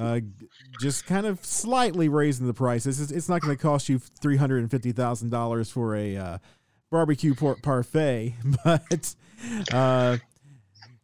uh, 0.00 0.20
just 0.80 1.06
kind 1.06 1.24
of 1.24 1.44
slightly 1.44 2.08
raising 2.08 2.46
the 2.46 2.54
prices. 2.54 3.00
It's, 3.00 3.12
it's 3.12 3.28
not 3.28 3.40
going 3.40 3.56
to 3.56 3.62
cost 3.62 3.88
you 3.88 3.98
three 3.98 4.36
hundred 4.36 4.58
and 4.58 4.70
fifty 4.70 4.92
thousand 4.92 5.30
dollars 5.30 5.70
for 5.70 5.94
a 5.94 6.16
uh, 6.16 6.38
barbecue 6.90 7.34
por- 7.34 7.56
parfait, 7.56 8.34
but 8.64 9.14
uh, 9.72 10.18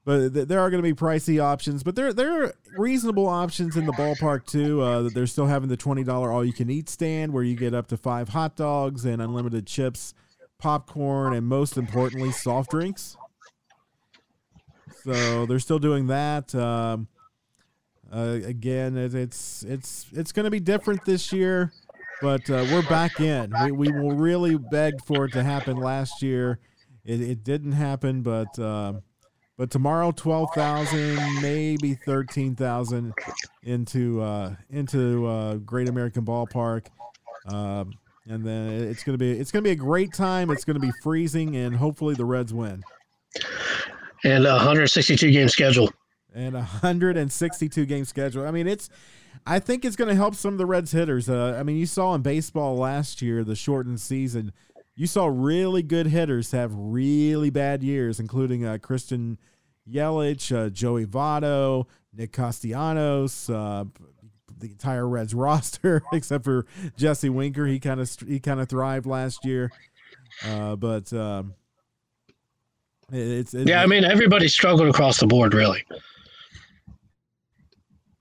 but 0.05 0.35
th- 0.35 0.49
there 0.49 0.61
are 0.61 0.71
going 0.71 0.83
to 0.83 0.89
be 0.89 0.95
pricey 0.95 1.43
options. 1.43 1.83
But 1.83 1.95
there 1.95 2.13
there 2.13 2.45
are 2.45 2.55
reasonable 2.77 3.29
options 3.29 3.77
in 3.77 3.87
the 3.87 3.93
ballpark 3.93 4.47
too. 4.47 4.81
Uh, 4.81 5.11
they're 5.13 5.27
still 5.27 5.47
having 5.47 5.69
the 5.69 5.77
twenty 5.77 6.05
dollar 6.05 6.33
all 6.33 6.45
you 6.45 6.53
can 6.53 6.71
eat 6.71 6.89
stand 6.89 7.33
where 7.33 7.43
you 7.43 7.57
get 7.57 7.75
up 7.75 7.89
to 7.89 7.97
five 7.97 8.31
hot 8.31 8.57
dogs 8.57 9.05
and 9.05 9.21
unlimited 9.21 9.67
chips, 9.67 10.15
popcorn, 10.59 11.35
and 11.35 11.47
most 11.47 11.77
importantly, 11.77 12.33
soft 12.33 12.71
drinks. 12.71 13.17
So 15.05 15.47
they're 15.47 15.59
still 15.59 15.79
doing 15.79 16.09
that. 16.09 16.55
Um, 16.55 17.09
uh, 18.13 18.39
again, 18.45 18.97
it's 18.97 19.63
it's 19.63 20.07
it's 20.13 20.33
going 20.33 20.45
to 20.45 20.51
be 20.51 20.61
different 20.61 21.05
this 21.05 21.33
year, 21.33 21.73
but 22.21 22.49
uh, 22.51 22.67
we're 22.73 22.83
back 22.89 23.21
in. 23.21 23.53
We, 23.63 23.73
we 23.73 23.93
really 23.93 24.57
begged 24.59 25.05
for 25.07 25.27
it 25.27 25.33
to 25.33 25.45
happen 25.45 25.77
last 25.77 26.23
year. 26.23 26.59
It, 27.05 27.21
it 27.21 27.45
didn't 27.45 27.73
happen, 27.73 28.23
but 28.23 28.59
uh, 28.59 28.95
but 29.61 29.71
tomorrow 29.71 30.11
twelve 30.11 30.49
thousand, 30.55 31.19
maybe 31.43 31.93
thirteen 31.93 32.57
thousand 32.57 33.13
into 33.63 34.23
uh, 34.23 34.55
into 34.71 35.27
uh, 35.27 35.57
Great 35.57 35.87
American 35.87 36.25
Ballpark. 36.25 36.87
Um, 37.47 37.93
and 38.27 38.43
then 38.43 38.71
it's 38.89 39.05
gonna 39.05 39.19
be 39.19 39.33
it's 39.33 39.53
gonna 39.53 39.63
be 39.63 39.73
a 39.73 39.77
great 39.77 40.15
time. 40.15 40.51
It's 40.51 40.65
gonna 40.65 40.81
be 40.81 40.93
freezing, 41.03 41.57
and 41.57 41.77
hopefully 41.77 42.15
the 42.15 42.25
Reds 42.25 42.55
win 42.55 42.83
and 44.25 44.47
a 44.47 44.55
162 44.55 45.31
game 45.31 45.49
schedule. 45.49 45.91
And 46.35 46.55
a 46.55 46.61
162 46.61 47.87
game 47.87 48.05
schedule. 48.05 48.47
I 48.47 48.51
mean, 48.51 48.67
it's. 48.67 48.89
I 49.47 49.59
think 49.59 49.85
it's 49.85 49.97
going 49.97 50.09
to 50.09 50.15
help 50.15 50.35
some 50.35 50.55
of 50.55 50.59
the 50.59 50.67
Reds 50.67 50.93
hitters. 50.93 51.29
Uh, 51.29 51.57
I 51.59 51.63
mean, 51.63 51.77
you 51.77 51.87
saw 51.87 52.15
in 52.15 52.23
baseball 52.23 52.77
last 52.77 53.23
year, 53.23 53.43
the 53.43 53.57
shortened 53.57 54.01
season, 54.01 54.53
you 55.01 55.07
saw 55.07 55.31
really 55.33 55.83
good 55.83 56.09
hitters 56.09 56.51
have 56.51 56.73
really 56.75 57.49
bad 57.49 57.83
years, 57.83 58.21
including 58.21 58.67
uh, 58.67 58.77
Christian 58.77 59.39
Yelich, 59.91 60.55
uh, 60.55 60.69
Joey 60.69 61.07
Votto, 61.07 61.87
Nick 62.13 62.33
Castellanos, 62.33 63.49
uh, 63.49 63.85
the 64.59 64.67
entire 64.67 65.09
Reds 65.09 65.33
roster 65.35 66.03
except 66.13 66.45
for 66.45 66.67
Jesse 66.99 67.31
Winker. 67.31 67.67
He 67.67 67.81
kind 67.81 67.99
of 67.99 68.15
he 68.29 68.41
kind 68.41 68.61
of 68.61 68.69
thrived 68.69 69.07
last 69.07 69.43
year, 69.43 69.73
uh, 70.47 70.77
but 70.77 71.11
um, 71.15 71.55
it's, 73.11 73.55
it's, 73.55 73.71
yeah, 73.71 73.83
I 73.83 73.87
mean 73.87 74.05
everybody 74.05 74.49
struggled 74.49 74.91
across 74.91 75.19
the 75.19 75.27
board, 75.27 75.55
really. 75.55 75.83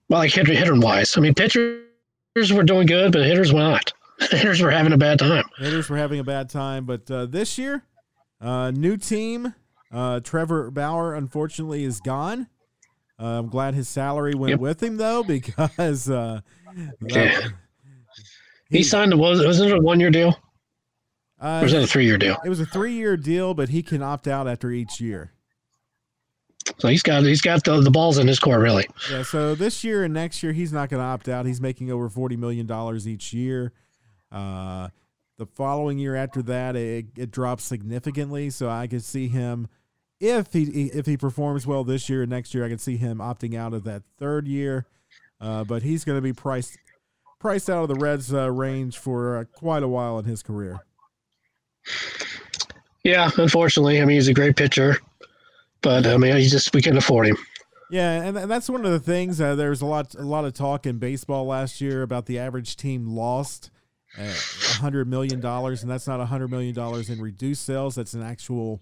Well, 0.08 0.20
like 0.22 0.32
hitter 0.32 0.54
hitter 0.54 0.80
wise, 0.80 1.18
I 1.18 1.20
mean 1.20 1.34
pitchers 1.34 1.84
were 2.54 2.64
doing 2.64 2.88
good, 2.88 3.12
but 3.12 3.26
hitters 3.26 3.52
were 3.52 3.60
not. 3.60 3.92
hitters 4.32 4.62
were 4.62 4.72
having 4.72 4.94
a 4.94 4.98
bad 4.98 5.20
time. 5.20 5.46
Hitters 5.58 5.90
were 5.90 5.98
having 5.98 6.20
a 6.20 6.24
bad 6.24 6.50
time, 6.50 6.86
but 6.86 7.10
uh, 7.10 7.26
this 7.26 7.58
year, 7.58 7.84
uh, 8.42 8.72
new 8.72 8.98
team. 8.98 9.54
Uh, 9.92 10.20
Trevor 10.20 10.70
Bauer 10.70 11.16
unfortunately 11.16 11.84
is 11.84 12.00
gone. 12.00 12.48
Uh, 13.20 13.40
I'm 13.40 13.50
glad 13.50 13.74
his 13.74 13.90
salary 13.90 14.34
went 14.34 14.52
yep. 14.52 14.60
with 14.60 14.84
him 14.84 14.98
though, 14.98 15.24
because 15.28 16.10
uh, 16.10 16.42
yeah. 17.02 17.50
he, 18.70 18.78
he 18.78 18.84
signed. 18.84 19.18
Was 19.18 19.46
was 19.46 19.60
it 19.60 19.72
a 19.72 19.80
one 19.80 20.00
year 20.00 20.12
deal? 20.12 20.38
Uh, 21.42 21.60
or 21.60 21.64
was 21.64 21.74
it 21.74 21.84
a 21.84 21.88
three 21.88 22.06
year 22.06 22.18
deal? 22.18 22.38
It 22.46 22.50
was 22.50 22.60
a 22.60 22.66
three 22.66 22.94
year 22.94 23.18
deal, 23.18 23.54
but 23.54 23.70
he 23.70 23.82
can 23.82 24.04
opt 24.04 24.28
out 24.28 24.48
after 24.48 24.72
each 24.72 25.00
year. 25.00 25.34
So 26.78 26.88
he's 26.88 27.02
got 27.02 27.24
he's 27.24 27.42
got 27.42 27.64
the, 27.64 27.82
the 27.82 27.92
balls 27.92 28.18
in 28.18 28.28
his 28.28 28.40
court, 28.40 28.60
really. 28.60 28.88
Yeah. 29.10 29.24
So 29.24 29.56
this 29.56 29.84
year 29.84 30.04
and 30.04 30.14
next 30.14 30.44
year, 30.44 30.54
he's 30.54 30.72
not 30.72 30.90
going 30.90 31.02
to 31.02 31.06
opt 31.06 31.28
out. 31.28 31.46
He's 31.46 31.62
making 31.62 31.92
over 31.92 32.10
forty 32.10 32.36
million 32.36 32.68
dollars 32.68 33.08
each 33.08 33.34
year. 33.34 33.74
Uh, 34.32 34.90
the 35.38 35.46
following 35.46 35.98
year 35.98 36.16
after 36.16 36.42
that, 36.44 36.76
it, 36.76 37.06
it 37.18 37.32
drops 37.32 37.64
significantly. 37.64 38.50
So 38.50 38.70
I 38.70 38.88
could 38.88 39.04
see 39.04 39.28
him 39.28 39.68
if 40.20 40.52
he 40.54 40.88
if 40.88 41.06
he 41.06 41.18
performs 41.18 41.66
well 41.66 41.84
this 41.84 42.10
year 42.10 42.22
and 42.24 42.30
next 42.30 42.54
year, 42.54 42.66
I 42.66 42.70
could 42.70 42.82
see 42.82 42.98
him 42.98 43.20
opting 43.20 43.58
out 43.58 43.74
of 43.74 43.84
that 43.86 44.04
third 44.18 44.48
year. 44.48 44.86
Uh, 45.42 45.64
but 45.64 45.84
he's 45.84 46.04
going 46.04 46.18
to 46.18 46.22
be 46.22 46.34
priced 46.34 46.78
priced 47.40 47.70
out 47.70 47.84
of 47.84 47.88
the 47.88 47.96
Reds 47.96 48.34
uh, 48.34 48.52
range 48.52 48.98
for 48.98 49.38
uh, 49.38 49.44
quite 49.46 49.84
a 49.84 49.88
while 49.88 50.20
in 50.20 50.26
his 50.26 50.44
career. 50.44 50.80
Yeah, 53.04 53.30
unfortunately, 53.38 54.02
I 54.02 54.06
mean 54.06 54.16
he's 54.16 54.28
a 54.28 54.34
great 54.34 54.58
pitcher, 54.58 54.98
but 55.82 56.06
I 56.06 56.18
mean 56.18 56.36
he 56.36 56.48
just 56.48 56.74
we 56.74 56.82
can't 56.82 56.98
afford 56.98 57.28
him. 57.28 57.38
Yeah, 57.90 58.22
and, 58.22 58.38
and 58.38 58.52
that's 58.52 58.70
one 58.70 58.86
of 58.86 58.92
the 58.92 59.00
things. 59.00 59.42
Uh, 59.42 59.56
there 59.56 59.70
was 59.70 59.82
a 59.82 59.86
lot 59.86 60.14
a 60.16 60.24
lot 60.24 60.44
of 60.44 60.54
talk 60.54 60.86
in 60.86 60.98
baseball 60.98 61.46
last 61.46 61.80
year 61.80 62.02
about 62.02 62.26
the 62.26 62.38
average 62.38 62.76
team 62.76 63.08
lost 63.08 63.72
hundred 64.18 65.08
million 65.08 65.40
dollars, 65.40 65.82
and 65.82 65.92
that's 65.92 66.08
not 66.08 66.20
a 66.20 66.26
hundred 66.26 66.50
million 66.50 66.74
dollars 66.74 67.10
in 67.10 67.22
reduced 67.22 67.66
sales. 67.66 67.96
That's 67.96 68.14
an 68.14 68.24
actual, 68.24 68.82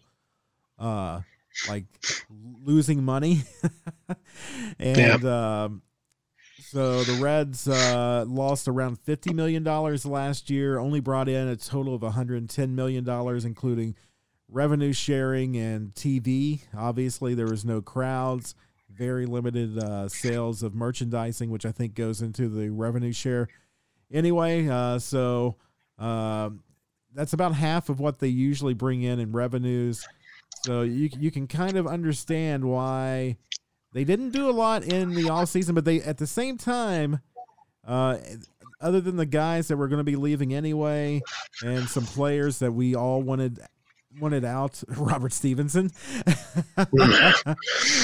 uh, 0.80 1.22
like 1.68 1.86
losing 2.63 3.04
money. 3.04 3.44
and 4.80 5.24
yeah. 5.24 5.63
um, 5.63 5.82
so 6.70 7.02
the 7.04 7.22
Reds 7.22 7.68
uh, 7.68 8.26
lost 8.28 8.68
around 8.68 9.00
$50 9.06 9.34
million 9.34 9.63
last 9.63 10.50
year, 10.50 10.78
only 10.80 11.00
brought 11.00 11.30
in 11.30 11.48
a 11.48 11.56
total 11.56 11.96
of 11.96 12.02
$110 12.02 12.70
million, 12.72 13.08
including 13.46 13.96
revenue 14.50 14.92
sharing 14.92 15.56
and 15.56 15.94
TV. 15.94 16.62
Obviously, 16.78 17.34
there 17.34 17.48
was 17.48 17.63
no 17.63 17.82
crowds, 17.82 18.54
very 18.90 19.26
limited 19.26 19.78
uh, 19.78 20.10
sales 20.10 20.62
of 20.62 20.76
merchandising, 20.76 21.50
which 21.50 21.66
I 21.66 21.72
think 21.72 21.96
goes 21.96 22.22
into 22.22 22.50
the 22.50 22.70
revenue 22.70 23.13
share. 23.13 23.48
Anyway, 24.12 24.67
uh, 24.67 25.00
so 25.00 25.56
um, 25.98 26.63
that's 27.13 27.34
about 27.34 27.54
half 27.54 27.89
of 27.89 28.00
what 28.00 28.20
they 28.20 28.28
usually 28.28 28.74
bring 28.74 29.02
in 29.02 29.20
in 29.20 29.32
revenues. 29.32 30.08
So 30.63 30.82
you 30.82 31.10
you 31.20 31.32
can 31.32 31.48
kind 31.48 31.78
of 31.78 31.88
understand 31.88 32.65
why 32.65 33.38
they 33.93 34.04
didn't 34.04 34.32
do 34.32 34.50
a 34.50 34.52
lot 34.52 34.84
in 34.84 35.13
the 35.13 35.30
off 35.30 35.50
season, 35.50 35.76
but 35.76 35.86
they 35.86 36.02
at 36.02 36.17
the 36.17 36.28
same 36.28 36.58
time, 36.58 37.20
uh, 37.86 38.17
other 38.82 39.02
than 39.02 39.17
the 39.17 39.26
guys 39.26 39.67
that 39.67 39.78
were 39.78 39.88
going 39.88 40.00
to 40.00 40.04
be 40.04 40.15
leaving 40.15 40.54
anyway, 40.54 41.22
and 41.63 41.88
some 41.88 42.06
players 42.06 42.60
that 42.60 42.72
we 42.72 42.96
all 42.96 43.22
wanted 43.22 43.60
wanted 44.20 44.46
out, 44.46 44.82
Robert 44.88 45.34
Stephenson. 45.34 45.91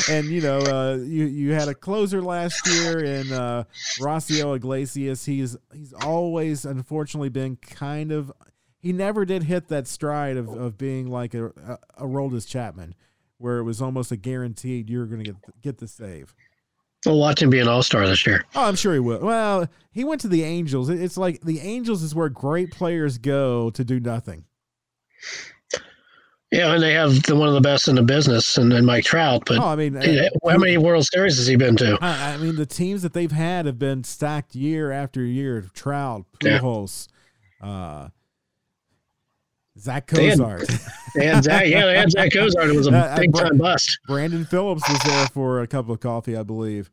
and 0.10 0.26
you 0.28 0.42
know, 0.42 0.60
uh, 0.60 0.98
you 1.04 1.26
you 1.26 1.54
had 1.54 1.68
a 1.68 1.76
closer 1.76 2.22
last 2.22 2.68
year 2.68 3.04
in 3.04 3.32
uh, 3.32 3.64
Raisel 4.00 4.56
Iglesias. 4.56 5.26
He's 5.26 5.58
he's 5.74 5.94
always 5.94 6.66
unfortunately 6.66 7.30
been 7.30 7.58
kind 7.58 8.12
of 8.12 8.32
he 8.80 8.92
never 8.92 9.26
did 9.26 9.44
hit 9.44 9.70
that 9.70 9.88
stride 9.88 10.38
of, 10.38 10.50
of 10.50 10.78
being 10.78 11.10
like 11.10 11.34
a, 11.34 11.46
a, 11.46 11.80
a 11.98 12.04
Aroldis 12.04 12.48
Chapman 12.48 12.96
where 13.38 13.58
it 13.58 13.64
was 13.64 13.82
almost 13.82 14.12
a 14.12 14.18
guaranteed 14.18 14.90
you're 14.90 15.06
going 15.06 15.24
to 15.24 15.32
get 15.32 15.62
get 15.62 15.78
the 15.78 15.88
save. 15.88 16.36
We'll 17.06 17.20
watch 17.20 17.42
him 17.42 17.50
be 17.50 17.60
an 17.60 17.68
all 17.68 17.84
star 17.84 18.08
this 18.08 18.26
year. 18.26 18.46
Oh, 18.56 18.66
I'm 18.66 18.76
sure 18.76 18.94
he 18.94 19.00
will. 19.00 19.20
Well, 19.20 19.68
he 19.92 20.06
went 20.06 20.22
to 20.22 20.30
the 20.30 20.44
Angels. 20.44 20.90
It's 20.90 21.18
like 21.18 21.42
the 21.42 21.60
Angels 21.60 22.02
is 22.02 22.16
where 22.16 22.30
great 22.30 22.72
players 22.72 23.18
go 23.18 23.70
to 23.72 23.84
do 23.84 24.00
nothing. 24.00 24.46
Yeah, 26.54 26.74
and 26.76 26.84
they 26.84 26.94
have 26.94 27.24
the, 27.24 27.36
one 27.36 27.48
of 27.48 27.56
the 27.56 27.62
best 27.62 27.88
in 27.88 27.96
the 27.96 28.04
business, 28.04 28.58
and, 28.60 28.72
and 28.72 28.86
Mike 28.86 29.06
Trout. 29.06 29.44
But 29.48 29.58
oh, 29.58 29.70
I 29.70 29.76
mean, 29.76 29.96
how 29.96 30.58
many 30.58 30.78
World 30.78 31.04
Series 31.12 31.38
has 31.38 31.48
he 31.48 31.56
been 31.56 31.76
to? 31.78 31.98
I, 32.00 32.34
I, 32.34 32.38
mean, 32.38 32.58
the 32.58 32.68
teams 32.68 33.02
that 33.02 33.14
they've 33.14 33.32
had 33.32 33.66
have 33.66 33.80
been 33.80 34.04
stacked 34.04 34.54
year 34.54 34.92
after 34.92 35.24
year. 35.24 35.66
Trout, 35.74 36.26
Pujols, 36.40 37.08
yeah. 37.60 37.68
uh, 37.68 38.10
Zach 39.80 40.06
Cozart. 40.06 40.70
They 41.16 41.26
had, 41.26 41.44
Zach, 41.44 41.66
yeah, 41.66 41.88
they 41.88 41.98
had 41.98 42.12
Zach 42.12 42.32
Cozart. 42.34 42.70
It 42.70 42.76
was 42.76 42.86
a 42.86 42.96
uh, 42.96 43.18
big 43.18 43.34
time 43.36 43.58
bust. 43.58 44.00
Brandon 44.06 44.46
Phillips 44.46 44.88
was 44.88 45.00
there 45.06 45.28
for 45.28 45.62
a 45.62 45.68
cup 45.68 45.90
of 45.90 46.00
coffee, 46.02 46.38
I 46.38 46.44
believe. 46.44 46.92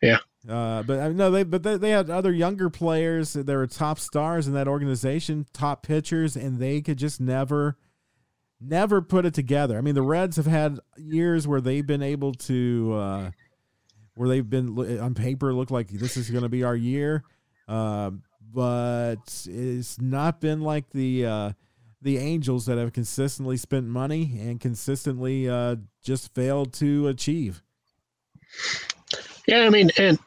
Yeah. 0.00 0.18
Uh, 0.48 0.84
but 0.84 0.98
uh, 0.98 1.08
no, 1.08 1.30
they 1.30 1.42
but 1.42 1.64
they, 1.64 1.76
they 1.76 1.90
had 1.90 2.08
other 2.08 2.32
younger 2.32 2.70
players. 2.70 3.32
They 3.32 3.56
were 3.56 3.66
top 3.66 3.98
stars 3.98 4.46
in 4.46 4.54
that 4.54 4.68
organization, 4.68 5.46
top 5.52 5.82
pitchers, 5.82 6.36
and 6.36 6.58
they 6.58 6.80
could 6.80 6.98
just 6.98 7.20
never, 7.20 7.76
never 8.62 9.02
put 9.02 9.24
it 9.24 9.34
together. 9.34 9.78
I 9.78 9.80
mean, 9.80 9.94
the 9.94 10.02
Reds 10.02 10.36
have 10.36 10.46
had 10.46 10.78
years 10.96 11.46
where 11.46 11.60
they've 11.60 11.86
been 11.86 12.02
able 12.02 12.32
to, 12.34 12.92
uh, 12.94 13.30
where 14.14 14.28
they've 14.28 14.48
been 14.48 15.00
on 15.00 15.14
paper 15.14 15.52
look 15.52 15.70
like 15.70 15.88
this 15.88 16.16
is 16.16 16.30
going 16.30 16.42
to 16.42 16.48
be 16.48 16.64
our 16.64 16.76
year, 16.76 17.24
uh, 17.68 18.10
but 18.52 19.46
it's 19.48 20.00
not 20.00 20.40
been 20.40 20.60
like 20.60 20.90
the 20.90 21.26
uh, 21.26 21.52
the 22.02 22.18
Angels 22.18 22.66
that 22.66 22.78
have 22.78 22.92
consistently 22.92 23.56
spent 23.56 23.86
money 23.86 24.38
and 24.40 24.60
consistently 24.60 25.48
uh, 25.48 25.76
just 26.02 26.34
failed 26.34 26.72
to 26.74 27.08
achieve. 27.08 27.62
Yeah, 29.46 29.60
I 29.60 29.70
mean, 29.70 29.90
and 29.98 30.18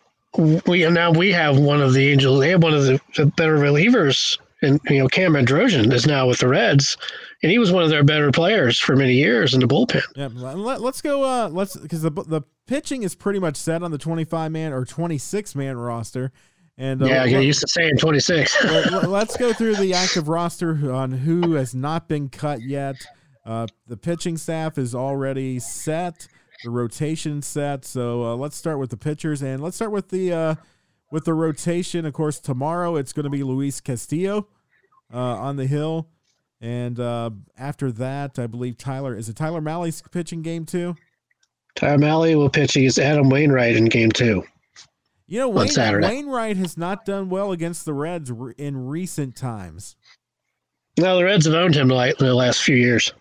we 0.65 0.87
now 0.89 1.11
we 1.11 1.31
have 1.31 1.57
one 1.57 1.81
of 1.81 1.93
the 1.93 2.09
Angels. 2.09 2.39
They 2.39 2.49
have 2.49 2.63
one 2.63 2.73
of 2.73 2.85
the, 2.85 2.99
the 3.15 3.25
better 3.27 3.57
relievers, 3.57 4.37
and 4.65 4.80
you 4.89 4.99
know, 4.99 5.08
Cam 5.08 5.34
Bedrosian 5.34 5.91
is 5.93 6.06
now 6.06 6.28
with 6.28 6.39
the 6.39 6.47
Reds, 6.47 6.97
and 7.43 7.51
he 7.51 7.60
was 7.60 7.71
one 7.71 7.84
of 7.84 7.89
their 7.89 8.04
better 8.04 8.32
players 8.32 8.80
for 8.80 8.95
many 8.95 9.13
years 9.13 9.54
in 9.54 9.60
the 9.60 9.67
bullpen. 9.67 10.04
Yeah, 10.15 10.30
let, 10.34 10.82
us 10.82 11.01
go. 11.01 11.23
Uh, 11.23 11.49
let's 11.49 11.75
because 11.78 12.01
the 12.01 12.12
the 12.12 12.41
pitching 12.67 13.04
is 13.04 13.15
pretty 13.15 13.39
much 13.39 13.56
set 13.56 13.84
on 13.84 13.91
the 13.91 13.97
twenty 13.97 14.23
five 14.23 14.51
man 14.51 14.73
or 14.73 14.86
twenty 14.86 15.17
six 15.17 15.56
man 15.56 15.78
roster. 15.78 16.32
And 16.78 17.01
uh, 17.01 17.06
yeah, 17.06 17.23
I 17.23 17.25
used 17.25 17.62
to 17.62 17.67
saying 17.69 17.97
26. 17.97 18.65
let's 19.08 19.38
go 19.38 19.54
through 19.54 19.78
the 19.78 19.93
active 19.93 20.28
roster 20.28 20.91
on 20.91 21.12
who 21.12 21.54
has 21.54 21.73
not 21.73 22.10
been 22.10 22.28
cut 22.28 22.62
yet. 22.62 22.97
Uh, 23.45 23.67
the 23.88 23.95
pitching 23.95 24.36
staff 24.38 24.78
is 24.78 24.93
already 24.93 25.60
set. 25.60 26.28
The 26.63 26.69
rotation 26.71 27.41
set. 27.41 27.86
So 27.86 28.25
uh, 28.25 28.36
let's 28.36 28.58
start 28.58 28.80
with 28.80 28.89
the 28.89 28.97
pitchers, 28.97 29.41
and 29.41 29.62
let's 29.62 29.75
start 29.75 29.91
with 29.91 30.10
the 30.10 30.34
uh, 30.34 30.56
with 31.12 31.25
the 31.25 31.34
rotation. 31.34 32.06
Of 32.06 32.13
course, 32.13 32.39
tomorrow 32.39 32.95
it's 32.95 33.13
going 33.13 33.25
to 33.25 33.30
be 33.30 33.43
Luis 33.43 33.80
Castillo 33.80 34.47
on 35.13 35.55
the 35.55 35.67
hill, 35.67 36.09
and 36.61 36.99
uh, 36.99 37.31
after 37.57 37.91
that, 37.93 38.39
I 38.39 38.47
believe 38.47 38.77
Tyler 38.77 39.15
is 39.15 39.29
it 39.29 39.35
Tyler 39.35 39.61
Mahle's 39.61 40.01
pitching 40.11 40.41
game 40.41 40.65
two. 40.65 40.95
Tyler 41.75 41.97
Mahle 41.97 42.35
will 42.35 42.49
pitch 42.49 42.75
against 42.75 42.99
Adam 42.99 43.29
Wainwright 43.29 43.75
in 43.75 43.85
game 43.85 44.11
two. 44.11 44.43
You 45.27 45.39
know, 45.39 45.49
Wayne, 45.49 46.01
Wainwright 46.01 46.57
has 46.57 46.77
not 46.77 47.03
done 47.03 47.29
well 47.29 47.51
against 47.51 47.85
the 47.85 47.93
Reds 47.93 48.31
in 48.57 48.87
recent 48.87 49.35
times. 49.35 49.95
No, 50.97 51.17
the 51.17 51.25
Reds 51.25 51.45
have 51.45 51.55
owned 51.55 51.75
him 51.75 51.87
like 51.87 52.17
the 52.17 52.33
last 52.33 52.61
few 52.61 52.75
years. 52.75 53.11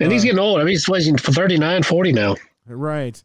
And 0.00 0.10
he's 0.10 0.24
getting 0.24 0.38
old. 0.38 0.58
I 0.58 0.64
mean, 0.64 0.72
he's 0.72 0.88
weighing 0.88 1.18
39, 1.18 1.82
40 1.82 2.12
now. 2.12 2.36
Right. 2.66 3.22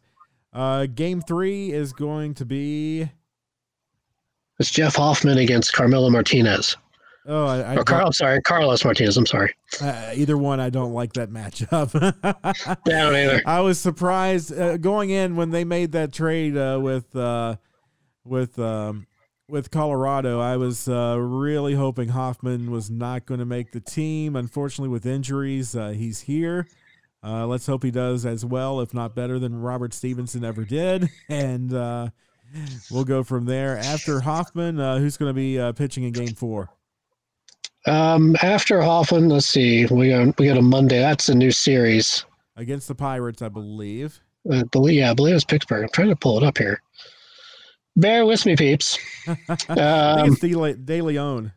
Uh, 0.52 0.86
game 0.86 1.22
three 1.22 1.72
is 1.72 1.92
going 1.92 2.34
to 2.34 2.44
be. 2.44 3.08
It's 4.58 4.70
Jeff 4.70 4.94
Hoffman 4.94 5.38
against 5.38 5.72
Carmelo 5.72 6.10
Martinez. 6.10 6.76
Oh, 7.28 7.46
I, 7.46 7.60
I 7.60 7.76
or 7.76 7.84
Carl, 7.84 8.06
I'm 8.06 8.12
sorry, 8.12 8.40
Carlos 8.42 8.84
Martinez. 8.84 9.16
I'm 9.16 9.26
sorry. 9.26 9.52
Uh, 9.80 10.12
either 10.14 10.36
one, 10.36 10.60
I 10.60 10.70
don't 10.70 10.92
like 10.92 11.12
that 11.14 11.28
matchup. 11.30 11.92
yeah, 12.22 12.54
I 12.64 12.76
don't 12.84 13.16
either. 13.16 13.42
I 13.46 13.60
was 13.60 13.80
surprised 13.80 14.56
uh, 14.56 14.76
going 14.76 15.10
in 15.10 15.34
when 15.34 15.50
they 15.50 15.64
made 15.64 15.92
that 15.92 16.12
trade 16.12 16.56
uh, 16.56 16.78
with 16.80 17.14
uh, 17.16 17.56
with 18.24 18.58
um, 18.58 19.06
with 19.48 19.70
Colorado. 19.70 20.40
I 20.40 20.56
was 20.56 20.88
uh, 20.88 21.16
really 21.18 21.74
hoping 21.74 22.10
Hoffman 22.10 22.70
was 22.70 22.90
not 22.90 23.26
going 23.26 23.40
to 23.40 23.46
make 23.46 23.72
the 23.72 23.80
team. 23.80 24.36
Unfortunately, 24.36 24.88
with 24.88 25.06
injuries, 25.06 25.74
uh, 25.74 25.88
he's 25.88 26.20
here. 26.22 26.66
Uh, 27.24 27.46
let's 27.46 27.66
hope 27.66 27.82
he 27.82 27.90
does 27.90 28.24
as 28.24 28.44
well, 28.44 28.80
if 28.80 28.94
not 28.94 29.14
better 29.14 29.38
than 29.38 29.60
Robert 29.60 29.92
Stephenson 29.92 30.44
ever 30.44 30.64
did. 30.64 31.08
And 31.28 31.72
uh, 31.72 32.10
we'll 32.90 33.04
go 33.04 33.24
from 33.24 33.46
there. 33.46 33.76
After 33.78 34.20
Hoffman, 34.20 34.78
uh, 34.78 34.98
who's 34.98 35.16
going 35.16 35.30
to 35.30 35.34
be 35.34 35.58
uh, 35.58 35.72
pitching 35.72 36.04
in 36.04 36.12
Game 36.12 36.34
Four? 36.34 36.70
Um, 37.86 38.36
after 38.42 38.82
Hoffman, 38.82 39.28
let's 39.28 39.46
see. 39.46 39.86
We 39.86 40.10
got 40.10 40.38
we 40.38 40.46
got 40.46 40.56
a 40.56 40.62
Monday. 40.62 40.98
That's 40.98 41.28
a 41.28 41.34
new 41.34 41.50
series 41.50 42.24
against 42.56 42.88
the 42.88 42.94
Pirates, 42.94 43.42
I 43.42 43.48
believe. 43.48 44.20
I 44.50 44.62
believe, 44.64 44.96
yeah, 44.96 45.10
I 45.10 45.14
believe 45.14 45.34
it's 45.34 45.44
Pittsburgh. 45.44 45.84
I'm 45.84 45.90
trying 45.90 46.08
to 46.08 46.16
pull 46.16 46.36
it 46.38 46.44
up 46.44 46.58
here. 46.58 46.82
Bear 47.96 48.26
with 48.26 48.44
me, 48.46 48.56
peeps. 48.56 48.98
um, 49.26 49.36
I 49.48 50.24
think 50.24 50.32
it's 50.32 50.40
De, 50.40 50.74
De 50.74 51.02
Leon. 51.02 51.52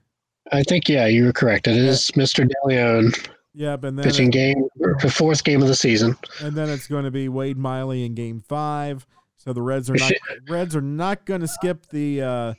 I 0.51 0.63
think 0.63 0.89
yeah, 0.89 1.05
you 1.05 1.25
were 1.25 1.33
correct. 1.33 1.67
It 1.67 1.75
is 1.75 2.11
yeah. 2.15 2.23
Mr. 2.23 2.47
De 2.47 2.55
Leon. 2.65 3.11
Yep, 3.53 3.83
and 3.83 3.97
then 3.97 4.03
pitching 4.03 4.29
it, 4.29 4.31
game 4.31 4.67
the 5.01 5.11
fourth 5.11 5.43
game 5.43 5.61
of 5.61 5.67
the 5.67 5.75
season. 5.75 6.15
And 6.41 6.55
then 6.55 6.69
it's 6.69 6.87
going 6.87 7.03
to 7.03 7.11
be 7.11 7.29
Wade 7.29 7.57
Miley 7.57 8.05
in 8.05 8.13
Game 8.15 8.39
Five. 8.39 9.05
So 9.37 9.53
the 9.53 9.61
Reds 9.61 9.89
are 9.89 9.95
not 9.95 10.11
Reds 10.49 10.75
are 10.75 10.81
not 10.81 11.25
going 11.25 11.41
to 11.41 11.47
skip 11.47 11.87
the 11.87 12.21
uh, 12.21 12.53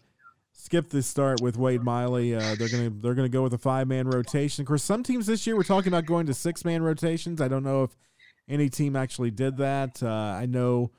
skip 0.60 0.90
the 0.90 1.02
start 1.02 1.40
with 1.40 1.56
Wade 1.56 1.82
Miley. 1.82 2.34
Uh, 2.34 2.54
they're 2.58 2.68
gonna 2.68 2.90
they're 2.90 3.14
gonna 3.14 3.28
go 3.28 3.42
with 3.42 3.54
a 3.54 3.58
five 3.58 3.88
man 3.88 4.08
rotation. 4.08 4.62
Of 4.62 4.68
course, 4.68 4.82
some 4.82 5.02
teams 5.02 5.26
this 5.26 5.46
year 5.46 5.56
we're 5.56 5.62
talking 5.62 5.88
about 5.88 6.06
going 6.06 6.26
to 6.26 6.34
six 6.34 6.64
man 6.64 6.82
rotations. 6.82 7.40
I 7.40 7.48
don't 7.48 7.64
know 7.64 7.84
if 7.84 7.96
any 8.48 8.68
team 8.68 8.96
actually 8.96 9.30
did 9.30 9.56
that. 9.58 10.02
Uh, 10.02 10.08
I 10.08 10.46
know 10.46 10.90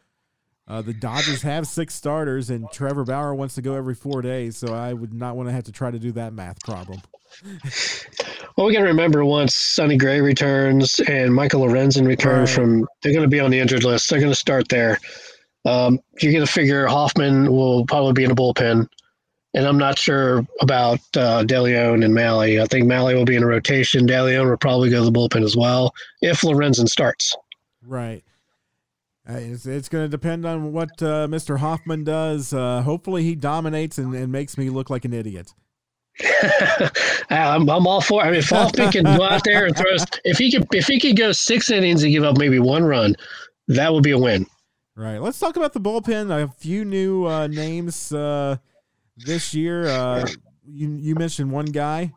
uh, 0.67 0.82
the 0.82 0.93
Dodgers 0.93 1.41
have 1.41 1.67
six 1.67 1.93
starters, 1.93 2.50
and 2.50 2.65
Trevor 2.71 3.04
Bauer 3.04 3.36
wants 3.36 3.56
to 3.56 3.62
go 3.62 3.74
every 3.74 3.95
four 3.95 4.21
days, 4.21 4.58
so 4.58 4.74
I 4.74 4.93
would 4.93 5.13
not 5.13 5.36
want 5.36 5.50
to 5.50 5.54
have 5.54 5.65
to 5.65 5.71
try 5.71 5.91
to 5.91 6.00
do 6.00 6.12
that 6.13 6.34
math 6.34 6.63
problem. 6.63 7.02
well, 8.56 8.67
we 8.67 8.74
got 8.74 8.80
to 8.80 8.86
remember 8.86 9.26
once 9.26 9.56
Sonny 9.56 9.97
Gray 9.97 10.21
returns 10.21 11.00
and 11.02 11.34
Michael 11.34 11.62
Lorenzen 11.62 12.08
returns 12.08 12.52
right. 12.52 12.56
from, 12.56 12.88
they're 13.02 13.13
going 13.13 13.24
to 13.24 13.30
be 13.30 13.39
on 13.39 13.52
the 13.52 13.60
injured 13.60 13.84
list. 13.84 14.10
They're 14.10 14.19
going 14.19 14.32
to 14.32 14.36
start 14.36 14.69
there. 14.69 14.97
Um, 15.65 16.00
you're 16.21 16.32
going 16.32 16.45
to 16.45 16.52
figure 16.52 16.88
Hoffman 16.88 17.52
will 17.52 17.86
probably 17.86 18.13
be 18.13 18.24
in 18.24 18.32
a 18.32 18.36
bullpen. 18.36 18.88
And 19.53 19.67
I'm 19.67 19.77
not 19.77 19.99
sure 19.99 20.45
about 20.61 20.99
uh, 21.15 21.43
DeLeon 21.43 22.05
and 22.05 22.13
Mahle. 22.13 22.61
I 22.61 22.65
think 22.65 22.85
Mahle 22.85 23.13
will 23.13 23.25
be 23.25 23.35
in 23.35 23.43
a 23.43 23.47
rotation. 23.47 24.07
DeLeon 24.07 24.49
will 24.49 24.57
probably 24.57 24.89
go 24.89 24.99
to 24.99 25.05
the 25.05 25.11
bullpen 25.11 25.43
as 25.43 25.57
well 25.57 25.93
if 26.21 26.41
Lorenzen 26.41 26.87
starts. 26.87 27.35
Right. 27.85 28.23
Uh, 29.29 29.33
it's, 29.33 29.65
it's 29.65 29.89
going 29.89 30.05
to 30.05 30.09
depend 30.09 30.45
on 30.45 30.71
what 30.71 30.89
uh, 31.01 31.27
Mr. 31.27 31.59
Hoffman 31.59 32.03
does. 32.03 32.53
Uh, 32.53 32.81
hopefully, 32.81 33.23
he 33.23 33.35
dominates 33.35 33.97
and, 33.97 34.13
and 34.15 34.31
makes 34.31 34.57
me 34.57 34.69
look 34.69 34.89
like 34.89 35.05
an 35.05 35.13
idiot. 35.13 35.53
I'm, 37.29 37.69
I'm 37.69 37.87
all 37.87 38.01
for. 38.01 38.21
I 38.21 38.25
mean, 38.25 38.39
if 38.39 38.49
Hoffman 38.49 38.91
can 38.91 39.03
go 39.03 39.23
out 39.23 39.43
there 39.43 39.65
and 39.65 39.75
throw, 39.75 39.95
if 40.23 40.37
he 40.37 40.51
could, 40.51 40.67
if 40.73 40.87
he 40.87 40.99
could 40.99 41.17
go 41.17 41.31
six 41.31 41.69
innings 41.69 42.03
and 42.03 42.11
give 42.11 42.23
up 42.23 42.37
maybe 42.37 42.59
one 42.59 42.83
run, 42.83 43.15
that 43.67 43.93
would 43.93 44.03
be 44.03 44.11
a 44.11 44.17
win. 44.17 44.45
Right. 44.95 45.19
Let's 45.19 45.39
talk 45.39 45.55
about 45.55 45.73
the 45.73 45.79
bullpen. 45.79 46.31
A 46.31 46.47
few 46.57 46.83
new 46.83 47.25
uh, 47.25 47.47
names 47.47 48.11
uh, 48.11 48.57
this 49.25 49.53
year. 49.53 49.88
Uh, 49.88 50.27
you 50.65 50.89
you 50.89 51.15
mentioned 51.15 51.51
one 51.51 51.65
guy. 51.65 52.12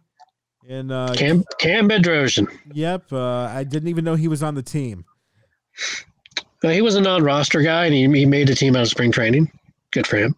And 0.68 0.88
Cam 1.16 1.44
Cam 1.58 1.88
Bedrosian. 1.88 2.48
Yep, 2.72 3.12
I 3.12 3.64
didn't 3.64 3.88
even 3.88 4.04
know 4.04 4.14
he 4.14 4.28
was 4.28 4.42
on 4.42 4.54
the 4.54 4.62
team. 4.62 5.04
Uh, 6.62 6.70
he 6.70 6.80
was 6.80 6.94
a 6.94 7.00
non-roster 7.00 7.60
guy, 7.60 7.84
and 7.84 7.94
he, 7.94 8.20
he 8.20 8.24
made 8.24 8.48
a 8.48 8.54
team 8.54 8.74
out 8.74 8.82
of 8.82 8.88
spring 8.88 9.12
training. 9.12 9.50
Good 9.90 10.06
for 10.06 10.16
him. 10.16 10.34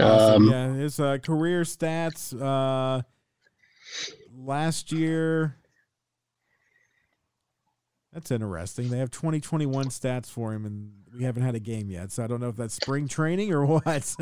Um, 0.00 0.48
yeah, 0.48 0.72
his 0.72 0.98
uh, 0.98 1.18
career 1.18 1.62
stats 1.62 2.32
uh, 2.40 3.02
last 4.34 4.92
year 4.92 5.58
that's 8.16 8.30
interesting. 8.30 8.88
They 8.88 8.96
have 8.96 9.10
2021 9.10 9.88
stats 9.88 10.30
for 10.30 10.54
him, 10.54 10.64
and 10.64 10.90
we 11.16 11.24
haven't 11.24 11.42
had 11.42 11.54
a 11.54 11.60
game 11.60 11.90
yet. 11.90 12.12
So 12.12 12.24
I 12.24 12.26
don't 12.26 12.40
know 12.40 12.48
if 12.48 12.56
that's 12.56 12.74
spring 12.74 13.08
training 13.08 13.52
or 13.52 13.64
what. 13.66 14.14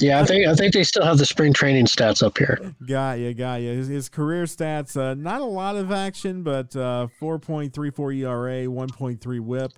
yeah, 0.00 0.20
I 0.20 0.24
think 0.24 0.46
I 0.46 0.54
think 0.54 0.74
they 0.74 0.84
still 0.84 1.04
have 1.04 1.18
the 1.18 1.26
spring 1.26 1.52
training 1.52 1.86
stats 1.86 2.22
up 2.22 2.38
here. 2.38 2.74
Got 2.86 3.18
you, 3.18 3.34
got 3.34 3.60
you. 3.60 3.70
His, 3.70 3.88
his 3.88 4.08
career 4.08 4.44
stats, 4.44 4.96
uh, 4.96 5.14
not 5.14 5.40
a 5.40 5.44
lot 5.44 5.76
of 5.76 5.90
action, 5.90 6.42
but 6.42 6.74
uh, 6.76 7.08
4.34 7.20 8.18
ERA, 8.18 8.66
1.3 8.66 9.40
WHIP. 9.40 9.72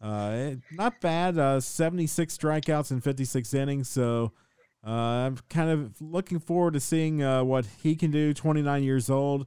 Uh, 0.00 0.50
not 0.72 1.00
bad. 1.00 1.38
Uh, 1.38 1.60
76 1.60 2.36
strikeouts 2.36 2.90
in 2.90 3.00
56 3.00 3.54
innings. 3.54 3.88
So 3.88 4.32
uh, 4.86 4.90
I'm 4.90 5.38
kind 5.48 5.70
of 5.70 6.00
looking 6.00 6.38
forward 6.38 6.74
to 6.74 6.80
seeing 6.80 7.22
uh, 7.22 7.42
what 7.42 7.66
he 7.82 7.96
can 7.96 8.10
do. 8.10 8.34
29 8.34 8.82
years 8.82 9.08
old. 9.08 9.46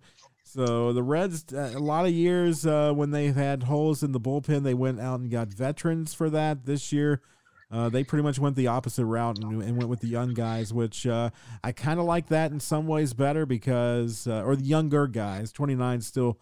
So 0.57 0.91
the 0.91 1.03
Reds, 1.03 1.53
uh, 1.53 1.73
a 1.75 1.79
lot 1.79 2.07
of 2.07 2.11
years 2.11 2.65
uh, 2.65 2.91
when 2.91 3.11
they've 3.11 3.35
had 3.35 3.61
holes 3.61 4.01
in 4.01 4.11
the 4.11 4.19
bullpen, 4.19 4.63
they 4.63 4.73
went 4.73 4.99
out 4.99 5.19
and 5.19 5.29
got 5.29 5.49
veterans 5.49 6.15
for 6.15 6.31
that. 6.31 6.65
This 6.65 6.91
year, 6.91 7.21
uh, 7.69 7.89
they 7.89 8.03
pretty 8.03 8.23
much 8.23 8.39
went 8.39 8.55
the 8.55 8.65
opposite 8.65 9.05
route 9.05 9.37
and, 9.37 9.61
and 9.61 9.77
went 9.77 9.87
with 9.87 9.99
the 9.99 10.07
young 10.07 10.33
guys, 10.33 10.73
which 10.73 11.05
uh, 11.05 11.29
I 11.63 11.73
kind 11.73 11.99
of 11.99 12.07
like 12.07 12.29
that 12.29 12.51
in 12.51 12.59
some 12.59 12.87
ways 12.87 13.13
better 13.13 13.45
because, 13.45 14.25
uh, 14.25 14.41
or 14.41 14.55
the 14.55 14.63
younger 14.63 15.05
guys. 15.05 15.51
Twenty 15.51 15.75
nine 15.75 16.01
still 16.01 16.39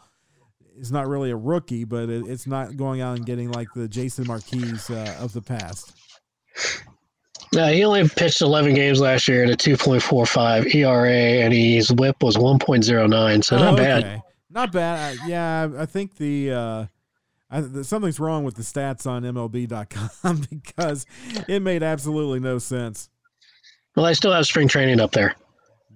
is 0.77 0.93
not 0.93 1.09
really 1.09 1.31
a 1.31 1.35
rookie, 1.35 1.83
but 1.83 2.07
it, 2.09 2.25
it's 2.25 2.47
not 2.47 2.77
going 2.77 3.01
out 3.01 3.17
and 3.17 3.25
getting 3.25 3.51
like 3.51 3.67
the 3.75 3.89
Jason 3.89 4.27
Marquis 4.27 4.75
uh, 4.89 5.15
of 5.19 5.33
the 5.33 5.41
past. 5.41 5.91
Yeah, 7.55 7.71
he 7.71 7.85
only 7.85 8.07
pitched 8.09 8.41
11 8.41 8.73
games 8.73 8.99
last 8.99 9.27
year 9.27 9.43
at 9.45 9.49
a 9.49 9.55
2.45 9.55 10.75
ERA, 10.75 11.09
and 11.09 11.53
his 11.53 11.91
WHIP 11.91 12.21
was 12.21 12.35
1.09. 12.35 13.43
So 13.43 13.57
not 13.57 13.67
oh, 13.67 13.73
okay. 13.73 13.83
bad. 13.83 14.21
Not 14.49 14.71
bad. 14.71 15.17
Uh, 15.17 15.21
yeah, 15.25 15.69
I 15.77 15.85
think 15.85 16.17
the, 16.17 16.51
uh, 16.51 16.85
I, 17.49 17.61
the 17.61 17.83
something's 17.83 18.19
wrong 18.19 18.43
with 18.43 18.55
the 18.55 18.61
stats 18.61 19.07
on 19.07 19.23
MLB.com 19.23 20.41
because 20.49 21.05
it 21.47 21.61
made 21.61 21.81
absolutely 21.81 22.39
no 22.39 22.59
sense. 22.59 23.09
Well, 23.95 24.05
I 24.05 24.13
still 24.13 24.33
have 24.33 24.45
spring 24.45 24.67
training 24.67 24.99
up 24.99 25.11
there. 25.11 25.35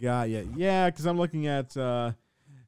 Got 0.02 0.30
you. 0.30 0.54
Yeah, 0.56 0.90
because 0.90 1.06
I'm 1.06 1.18
looking 1.18 1.48
at 1.48 1.76
uh, 1.76 2.14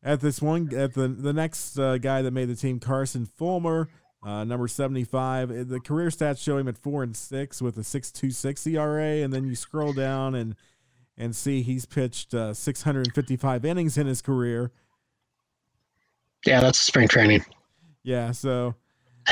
at 0.03 0.19
this 0.19 0.41
one 0.41 0.73
at 0.75 0.93
the 0.93 1.07
the 1.07 1.31
next 1.31 1.79
uh, 1.79 1.97
guy 1.97 2.21
that 2.21 2.31
made 2.31 2.49
the 2.49 2.55
team, 2.55 2.79
Carson 2.79 3.25
Fulmer, 3.25 3.87
uh, 4.23 4.43
number 4.43 4.67
seventy 4.67 5.03
five. 5.03 5.69
The 5.69 5.79
career 5.79 6.09
stats 6.09 6.41
show 6.41 6.57
him 6.57 6.67
at 6.67 6.77
four 6.77 7.03
and 7.03 7.15
six 7.15 7.61
with 7.61 7.77
a 7.77 7.83
six 7.83 8.11
two 8.11 8.31
six 8.31 8.65
ERA, 8.67 9.23
and 9.23 9.33
then 9.33 9.45
you 9.45 9.55
scroll 9.55 9.93
down 9.93 10.35
and 10.35 10.55
and 11.17 11.35
see 11.35 11.61
he's 11.61 11.85
pitched 11.85 12.33
uh, 12.33 12.53
six 12.53 12.83
hundred 12.83 13.07
and 13.07 13.15
fifty 13.15 13.35
five 13.35 13.65
innings 13.65 13.97
in 13.97 14.07
his 14.07 14.21
career. 14.21 14.71
Yeah, 16.45 16.61
that's 16.61 16.79
spring 16.79 17.07
training. 17.07 17.45
Yeah, 18.03 18.31
so 18.31 18.75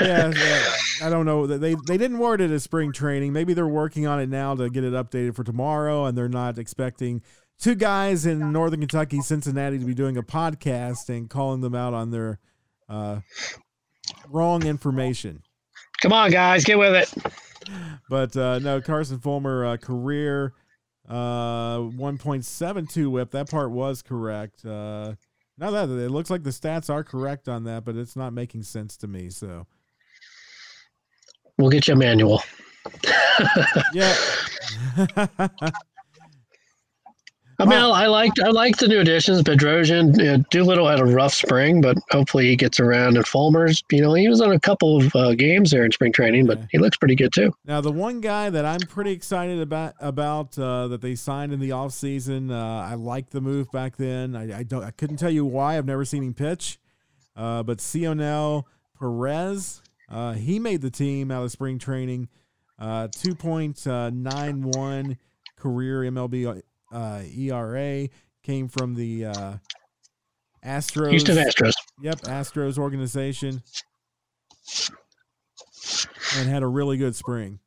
yeah, 0.00 0.32
yeah, 0.34 0.72
I 1.02 1.10
don't 1.10 1.26
know. 1.26 1.46
They 1.46 1.74
they 1.74 1.98
didn't 1.98 2.18
word 2.18 2.40
it 2.40 2.50
as 2.50 2.62
spring 2.62 2.92
training. 2.92 3.32
Maybe 3.32 3.54
they're 3.54 3.66
working 3.66 4.06
on 4.06 4.20
it 4.20 4.28
now 4.28 4.54
to 4.54 4.70
get 4.70 4.84
it 4.84 4.92
updated 4.92 5.34
for 5.34 5.44
tomorrow, 5.44 6.06
and 6.06 6.16
they're 6.16 6.28
not 6.28 6.58
expecting 6.58 7.22
two 7.58 7.74
guys 7.74 8.26
in 8.26 8.52
Northern 8.52 8.80
Kentucky, 8.80 9.20
Cincinnati, 9.20 9.78
to 9.78 9.84
be 9.84 9.94
doing 9.94 10.16
a 10.16 10.22
podcast 10.22 11.08
and 11.08 11.28
calling 11.28 11.60
them 11.60 11.74
out 11.74 11.94
on 11.94 12.10
their 12.10 12.38
uh, 12.88 13.20
wrong 14.30 14.64
information. 14.66 15.42
Come 16.02 16.12
on, 16.12 16.30
guys, 16.30 16.64
get 16.64 16.78
with 16.78 16.94
it. 16.94 17.32
But 18.08 18.36
uh, 18.36 18.58
no, 18.60 18.80
Carson 18.80 19.18
Fulmer 19.18 19.64
uh, 19.64 19.76
career 19.76 20.54
uh, 21.08 21.78
1.72 21.78 23.10
whip. 23.10 23.30
That 23.30 23.50
part 23.50 23.70
was 23.70 24.02
correct. 24.02 24.64
Uh, 24.64 25.14
now 25.58 25.70
that 25.70 25.88
it 25.88 26.10
looks 26.10 26.30
like 26.30 26.42
the 26.42 26.50
stats 26.50 26.90
are 26.90 27.02
correct 27.02 27.48
on 27.48 27.64
that, 27.64 27.84
but 27.84 27.96
it's 27.96 28.16
not 28.16 28.32
making 28.32 28.62
sense 28.62 28.96
to 28.98 29.06
me. 29.06 29.30
So 29.30 29.66
we'll 31.58 31.70
get 31.70 31.88
you 31.88 31.94
a 31.94 31.96
manual. 31.96 32.42
yeah. 33.92 34.14
I 37.58 37.64
mean, 37.64 37.78
I, 37.78 37.86
I 37.86 38.06
liked 38.06 38.38
I 38.40 38.50
liked 38.50 38.80
the 38.80 38.88
new 38.88 39.00
additions. 39.00 39.42
Bedrosian, 39.42 40.18
you 40.18 40.24
know, 40.24 40.36
Doolittle 40.50 40.88
had 40.88 41.00
a 41.00 41.04
rough 41.04 41.32
spring, 41.32 41.80
but 41.80 41.96
hopefully 42.10 42.48
he 42.48 42.56
gets 42.56 42.78
around. 42.78 43.16
And 43.16 43.24
Fulmer's, 43.24 43.82
you 43.90 44.02
know, 44.02 44.12
he 44.14 44.28
was 44.28 44.42
on 44.42 44.52
a 44.52 44.60
couple 44.60 44.98
of 44.98 45.16
uh, 45.16 45.34
games 45.34 45.70
there 45.70 45.82
in 45.84 45.92
spring 45.92 46.12
training, 46.12 46.46
but 46.46 46.60
he 46.70 46.76
looks 46.78 46.98
pretty 46.98 47.14
good 47.14 47.32
too. 47.32 47.54
Now, 47.64 47.80
the 47.80 47.92
one 47.92 48.20
guy 48.20 48.50
that 48.50 48.66
I'm 48.66 48.80
pretty 48.80 49.12
excited 49.12 49.60
about 49.60 49.94
about 50.00 50.58
uh, 50.58 50.88
that 50.88 51.00
they 51.00 51.14
signed 51.14 51.52
in 51.52 51.60
the 51.60 51.70
offseason, 51.70 52.50
uh, 52.50 52.86
I 52.86 52.94
liked 52.94 53.30
the 53.30 53.40
move 53.40 53.70
back 53.72 53.96
then. 53.96 54.36
I, 54.36 54.58
I, 54.58 54.62
don't 54.62 54.84
I 54.84 54.90
couldn't 54.90 55.16
tell 55.16 55.30
you 55.30 55.46
why. 55.46 55.78
I've 55.78 55.86
never 55.86 56.04
seen 56.04 56.22
him 56.22 56.34
pitch, 56.34 56.78
uh, 57.36 57.62
but 57.62 57.80
Cionel 57.80 58.66
Perez, 58.98 59.80
uh, 60.10 60.34
he 60.34 60.58
made 60.58 60.82
the 60.82 60.90
team 60.90 61.30
out 61.30 61.44
of 61.44 61.52
spring 61.52 61.78
training. 61.78 62.28
Uh, 62.78 63.08
2.91 63.08 65.16
career 65.56 66.02
MLB 66.02 66.62
uh, 66.92 67.22
ERA 67.36 68.08
came 68.42 68.68
from 68.68 68.94
the 68.94 69.26
uh, 69.26 69.54
Astros. 70.64 71.10
Houston 71.10 71.36
Astros. 71.36 71.72
Yep, 72.02 72.20
Astros 72.22 72.78
organization, 72.78 73.62
and 76.36 76.48
had 76.48 76.62
a 76.62 76.66
really 76.66 76.96
good 76.96 77.14
spring. 77.14 77.60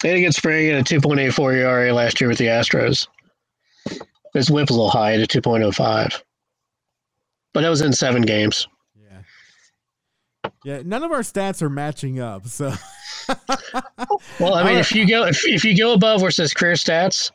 They 0.00 0.08
had 0.08 0.18
a 0.18 0.22
good 0.22 0.34
spring 0.34 0.68
and 0.70 0.78
a 0.78 0.82
2.84 0.82 1.54
ERA 1.54 1.92
last 1.92 2.20
year 2.20 2.28
with 2.28 2.38
the 2.38 2.46
Astros. 2.46 3.06
His 4.34 4.50
whip 4.50 4.68
was 4.68 4.76
a 4.76 4.80
little 4.80 4.90
high 4.90 5.14
at 5.14 5.20
a 5.20 5.40
2.05, 5.40 6.22
but 7.52 7.60
that 7.60 7.68
was 7.68 7.82
in 7.82 7.92
seven 7.92 8.22
games. 8.22 8.66
Yeah, 8.96 10.50
yeah. 10.64 10.82
None 10.84 11.02
of 11.02 11.12
our 11.12 11.20
stats 11.20 11.62
are 11.62 11.68
matching 11.68 12.18
up, 12.18 12.46
so. 12.46 12.72
well, 14.40 14.54
I 14.54 14.64
mean, 14.64 14.78
if 14.78 14.92
you 14.92 15.06
go 15.06 15.26
if, 15.26 15.46
if 15.46 15.64
you 15.64 15.76
go 15.76 15.92
above 15.92 16.22
where 16.22 16.30
it 16.30 16.32
says 16.32 16.54
career 16.54 16.74
stats, 16.74 17.30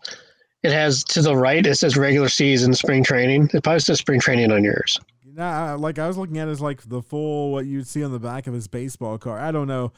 it 0.63 0.71
has 0.71 1.03
to 1.05 1.21
the 1.21 1.35
right. 1.35 1.65
It 1.65 1.75
says 1.75 1.97
regular 1.97 2.29
season, 2.29 2.73
spring 2.73 3.03
training. 3.03 3.49
It 3.53 3.63
probably 3.63 3.79
says 3.79 3.99
spring 3.99 4.19
training 4.19 4.51
on 4.51 4.63
yours. 4.63 4.99
Nah, 5.25 5.75
like 5.75 5.99
I 5.99 6.07
was 6.07 6.17
looking 6.17 6.39
at 6.39 6.47
is 6.47 6.61
like 6.61 6.81
the 6.89 7.01
full 7.01 7.51
what 7.51 7.65
you'd 7.65 7.87
see 7.87 8.03
on 8.03 8.11
the 8.11 8.19
back 8.19 8.47
of 8.47 8.53
his 8.53 8.67
baseball 8.67 9.17
card. 9.17 9.41
I 9.41 9.51
don't 9.51 9.67
know. 9.67 9.91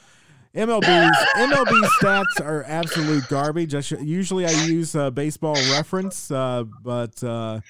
MLB's 0.54 1.17
MLB 1.38 1.89
stats 2.02 2.43
are 2.43 2.63
absolute 2.67 3.28
garbage. 3.30 3.74
I 3.74 3.82
should, 3.82 4.02
usually 4.02 4.45
I 4.45 4.52
use 4.65 4.95
uh, 4.95 5.12
baseball 5.12 5.56
reference, 5.72 6.30
uh, 6.30 6.65
but 6.84 7.24
uh, 7.24 7.62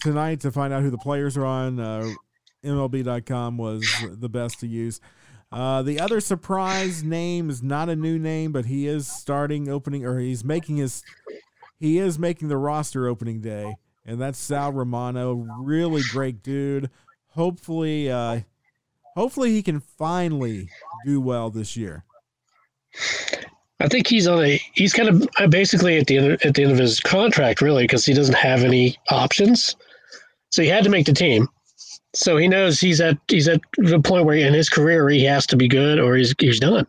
tonight 0.00 0.40
to 0.40 0.50
find 0.50 0.72
out 0.72 0.82
who 0.82 0.90
the 0.90 0.98
players 0.98 1.36
are 1.36 1.44
on, 1.44 1.78
uh, 1.78 2.12
MLB.com 2.64 3.58
was 3.58 3.86
the 4.02 4.28
best 4.28 4.58
to 4.60 4.66
use. 4.66 5.00
Uh, 5.52 5.82
the 5.82 6.00
other 6.00 6.20
surprise 6.20 7.04
name 7.04 7.48
is 7.48 7.62
not 7.62 7.88
a 7.88 7.94
new 7.94 8.18
name, 8.18 8.50
but 8.50 8.64
he 8.64 8.88
is 8.88 9.06
starting 9.06 9.68
opening 9.68 10.04
or 10.04 10.18
he's 10.18 10.42
making 10.42 10.78
his 10.78 11.04
he 11.78 11.98
is 11.98 12.18
making 12.18 12.48
the 12.48 12.56
roster 12.56 13.06
opening 13.08 13.40
day, 13.40 13.76
and 14.04 14.20
that's 14.20 14.38
Sal 14.38 14.72
Romano. 14.72 15.46
Really 15.60 16.02
great 16.10 16.42
dude. 16.42 16.90
Hopefully, 17.28 18.10
uh, 18.10 18.40
hopefully 19.16 19.52
he 19.52 19.62
can 19.62 19.80
finally 19.80 20.68
do 21.04 21.20
well 21.20 21.50
this 21.50 21.76
year. 21.76 22.04
I 23.80 23.88
think 23.88 24.06
he's 24.06 24.26
on 24.26 24.44
a 24.44 24.60
he's 24.74 24.92
kind 24.92 25.08
of 25.08 25.28
uh, 25.38 25.46
basically 25.46 25.98
at 25.98 26.06
the 26.06 26.16
end 26.16 26.44
at 26.44 26.54
the 26.54 26.62
end 26.62 26.72
of 26.72 26.78
his 26.78 27.00
contract, 27.00 27.60
really, 27.60 27.84
because 27.84 28.06
he 28.06 28.14
doesn't 28.14 28.36
have 28.36 28.62
any 28.62 28.96
options. 29.10 29.76
So 30.50 30.62
he 30.62 30.68
had 30.68 30.84
to 30.84 30.90
make 30.90 31.06
the 31.06 31.12
team. 31.12 31.48
So 32.14 32.36
he 32.36 32.46
knows 32.46 32.80
he's 32.80 33.00
at 33.00 33.18
he's 33.28 33.48
at 33.48 33.60
the 33.76 34.00
point 34.00 34.24
where 34.24 34.36
in 34.36 34.54
his 34.54 34.68
career 34.68 35.08
he 35.08 35.24
has 35.24 35.46
to 35.46 35.56
be 35.56 35.66
good 35.66 35.98
or 35.98 36.14
he's 36.14 36.34
he's 36.38 36.60
done. 36.60 36.86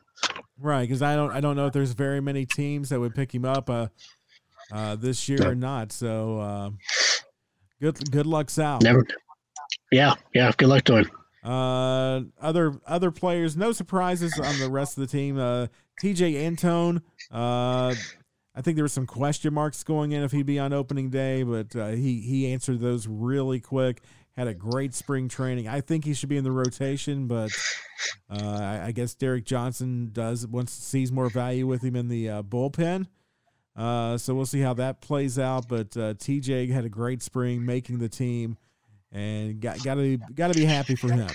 Right, 0.60 0.84
because 0.84 1.02
I 1.02 1.16
don't 1.16 1.32
I 1.32 1.42
don't 1.42 1.56
know 1.56 1.66
if 1.66 1.74
there's 1.74 1.94
very 1.94 2.22
many 2.22 2.46
teams 2.46 2.90
that 2.90 3.00
would 3.00 3.16
pick 3.16 3.34
him 3.34 3.44
up. 3.44 3.70
Uh, 3.70 3.88
uh, 4.72 4.96
this 4.96 5.28
year 5.30 5.50
or 5.50 5.56
not. 5.56 5.92
So 5.92 6.40
uh, 6.40 6.70
good 7.82 8.12
good 8.12 8.26
luck, 8.26 8.50
Sal. 8.50 8.80
Never. 8.82 9.06
Yeah, 9.92 10.14
yeah. 10.34 10.52
Good 10.58 10.70
luck 10.70 10.84
to 10.86 10.98
him. 10.98 11.12
Uh, 11.44 12.22
other 12.42 12.80
other 12.88 13.12
players, 13.12 13.56
no 13.56 13.72
surprises 13.72 14.40
on 14.40 14.60
the 14.60 14.70
rest 14.70 14.98
of 14.98 15.02
the 15.02 15.08
team. 15.08 15.38
Uh, 15.38 15.68
Tejay 16.02 16.46
Antone. 16.46 17.02
Uh, 17.32 17.94
I 18.56 18.62
think 18.62 18.76
there 18.76 18.84
were 18.84 18.90
some 18.90 19.06
question 19.06 19.54
marks 19.54 19.84
going 19.84 20.12
in 20.12 20.24
if 20.24 20.32
he'd 20.32 20.46
be 20.46 20.60
on 20.60 20.74
opening 20.74 21.10
day, 21.10 21.44
but 21.44 21.76
uh, 21.76 21.90
he 21.90 22.22
he 22.22 22.52
answered 22.52 22.80
those 22.80 23.08
really 23.08 23.60
quick. 23.60 24.02
Had 24.36 24.48
a 24.48 24.54
great 24.54 24.94
spring 24.94 25.30
training. 25.30 25.68
I 25.68 25.82
think 25.82 26.04
he 26.04 26.14
should 26.14 26.30
be 26.30 26.38
in 26.38 26.44
the 26.44 26.52
rotation, 26.52 27.28
but 27.28 27.52
uh, 28.30 28.60
I, 28.60 28.88
I, 28.88 28.92
guess 28.92 29.14
Derek 29.14 29.46
Johnson 29.46 30.10
does 30.12 30.46
once 30.46 30.74
sees 30.74 31.10
more 31.10 31.30
value 31.30 31.66
with 31.66 31.82
him 31.82 31.96
in 31.96 32.10
the 32.10 32.30
uh, 32.30 32.44
bullpen. 32.44 33.08
Uh, 33.76 34.18
so 34.18 34.34
we'll 34.34 34.46
see 34.46 34.62
how 34.62 34.74
that 34.76 35.02
plays 35.02 35.38
out. 35.38 35.68
But 35.68 35.98
uh, 35.98 36.14
TJ 36.14 36.70
had 36.70 36.86
a 36.86 36.90
great 36.90 37.22
spring, 37.22 37.66
making 37.66 38.00
the 38.00 38.10
team, 38.10 38.58
and 39.12 39.60
got 39.60 39.84
got 39.84 39.96
to 39.96 40.18
got 40.34 40.54
to 40.54 40.60
be 40.60 40.66
happy 40.66 40.96
for 40.96 41.12
him. 41.12 41.30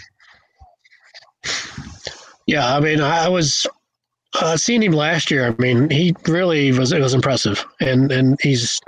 Yeah, 2.46 2.74
I 2.74 2.81
mean, 2.81 3.00
I 3.00 3.29
was 3.29 3.66
uh, 4.40 4.57
seeing 4.57 4.83
him 4.83 4.92
last 4.92 5.31
year. 5.31 5.46
I 5.46 5.62
mean, 5.62 5.90
he 5.90 6.14
really 6.26 6.72
was 6.72 6.92
it 6.92 7.00
was 7.00 7.14
impressive, 7.14 7.64
and 7.81 8.11
and 8.11 8.38
he's 8.42 8.81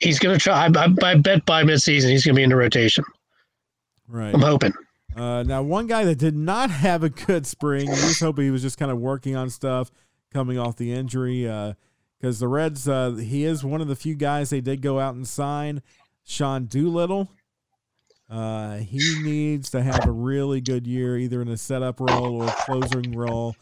he's 0.00 0.18
going 0.18 0.36
to 0.36 0.42
try. 0.42 0.66
I, 0.66 0.94
I, 1.02 1.14
bet 1.16 1.44
by 1.44 1.62
midseason 1.62 2.10
he's 2.10 2.24
going 2.24 2.34
to 2.34 2.38
be 2.38 2.42
in 2.42 2.50
the 2.50 2.56
rotation. 2.56 3.04
Right, 4.08 4.34
I'm 4.34 4.40
hoping. 4.40 4.72
Uh, 5.16 5.44
now, 5.44 5.62
one 5.62 5.86
guy 5.86 6.04
that 6.04 6.18
did 6.18 6.34
not 6.34 6.70
have 6.70 7.04
a 7.04 7.10
good 7.10 7.46
spring, 7.46 7.88
I 7.88 7.92
was 7.92 8.18
hoping 8.18 8.46
he 8.46 8.50
was 8.50 8.62
just 8.62 8.78
kind 8.78 8.90
of 8.90 8.98
working 8.98 9.36
on 9.36 9.50
stuff 9.50 9.90
coming 10.32 10.58
off 10.58 10.76
the 10.76 10.92
injury. 10.92 11.48
Uh, 11.48 11.74
because 12.24 12.38
the 12.38 12.48
Reds, 12.48 12.88
uh, 12.88 13.10
he 13.10 13.44
is 13.44 13.62
one 13.62 13.82
of 13.82 13.86
the 13.86 13.94
few 13.94 14.14
guys 14.14 14.48
they 14.48 14.62
did 14.62 14.80
go 14.80 14.98
out 14.98 15.14
and 15.14 15.28
sign. 15.28 15.82
Sean 16.24 16.64
Doolittle. 16.64 17.28
Uh, 18.30 18.78
he 18.78 19.20
needs 19.22 19.68
to 19.72 19.82
have 19.82 20.06
a 20.06 20.10
really 20.10 20.62
good 20.62 20.86
year, 20.86 21.18
either 21.18 21.42
in 21.42 21.48
a 21.48 21.58
setup 21.58 22.00
role 22.00 22.42
or 22.42 22.48
closing 22.60 23.12
role. 23.12 23.54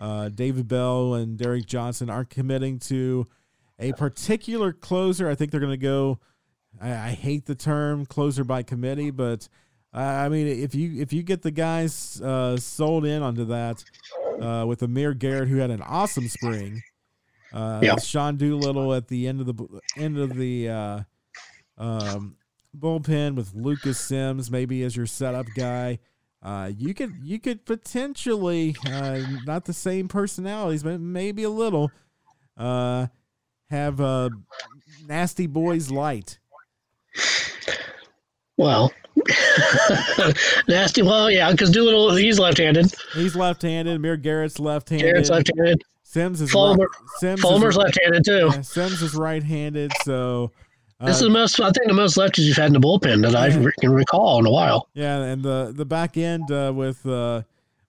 Uh, 0.00 0.30
David 0.30 0.66
Bell 0.66 1.14
and 1.14 1.38
Derek 1.38 1.66
Johnson 1.66 2.10
aren't 2.10 2.28
committing 2.28 2.80
to 2.80 3.24
a 3.78 3.92
particular 3.92 4.72
closer. 4.72 5.30
I 5.30 5.36
think 5.36 5.52
they're 5.52 5.60
going 5.60 5.70
to 5.70 5.76
go. 5.76 6.18
I, 6.80 6.90
I, 6.90 7.10
hate 7.10 7.46
the 7.46 7.54
term 7.54 8.04
closer 8.04 8.42
by 8.42 8.64
committee, 8.64 9.12
but 9.12 9.48
uh, 9.94 9.98
I 9.98 10.28
mean, 10.28 10.48
if 10.48 10.74
you 10.74 11.00
if 11.00 11.12
you 11.12 11.22
get 11.22 11.42
the 11.42 11.52
guys 11.52 12.20
uh, 12.20 12.56
sold 12.56 13.04
in 13.04 13.22
onto 13.22 13.44
that 13.44 13.84
uh, 14.42 14.66
with 14.66 14.82
Amir 14.82 15.14
Garrett, 15.14 15.48
who 15.48 15.58
had 15.58 15.70
an 15.70 15.82
awesome 15.82 16.26
spring, 16.26 16.82
uh, 17.52 17.80
yeah. 17.82 17.96
Sean 17.96 18.36
Doolittle 18.36 18.94
at 18.94 19.08
the 19.08 19.26
end 19.26 19.40
of 19.40 19.46
the 19.46 19.80
end 19.96 20.18
of 20.18 20.36
the 20.36 20.68
uh, 20.68 21.00
um, 21.76 22.36
bullpen 22.76 23.34
with 23.34 23.54
Lucas 23.54 23.98
Sims 23.98 24.50
maybe 24.50 24.82
as 24.82 24.96
your 24.96 25.06
setup 25.06 25.46
guy. 25.56 25.98
Uh, 26.42 26.70
you 26.76 26.94
could 26.94 27.12
you 27.22 27.40
could 27.40 27.64
potentially 27.64 28.76
uh, 28.86 29.20
not 29.44 29.64
the 29.64 29.72
same 29.72 30.06
personalities, 30.08 30.82
but 30.82 31.00
maybe 31.00 31.42
a 31.42 31.50
little 31.50 31.90
uh, 32.56 33.06
have 33.70 34.00
a 34.00 34.30
nasty 35.06 35.46
boys 35.46 35.90
light. 35.90 36.38
Well, 38.56 38.92
nasty. 40.68 41.02
Well, 41.02 41.30
yeah, 41.30 41.50
because 41.50 41.70
Doolittle 41.70 42.14
he's 42.16 42.38
left-handed. 42.38 42.92
He's 43.14 43.34
left-handed. 43.34 43.96
Amir 43.96 44.16
Garrett's 44.16 44.58
left-handed. 44.58 45.04
Garrett's 45.04 45.30
left-handed. 45.30 45.82
Sims 46.08 46.40
is 46.40 46.50
Fulmer, 46.50 46.84
right, 46.84 47.10
Sims 47.18 47.42
Fulmer's 47.42 47.74
is, 47.74 47.76
left-handed 47.76 48.24
too. 48.24 48.50
Yeah, 48.50 48.60
Sims 48.62 49.02
is 49.02 49.14
right-handed, 49.14 49.92
so 50.04 50.50
This 51.00 51.16
is 51.16 51.22
the 51.22 51.28
most, 51.28 51.60
I 51.60 51.70
think, 51.70 51.86
the 51.86 51.92
most 51.92 52.16
lefties 52.16 52.44
you've 52.44 52.56
had 52.56 52.68
in 52.68 52.72
the 52.72 52.80
bullpen 52.80 53.20
that 53.24 53.34
I 53.36 53.50
can 53.50 53.92
recall 53.92 54.38
in 54.38 54.46
a 54.46 54.50
while. 54.50 54.88
Yeah, 54.94 55.18
and 55.18 55.42
the 55.42 55.70
the 55.76 55.84
back 55.84 56.16
end 56.16 56.50
uh, 56.50 56.72
with 56.74 57.04
uh, 57.04 57.42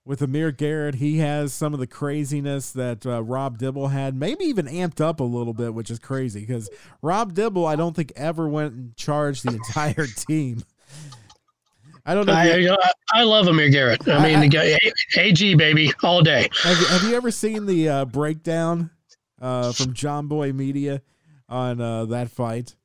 with 0.04 0.22
Amir 0.22 0.52
Garrett, 0.52 0.96
he 0.96 1.20
has 1.20 1.54
some 1.54 1.74
of 1.74 1.80
the 1.80 1.88
craziness 1.88 2.74
that 2.74 3.06
uh, 3.06 3.24
Rob 3.24 3.58
Dibble 3.58 3.88
had, 3.88 4.16
maybe 4.16 4.44
even 4.44 4.66
amped 4.66 5.00
up 5.00 5.22
a 5.22 5.24
little 5.24 5.54
bit, 5.54 5.74
which 5.74 5.90
is 5.90 5.98
crazy 5.98 6.42
because 6.42 6.70
Rob 7.02 7.34
Dibble, 7.34 7.66
I 7.66 7.78
don't 7.78 7.96
think 7.96 8.12
ever 8.18 8.50
went 8.50 8.74
and 8.74 8.96
charged 8.98 9.46
the 9.46 9.56
entire 9.56 10.08
team. 10.08 10.64
I 12.06 12.14
don't 12.14 12.26
know. 12.26 12.34
I, 12.34 12.56
you, 12.56 12.72
I, 12.72 12.92
I 13.14 13.24
love 13.24 13.48
Amir 13.48 13.70
Garrett. 13.70 14.08
I 14.08 14.24
mean, 14.24 14.38
I- 14.38 14.42
the 14.42 14.48
guy, 14.48 14.78
AG 15.18 15.56
baby, 15.56 15.92
all 16.04 16.22
day. 16.22 16.50
have, 16.64 16.80
you, 16.80 16.86
have 16.88 17.04
you 17.04 17.16
ever 17.16 17.32
seen 17.32 17.66
the 17.66 17.90
uh, 17.90 18.06
breakdown 18.06 18.90
uh, 19.42 19.72
from 19.72 19.94
Jomboy 19.94 20.54
Media 20.54 21.02
on 21.48 21.82
uh, 21.82 22.06
that 22.06 22.30
fight? 22.30 22.76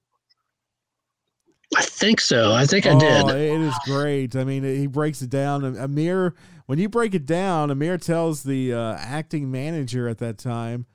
I 1.76 1.82
think 1.82 2.20
so. 2.20 2.52
I 2.52 2.66
think 2.66 2.86
I 2.86 2.90
oh, 2.90 2.98
did. 3.00 3.36
it 3.36 3.60
is 3.60 3.74
great. 3.84 4.36
I 4.36 4.44
mean, 4.44 4.62
he 4.62 4.86
breaks 4.86 5.22
it 5.22 5.30
down. 5.30 5.64
Amir, 5.64 6.34
when 6.66 6.78
you 6.78 6.88
break 6.88 7.14
it 7.14 7.26
down, 7.26 7.70
Amir 7.70 7.98
tells 7.98 8.42
the 8.42 8.72
uh, 8.72 8.96
acting 8.98 9.50
manager 9.50 10.08
at 10.08 10.18
that 10.18 10.38
time, 10.38 10.86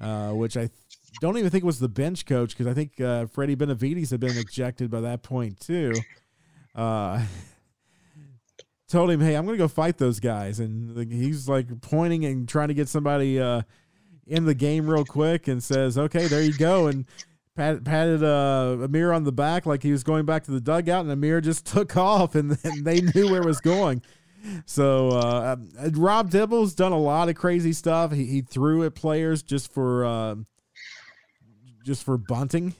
uh, 0.00 0.30
which 0.32 0.56
I 0.56 0.68
don't 1.20 1.38
even 1.38 1.50
think 1.50 1.64
was 1.64 1.78
the 1.78 1.88
bench 1.88 2.26
coach 2.26 2.50
because 2.50 2.66
I 2.66 2.74
think 2.74 3.00
uh, 3.00 3.26
Freddie 3.26 3.54
Benavides 3.54 4.10
had 4.10 4.20
been 4.20 4.36
ejected 4.36 4.90
by 4.90 5.00
that 5.00 5.22
point 5.22 5.60
too. 5.60 5.94
Uh, 6.74 7.24
told 8.96 9.10
him, 9.10 9.20
"Hey, 9.20 9.34
I'm 9.36 9.44
going 9.44 9.58
to 9.58 9.62
go 9.62 9.68
fight 9.68 9.98
those 9.98 10.20
guys," 10.20 10.58
and 10.58 11.12
he's 11.12 11.48
like 11.48 11.82
pointing 11.82 12.24
and 12.24 12.48
trying 12.48 12.68
to 12.68 12.74
get 12.74 12.88
somebody 12.88 13.38
uh, 13.38 13.60
in 14.26 14.46
the 14.46 14.54
game 14.54 14.88
real 14.88 15.04
quick, 15.04 15.48
and 15.48 15.62
says, 15.62 15.98
"Okay, 15.98 16.26
there 16.28 16.42
you 16.42 16.56
go." 16.56 16.86
And 16.86 17.04
pat, 17.54 17.84
patted 17.84 18.24
uh, 18.24 18.78
Amir 18.82 19.12
on 19.12 19.24
the 19.24 19.32
back 19.32 19.66
like 19.66 19.82
he 19.82 19.92
was 19.92 20.02
going 20.02 20.24
back 20.24 20.44
to 20.44 20.50
the 20.50 20.62
dugout, 20.62 21.02
and 21.02 21.12
Amir 21.12 21.42
just 21.42 21.66
took 21.72 21.94
off, 21.98 22.34
and, 22.34 22.52
they 22.52 23.02
knew 23.02 23.30
where 23.30 23.42
it 23.42 23.46
was 23.46 23.60
going. 23.60 24.00
So 24.64 25.10
uh, 25.10 25.56
uh, 25.78 25.90
Rob 25.92 26.30
Dibble's 26.30 26.74
done 26.74 26.92
a 26.92 26.98
lot 26.98 27.28
of 27.28 27.34
crazy 27.34 27.74
stuff. 27.74 28.12
He, 28.12 28.24
he 28.24 28.40
threw 28.40 28.84
at 28.84 28.94
players 28.94 29.42
just 29.42 29.72
for 29.74 30.06
uh, 30.06 30.36
just 31.84 32.02
for 32.02 32.16
bunting, 32.16 32.74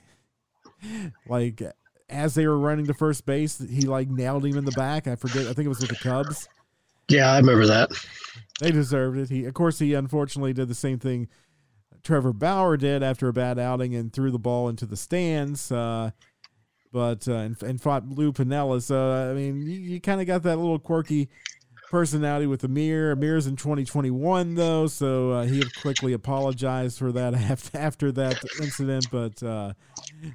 like 1.29 1.61
as 2.09 2.35
they 2.35 2.47
were 2.47 2.59
running 2.59 2.87
to 2.87 2.95
first 2.95 3.27
base, 3.27 3.59
he 3.59 3.83
like 3.83 4.09
nailed 4.09 4.45
him 4.45 4.57
in 4.57 4.65
the 4.65 4.73
back. 4.73 5.07
I 5.07 5.17
forget. 5.17 5.47
I 5.47 5.53
think 5.53 5.67
it 5.67 5.69
was 5.69 5.81
with 5.81 5.91
the 5.91 5.97
Cubs. 5.97 6.49
Yeah, 7.09 7.33
I 7.33 7.39
remember 7.39 7.67
that. 7.67 7.91
They 8.61 8.73
deserved 8.73 9.19
it. 9.19 9.29
He, 9.29 9.45
of 9.45 9.55
course, 9.55 9.79
he 9.79 9.95
unfortunately 9.95 10.53
did 10.53 10.69
the 10.69 10.75
same 10.75 10.99
thing 10.99 11.29
Trevor 12.03 12.33
Bauer 12.33 12.77
did 12.77 13.03
after 13.03 13.29
a 13.29 13.33
bad 13.33 13.59
outing 13.59 13.95
and 13.95 14.13
threw 14.13 14.31
the 14.31 14.39
ball 14.39 14.69
into 14.69 14.87
the 14.87 14.97
stands. 14.97 15.71
Uh, 15.71 16.11
but 16.93 17.29
uh, 17.29 17.35
and, 17.35 17.63
and 17.63 17.81
fought 17.81 18.09
Lou 18.09 18.33
Piniella. 18.33 18.81
So 18.83 19.31
I 19.31 19.35
mean, 19.35 19.67
you, 19.67 19.79
you 19.79 20.01
kind 20.01 20.21
of 20.21 20.27
got 20.27 20.43
that 20.45 20.57
little 20.57 20.79
quirky 20.79 21.29
personality 21.89 22.47
with 22.47 22.65
Amir. 22.65 23.13
Amir's 23.13 23.47
in 23.47 23.57
2021 23.57 24.55
though, 24.55 24.87
so 24.87 25.31
uh, 25.31 25.45
he 25.45 25.63
quickly 25.81 26.13
apologized 26.13 26.99
for 26.99 27.13
that 27.13 27.35
after 27.75 28.13
that 28.13 28.43
incident. 28.61 29.07
But 29.11 29.43
uh, 29.43 29.73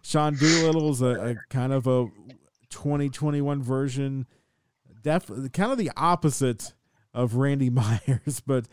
Sean 0.04 0.36
Doolittle's 0.36 1.02
a, 1.02 1.32
a 1.32 1.36
kind 1.50 1.74
of 1.74 1.88
a 1.88 2.08
2021 2.70 3.62
version, 3.62 4.26
def 5.04 5.28
kind 5.54 5.72
of 5.72 5.78
the 5.78 5.92
opposite 5.96 6.74
of 7.14 7.36
Randy 7.36 7.70
Myers, 7.72 8.42
but 8.46 8.68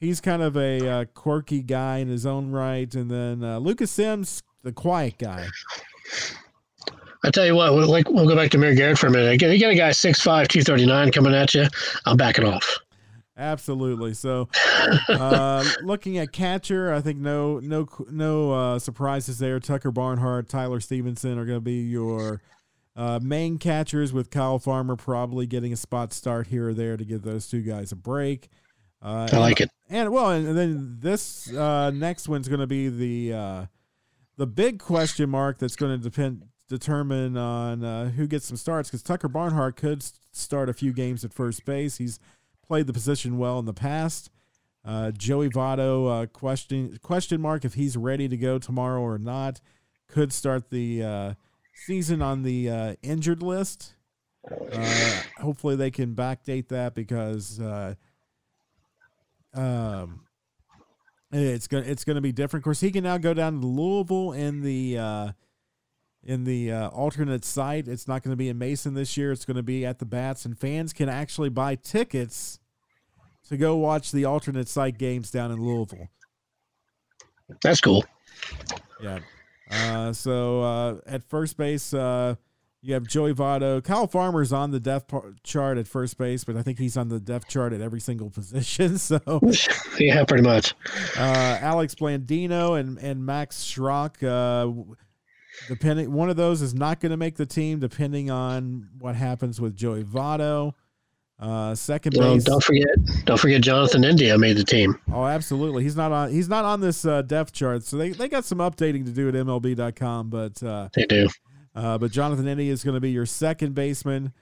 he's 0.00 0.20
kind 0.20 0.42
of 0.42 0.56
a 0.56 0.88
uh, 0.88 1.04
quirky 1.14 1.62
guy 1.62 1.98
in 1.98 2.08
his 2.08 2.26
own 2.26 2.50
right. 2.50 2.92
And 2.94 3.10
then 3.10 3.44
uh, 3.44 3.58
Lucas 3.58 3.90
Sims, 3.90 4.42
the 4.62 4.72
quiet 4.72 5.18
guy. 5.18 5.46
I 7.24 7.30
tell 7.30 7.46
you 7.46 7.54
what, 7.54 7.72
we'll, 7.74 7.88
like, 7.88 8.08
we'll 8.10 8.28
go 8.28 8.36
back 8.36 8.50
to 8.50 8.58
Amir 8.58 8.74
Garrett 8.74 8.98
for 8.98 9.06
a 9.06 9.10
minute. 9.10 9.32
You 9.40 9.58
get 9.58 9.70
a 9.70 9.74
guy 9.74 9.90
6'5", 9.90 10.22
239 10.22 11.10
coming 11.10 11.34
at 11.34 11.54
you, 11.54 11.66
I'm 12.04 12.16
backing 12.16 12.44
off. 12.44 12.78
Absolutely. 13.36 14.14
So, 14.14 14.48
uh, 15.08 15.64
looking 15.82 16.18
at 16.18 16.32
catcher, 16.32 16.92
I 16.92 17.00
think 17.00 17.18
no 17.18 17.58
no 17.58 17.88
no 18.08 18.52
uh, 18.52 18.78
surprises 18.78 19.38
there. 19.38 19.58
Tucker 19.58 19.90
Barnhart, 19.90 20.48
Tyler 20.48 20.78
Stephenson 20.78 21.38
are 21.38 21.44
going 21.44 21.56
to 21.56 21.64
be 21.64 21.82
your 21.82 22.40
uh, 22.94 23.18
main 23.20 23.58
catchers, 23.58 24.12
with 24.12 24.30
Kyle 24.30 24.60
Farmer 24.60 24.94
probably 24.94 25.46
getting 25.46 25.72
a 25.72 25.76
spot 25.76 26.12
start 26.12 26.46
here 26.46 26.68
or 26.68 26.74
there 26.74 26.96
to 26.96 27.04
give 27.04 27.22
those 27.22 27.48
two 27.48 27.62
guys 27.62 27.90
a 27.90 27.96
break. 27.96 28.48
Uh, 29.02 29.28
I 29.32 29.38
like 29.38 29.60
it. 29.60 29.70
And 29.90 30.12
well, 30.12 30.30
and 30.30 30.56
then 30.56 30.98
this 31.00 31.52
uh, 31.52 31.90
next 31.90 32.28
one's 32.28 32.48
going 32.48 32.60
to 32.60 32.66
be 32.68 32.88
the 32.88 33.36
uh, 33.36 33.66
the 34.36 34.46
big 34.46 34.78
question 34.78 35.28
mark 35.28 35.58
that's 35.58 35.76
going 35.76 36.00
to 36.00 36.02
depend 36.02 36.44
determine 36.68 37.36
on 37.36 37.84
uh, 37.84 38.10
who 38.10 38.26
gets 38.26 38.46
some 38.46 38.56
starts 38.56 38.88
because 38.88 39.02
Tucker 39.02 39.28
Barnhart 39.28 39.76
could 39.76 40.04
start 40.32 40.68
a 40.68 40.74
few 40.74 40.92
games 40.92 41.24
at 41.24 41.32
first 41.32 41.64
base. 41.64 41.98
He's 41.98 42.18
played 42.66 42.86
the 42.86 42.92
position 42.92 43.38
well 43.38 43.58
in 43.58 43.66
the 43.66 43.74
past. 43.74 44.30
Uh, 44.84 45.10
Joey 45.12 45.48
Votto 45.48 46.22
uh, 46.22 46.26
question 46.26 46.98
question 47.02 47.40
mark 47.40 47.64
if 47.64 47.74
he's 47.74 47.96
ready 47.96 48.28
to 48.28 48.36
go 48.36 48.58
tomorrow 48.58 49.00
or 49.00 49.18
not. 49.18 49.60
Could 50.08 50.32
start 50.32 50.70
the 50.70 51.02
uh, 51.02 51.34
season 51.86 52.20
on 52.20 52.42
the 52.42 52.70
uh, 52.70 52.94
injured 53.02 53.42
list. 53.42 53.94
Uh, 54.50 55.22
hopefully 55.38 55.74
they 55.74 55.90
can 55.90 56.14
backdate 56.14 56.68
that 56.68 56.94
because 56.94 57.58
um, 59.54 60.20
it's 61.32 61.66
gonna 61.66 61.86
it's 61.86 62.04
gonna 62.04 62.20
be 62.20 62.32
different. 62.32 62.60
Of 62.60 62.64
course, 62.64 62.80
he 62.80 62.90
can 62.90 63.04
now 63.04 63.16
go 63.16 63.32
down 63.32 63.60
to 63.60 63.66
Louisville 63.66 64.32
in 64.32 64.60
the 64.60 65.34
in 66.24 66.44
the 66.44 66.72
uh, 66.72 66.88
alternate 66.88 67.44
site. 67.44 67.86
It's 67.88 68.08
not 68.08 68.22
going 68.22 68.32
to 68.32 68.36
be 68.36 68.48
in 68.48 68.58
Mason 68.58 68.94
this 68.94 69.16
year. 69.16 69.30
It's 69.32 69.44
going 69.44 69.56
to 69.56 69.62
be 69.62 69.84
at 69.86 69.98
the 69.98 70.04
Bats, 70.06 70.44
and 70.44 70.58
fans 70.58 70.92
can 70.92 71.08
actually 71.08 71.50
buy 71.50 71.74
tickets 71.76 72.58
to 73.48 73.56
go 73.56 73.76
watch 73.76 74.10
the 74.10 74.24
alternate 74.24 74.68
site 74.68 74.98
games 74.98 75.30
down 75.30 75.50
in 75.52 75.60
Louisville. 75.62 76.08
That's 77.62 77.80
cool. 77.80 78.04
Yeah. 79.02 79.18
Uh, 79.70 80.12
so 80.12 80.62
uh, 80.62 80.96
at 81.06 81.24
first 81.24 81.56
base, 81.56 81.92
uh, 81.92 82.36
you 82.80 82.94
have 82.94 83.06
Joey 83.06 83.32
Votto. 83.34 83.82
Kyle 83.82 84.06
Farmer's 84.06 84.52
on 84.52 84.70
the 84.70 84.80
depth 84.80 85.08
par- 85.08 85.34
chart 85.42 85.78
at 85.78 85.88
first 85.88 86.16
base, 86.18 86.44
but 86.44 86.56
I 86.56 86.62
think 86.62 86.78
he's 86.78 86.96
on 86.96 87.08
the 87.08 87.20
depth 87.20 87.48
chart 87.48 87.72
at 87.72 87.80
every 87.80 88.00
single 88.00 88.30
position. 88.30 88.98
So 88.98 89.20
Yeah, 89.98 90.24
pretty 90.24 90.42
much. 90.42 90.74
uh, 91.18 91.58
Alex 91.60 91.94
Blandino 91.94 92.78
and 92.78 92.98
and 92.98 93.24
Max 93.24 93.62
Schrock. 93.64 94.22
Depending, 95.68 96.12
one 96.12 96.30
of 96.30 96.36
those 96.36 96.62
is 96.62 96.74
not 96.74 97.00
going 97.00 97.10
to 97.10 97.16
make 97.16 97.36
the 97.36 97.46
team, 97.46 97.78
depending 97.78 98.30
on 98.30 98.88
what 98.98 99.14
happens 99.14 99.60
with 99.60 99.76
Joey 99.76 100.04
Votto. 100.04 100.72
Uh, 101.38 101.74
second 101.74 102.14
Well, 102.16 102.34
base. 102.34 102.44
don't 102.44 102.62
forget, 102.62 102.86
don't 103.24 103.38
forget 103.40 103.60
Jonathan 103.60 104.04
India 104.04 104.38
made 104.38 104.56
the 104.56 104.64
team. 104.64 104.98
Oh, 105.12 105.26
absolutely. 105.26 105.82
He's 105.82 105.96
not 105.96 106.12
on. 106.12 106.30
He's 106.30 106.48
not 106.48 106.64
on 106.64 106.80
this 106.80 107.04
uh, 107.04 107.22
depth 107.22 107.52
chart. 107.52 107.82
So 107.82 107.96
they, 107.96 108.10
they 108.10 108.28
got 108.28 108.44
some 108.44 108.58
updating 108.58 109.04
to 109.06 109.10
do 109.10 109.28
at 109.28 109.34
MLB.com. 109.34 110.30
But 110.30 110.62
uh, 110.62 110.88
They 110.94 111.06
do. 111.06 111.28
uh, 111.74 111.98
but 111.98 112.12
Jonathan 112.12 112.46
India 112.46 112.72
is 112.72 112.84
going 112.84 112.94
to 112.94 113.00
be 113.00 113.10
your 113.10 113.26
second 113.26 113.74
baseman. 113.74 114.32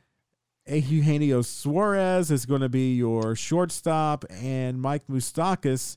Eugenio 0.66 1.42
Suarez 1.42 2.30
is 2.30 2.46
going 2.46 2.60
to 2.60 2.68
be 2.68 2.94
your 2.94 3.34
shortstop, 3.34 4.24
and 4.30 4.80
Mike 4.80 5.02
Moustakas 5.10 5.96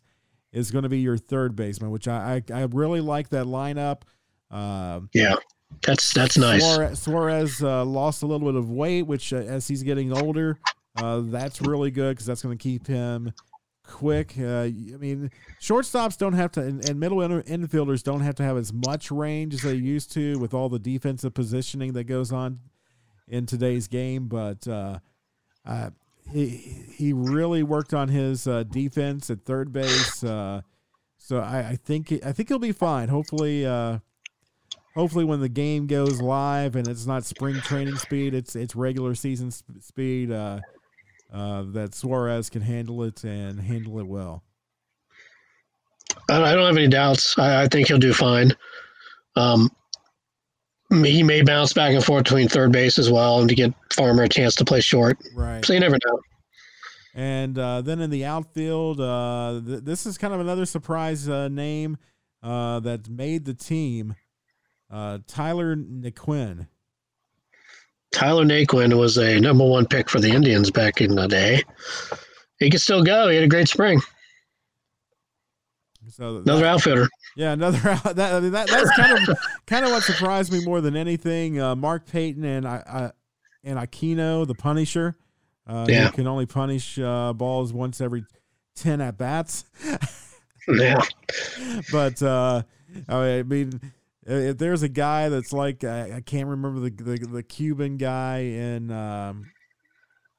is 0.51 0.71
going 0.71 0.83
to 0.83 0.89
be 0.89 0.99
your 0.99 1.17
third 1.17 1.55
baseman, 1.55 1.91
which 1.91 2.07
I 2.07 2.41
I, 2.49 2.61
I 2.61 2.67
really 2.71 3.01
like 3.01 3.29
that 3.29 3.45
lineup. 3.45 4.01
Um, 4.51 5.09
Yeah, 5.13 5.35
that's 5.81 6.13
that's 6.13 6.37
nice. 6.37 6.61
Suarez, 6.63 6.99
Suarez 6.99 7.63
uh, 7.63 7.85
lost 7.85 8.23
a 8.23 8.27
little 8.27 8.47
bit 8.47 8.55
of 8.57 8.69
weight, 8.69 9.03
which 9.03 9.33
uh, 9.33 9.37
as 9.37 9.67
he's 9.67 9.83
getting 9.83 10.15
older, 10.15 10.59
uh, 10.97 11.21
that's 11.25 11.61
really 11.61 11.91
good 11.91 12.15
because 12.15 12.25
that's 12.25 12.41
going 12.41 12.57
to 12.57 12.61
keep 12.61 12.87
him 12.87 13.33
quick. 13.87 14.35
Uh, 14.39 14.63
I 14.63 14.71
mean, 14.99 15.31
shortstops 15.61 16.17
don't 16.17 16.33
have 16.33 16.51
to, 16.53 16.61
and, 16.61 16.87
and 16.87 16.99
middle 16.99 17.21
in- 17.21 17.43
infielders 17.43 18.03
don't 18.03 18.21
have 18.21 18.35
to 18.35 18.43
have 18.43 18.57
as 18.57 18.73
much 18.73 19.11
range 19.11 19.53
as 19.53 19.61
they 19.61 19.75
used 19.75 20.11
to 20.13 20.39
with 20.39 20.53
all 20.53 20.69
the 20.69 20.79
defensive 20.79 21.33
positioning 21.33 21.93
that 21.93 22.05
goes 22.05 22.31
on 22.31 22.59
in 23.27 23.45
today's 23.45 23.87
game. 23.87 24.27
But 24.27 24.67
uh, 24.67 24.99
uh, 25.65 25.89
he 26.31 26.47
he 26.95 27.13
really 27.13 27.63
worked 27.63 27.93
on 27.93 28.09
his 28.09 28.47
uh, 28.47 28.63
defense 28.63 29.29
at 29.29 29.43
third 29.43 29.71
base. 29.71 30.23
Uh, 30.23 30.61
so 31.17 31.39
I, 31.39 31.69
I 31.69 31.75
think 31.75 32.11
I 32.25 32.31
think 32.31 32.49
he'll 32.49 32.59
be 32.59 32.71
fine. 32.71 33.09
Hopefully. 33.09 33.65
Hopefully 34.95 35.25
when 35.25 35.41
the 35.41 35.49
game 35.49 35.87
goes 35.87 36.21
live 36.21 36.75
and 36.75 36.87
it's 36.87 37.05
not 37.05 37.25
spring 37.25 37.55
training 37.61 37.97
speed, 37.97 38.33
it's 38.33 38.55
it's 38.55 38.75
regular 38.75 39.13
season 39.13 39.51
sp- 39.51 39.81
speed. 39.81 40.31
Uh, 40.31 40.61
uh, 41.33 41.63
that 41.73 41.93
Suarez 41.93 42.49
can 42.49 42.61
handle 42.61 43.03
it 43.03 43.23
and 43.23 43.59
handle 43.59 43.99
it 43.99 44.07
well. 44.07 44.43
I 46.29 46.41
I 46.41 46.55
don't 46.55 46.65
have 46.65 46.77
any 46.77 46.87
doubts. 46.87 47.37
I, 47.37 47.63
I 47.63 47.67
think 47.67 47.87
he'll 47.87 47.97
do 47.97 48.13
fine. 48.13 48.55
Um, 49.35 49.69
he 50.91 51.23
may 51.23 51.41
bounce 51.41 51.73
back 51.73 51.93
and 51.93 52.03
forth 52.03 52.23
between 52.23 52.47
third 52.47 52.71
base 52.71 52.97
as 52.97 53.11
well, 53.11 53.39
and 53.39 53.49
to 53.49 53.55
get 53.55 53.73
Farmer 53.93 54.23
a 54.23 54.29
chance 54.29 54.55
to 54.55 54.65
play 54.65 54.79
short. 54.81 55.17
Right. 55.35 55.65
So 55.65 55.73
you 55.73 55.79
never 55.79 55.97
know. 56.05 56.19
And 57.15 57.57
uh, 57.57 57.81
then 57.81 58.01
in 58.01 58.09
the 58.09 58.25
outfield, 58.25 58.99
uh, 58.99 59.61
th- 59.65 59.83
this 59.83 60.05
is 60.05 60.17
kind 60.17 60.33
of 60.33 60.39
another 60.39 60.65
surprise 60.65 61.27
uh, 61.27 61.47
name 61.47 61.97
uh, 62.43 62.79
that 62.81 63.09
made 63.09 63.45
the 63.45 63.53
team. 63.53 64.15
Uh, 64.91 65.19
Tyler 65.27 65.75
Naquin. 65.75 66.67
Tyler 68.11 68.45
Naquin 68.45 68.97
was 68.97 69.17
a 69.17 69.39
number 69.39 69.65
one 69.65 69.85
pick 69.85 70.09
for 70.09 70.19
the 70.19 70.29
Indians 70.29 70.71
back 70.71 71.01
in 71.01 71.15
the 71.15 71.27
day. 71.27 71.61
He 72.59 72.69
could 72.69 72.79
still 72.81 73.03
go. 73.03 73.27
He 73.27 73.35
had 73.35 73.43
a 73.43 73.47
great 73.49 73.67
spring. 73.67 73.99
So 76.09 76.37
Another 76.37 76.61
that- 76.61 76.73
outfitter. 76.75 77.09
Yeah, 77.35 77.51
another 77.51 77.77
that, 78.13 78.33
I 78.33 78.39
mean, 78.39 78.53
that 78.53 78.69
that's 78.69 78.89
kind 78.95 79.17
of 79.27 79.37
kind 79.67 79.83
of 79.83 79.91
what 79.91 80.03
surprised 80.03 80.53
me 80.53 80.63
more 80.63 80.79
than 80.79 80.95
anything. 80.95 81.59
Uh, 81.59 81.75
Mark 81.75 82.05
Payton 82.07 82.45
and 82.45 82.65
I, 82.65 82.81
I 82.87 83.11
and 83.65 83.77
Aquino, 83.77 84.47
the 84.47 84.55
Punisher, 84.55 85.17
uh, 85.67 85.85
Yeah. 85.89 86.09
can 86.11 86.27
only 86.27 86.45
punish 86.45 86.97
uh, 86.97 87.33
balls 87.33 87.73
once 87.73 87.99
every 87.99 88.23
ten 88.75 89.01
at 89.01 89.17
bats. 89.17 89.65
Yeah. 90.69 91.01
but 91.91 92.21
uh, 92.23 92.61
I 93.09 93.43
mean, 93.43 93.81
if 94.25 94.57
there's 94.57 94.83
a 94.83 94.89
guy 94.89 95.29
that's 95.29 95.53
like 95.53 95.83
I, 95.83 96.17
I 96.17 96.21
can't 96.21 96.47
remember 96.47 96.79
the, 96.79 96.89
the 96.89 97.27
the 97.27 97.43
Cuban 97.43 97.97
guy 97.97 98.39
in 98.39 98.91
um, 98.91 99.51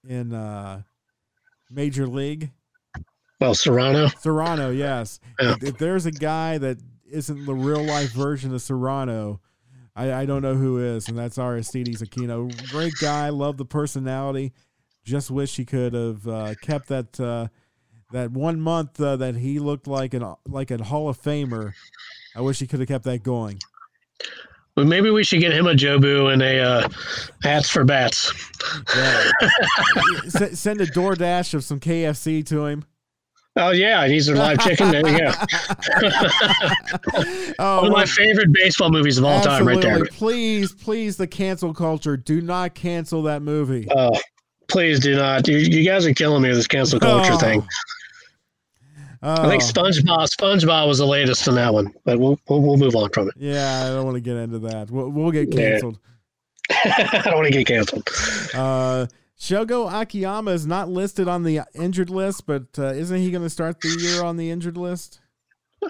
in 0.07 0.32
uh, 0.32 0.82
Major 1.70 2.07
League. 2.07 2.51
Well, 3.41 3.55
Cerrano. 3.55 4.12
Cerrano, 4.22 4.76
yes. 4.76 5.20
Yeah. 5.41 5.53
If, 5.53 5.62
if 5.62 5.78
there's 5.78 6.07
a 6.07 6.11
guy 6.11 6.59
that 6.59 6.78
isn't 7.11 7.45
the 7.45 7.55
real 7.55 7.82
life 7.82 8.12
version 8.12 8.55
of 8.55 8.61
Cerrano, 8.61 9.41
I, 9.95 10.12
I 10.12 10.26
don't 10.26 10.43
know 10.43 10.55
who 10.55 10.78
is, 10.78 11.09
and 11.09 11.18
that's 11.18 11.39
Aristides 11.39 12.03
Aquino. 12.03 12.51
Great 12.70 12.95
guy, 13.01 13.28
love 13.28 13.57
the 13.57 13.64
personality. 13.64 14.53
Just 15.05 15.30
wish 15.30 15.57
he 15.57 15.64
could 15.64 15.93
have 15.93 16.26
uh, 16.26 16.55
kept 16.61 16.89
that 16.89 17.20
uh, 17.20 17.49
that 18.12 18.30
one 18.32 18.61
month 18.61 19.01
uh, 19.01 19.16
that 19.16 19.37
he 19.37 19.59
looked 19.59 19.87
like 19.87 20.14
an 20.14 20.34
like 20.47 20.70
a 20.70 20.82
Hall 20.82 21.09
of 21.09 21.20
Famer. 21.20 21.72
I 22.34 22.41
wish 22.41 22.59
he 22.59 22.66
could 22.66 22.80
have 22.80 22.89
kept 22.89 23.05
that 23.05 23.22
going. 23.22 23.59
Well, 24.76 24.84
maybe 24.86 25.08
we 25.10 25.24
should 25.24 25.40
get 25.40 25.52
him 25.52 25.66
a 25.66 25.72
Jobu 25.72 26.30
and 26.32 26.42
a 26.42 26.58
uh, 26.60 26.88
hats 27.42 27.70
for 27.70 27.82
bats. 27.84 28.30
Yeah. 28.94 29.30
S- 30.26 30.58
send 30.60 30.80
a 30.82 30.86
DoorDash 30.86 31.54
of 31.54 31.64
some 31.64 31.80
KFC 31.80 32.44
to 32.48 32.66
him. 32.66 32.84
Oh 33.58 33.70
yeah, 33.70 34.06
he's 34.06 34.28
a 34.28 34.34
live 34.34 34.58
chicken. 34.60 34.90
There 34.90 35.08
you 35.08 35.18
go. 35.18 35.32
Oh, 37.58 37.76
One 37.82 37.86
of 37.86 37.92
my 37.92 38.04
favorite 38.04 38.52
baseball 38.52 38.90
movies 38.90 39.16
of 39.16 39.24
all 39.24 39.40
time, 39.40 39.66
right 39.66 39.80
there. 39.80 40.04
Please, 40.06 40.72
please, 40.72 41.16
the 41.16 41.26
cancel 41.26 41.72
culture. 41.72 42.16
Do 42.18 42.42
not 42.42 42.74
cancel 42.74 43.22
that 43.22 43.40
movie. 43.42 43.88
Oh, 43.96 44.10
please 44.68 45.00
do 45.00 45.16
not. 45.16 45.48
You, 45.48 45.56
you 45.56 45.84
guys 45.88 46.04
are 46.06 46.12
killing 46.12 46.42
me 46.42 46.48
with 46.50 46.58
this 46.58 46.66
cancel 46.66 47.00
culture 47.00 47.32
Oh. 47.32 47.38
thing. 47.38 47.66
I 49.22 49.48
think 49.48 49.62
Oh, 49.62 49.66
SpongeBob 49.66 50.26
SpongeBob 50.28 50.86
was 50.88 50.98
the 50.98 51.06
latest 51.06 51.46
in 51.48 51.54
that 51.56 51.72
one, 51.72 51.92
but 52.04 52.18
we'll 52.18 52.38
we'll, 52.48 52.60
we'll 52.62 52.76
move 52.76 52.94
on 52.96 53.10
from 53.10 53.28
it. 53.28 53.34
yeah, 53.36 53.84
I 53.86 53.88
don't 53.90 54.04
want 54.04 54.16
to 54.16 54.20
get 54.20 54.36
into 54.36 54.58
that. 54.60 54.90
We'll, 54.90 55.08
we'll 55.10 55.30
get 55.30 55.52
Yeah. 55.54 55.70
canceled. 55.72 55.98
I 56.70 57.22
don't 57.24 57.34
want 57.36 57.46
to 57.46 57.52
get 57.52 57.66
canceled. 57.66 58.08
Uh, 58.54 59.06
Shogo 59.38 59.88
Akiyama 59.92 60.50
is 60.50 60.66
not 60.66 60.88
listed 60.88 61.28
on 61.28 61.42
the 61.44 61.60
injured 61.74 62.10
list, 62.10 62.46
but 62.46 62.64
uh, 62.78 62.86
isn't 62.86 63.18
he 63.18 63.30
going 63.30 63.42
to 63.44 63.50
start 63.50 63.80
the 63.80 63.88
year 64.00 64.24
on 64.24 64.36
the 64.36 64.50
injured 64.50 64.76
list? 64.76 65.20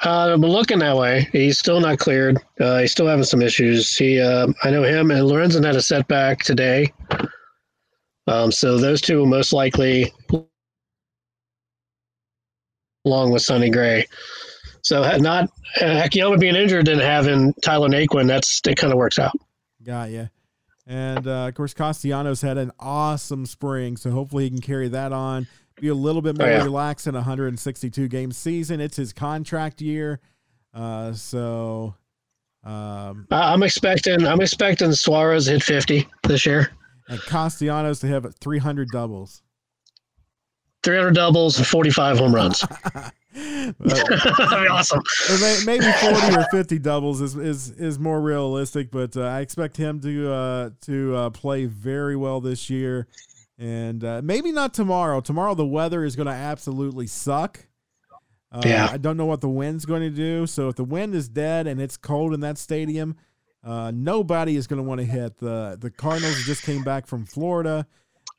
Uh, 0.05 0.33
I'm 0.35 0.41
looking 0.43 0.81
that 0.81 0.97
way. 0.97 1.29
He's 1.33 1.59
still 1.59 1.81
not 1.81 1.99
cleared. 1.99 2.39
Uh, 2.61 2.79
he's 2.81 2.93
still 2.93 3.07
having 3.07 3.24
some 3.24 3.41
issues. 3.41 3.97
He, 3.97 4.20
uh, 4.20 4.49
I 4.64 4.70
know 4.70 4.83
him 4.83 5.11
and 5.12 5.20
Lorenzen 5.20 5.64
had 5.64 5.77
a 5.77 5.81
setback 5.81 6.41
today. 6.43 6.93
Um, 8.27 8.51
so 8.51 8.77
those 8.79 9.01
two 9.01 9.18
will 9.18 9.27
most 9.27 9.53
likely, 9.53 10.12
along 13.07 13.31
with 13.33 13.41
Sonny 13.43 13.71
Gray. 13.71 14.07
So 14.83 15.03
not 15.19 15.49
uh, 15.81 16.03
Akiyama 16.05 16.37
being 16.39 16.55
injured 16.57 16.89
and 16.89 17.01
having 17.01 17.55
Tyler 17.63 17.89
Naquin, 17.89 18.27
that's 18.27 18.61
it. 18.67 18.77
Kind 18.77 18.93
of 18.93 18.99
works 18.99 19.19
out. 19.19 19.33
Got 19.85 20.11
ya. 20.11 20.27
And 20.87 21.27
uh, 21.27 21.47
of 21.49 21.55
course, 21.55 21.75
Castellanos 21.75 22.43
had 22.43 22.59
an 22.59 22.71
awesome 22.79 23.47
spring, 23.47 23.97
so 23.97 24.11
hopefully 24.13 24.45
he 24.45 24.51
can 24.51 24.61
carry 24.61 24.89
that 24.89 25.13
on. 25.13 25.49
Be 25.81 25.89
a 25.89 25.95
little 25.95 26.23
bit 26.23 26.39
more 26.39 26.47
Oh, 26.47 26.51
yeah. 26.51 26.63
relaxed 26.63 27.07
in 27.09 27.15
a 27.15 27.19
162 27.19 28.07
game 28.09 28.31
season. 28.33 28.81
It's 28.81 28.97
his 28.97 29.13
contract 29.13 29.81
year, 29.83 30.21
uh, 30.73 31.13
so 31.13 31.95
um, 32.65 33.27
I'm 33.31 33.63
expecting. 33.65 34.25
I'm 34.27 34.41
expecting 34.41 34.93
Suarez 34.93 35.47
hit 35.47 35.63
50 35.63 36.07
this 36.25 36.47
year. 36.47 36.71
and 37.09 37.21
Castellanos 37.23 37.99
to 38.01 38.07
have 38.07 38.33
300 38.41 38.89
doubles. 38.93 39.43
300 40.87 41.14
doubles 41.16 41.59
and 41.59 41.66
45 41.66 42.18
home 42.18 42.32
runs. 42.32 42.61
That'd 43.34 43.76
be 43.80 43.89
awesome. 44.68 45.03
Maybe 45.66 45.84
40 45.84 46.37
or 46.37 46.47
50 46.53 46.78
doubles 46.78 47.20
is 47.20 47.37
is, 47.37 47.70
is 47.72 47.99
more 47.99 48.20
realistic, 48.20 48.93
but 48.93 49.16
uh, 49.16 49.22
I 49.22 49.41
expect 49.41 49.76
him 49.76 50.01
to 50.01 50.32
uh, 50.32 50.70
to 50.82 51.16
uh, 51.16 51.30
play 51.30 51.66
very 51.66 52.14
well 52.14 52.41
this 52.41 52.70
year, 52.70 53.09
and 53.59 54.03
uh, 54.05 54.20
maybe 54.22 54.53
not 54.53 54.72
tomorrow. 54.72 55.20
Tomorrow 55.20 55.57
the 55.57 55.66
weather 55.66 56.05
is 56.05 56.14
going 56.14 56.28
to 56.28 56.32
absolutely 56.32 57.09
suck. 57.09 57.66
Uh, 58.53 58.62
Yeah. 58.64 58.89
I 58.89 58.97
don't 58.97 59.16
know 59.16 59.26
what 59.26 59.41
the 59.41 59.49
wind's 59.49 59.84
going 59.87 60.03
to 60.03 60.11
do. 60.11 60.47
So 60.47 60.68
if 60.68 60.76
the 60.76 60.84
wind 60.84 61.16
is 61.16 61.28
dead 61.28 61.66
and 61.66 61.80
it's 61.80 61.97
cold 61.97 62.32
in 62.32 62.41
that 62.41 62.59
stadium, 62.59 63.16
uh, 63.64 63.91
nobody 63.93 64.55
is 64.55 64.68
going 64.68 64.78
to 64.78 64.89
want 64.89 65.01
to 65.01 65.05
hit. 65.05 65.37
the 65.39 65.76
The 65.80 65.91
Cardinals 65.91 66.45
just 66.45 66.62
came 66.62 66.84
back 66.84 67.09
from 67.09 67.26
Florida. 67.26 67.89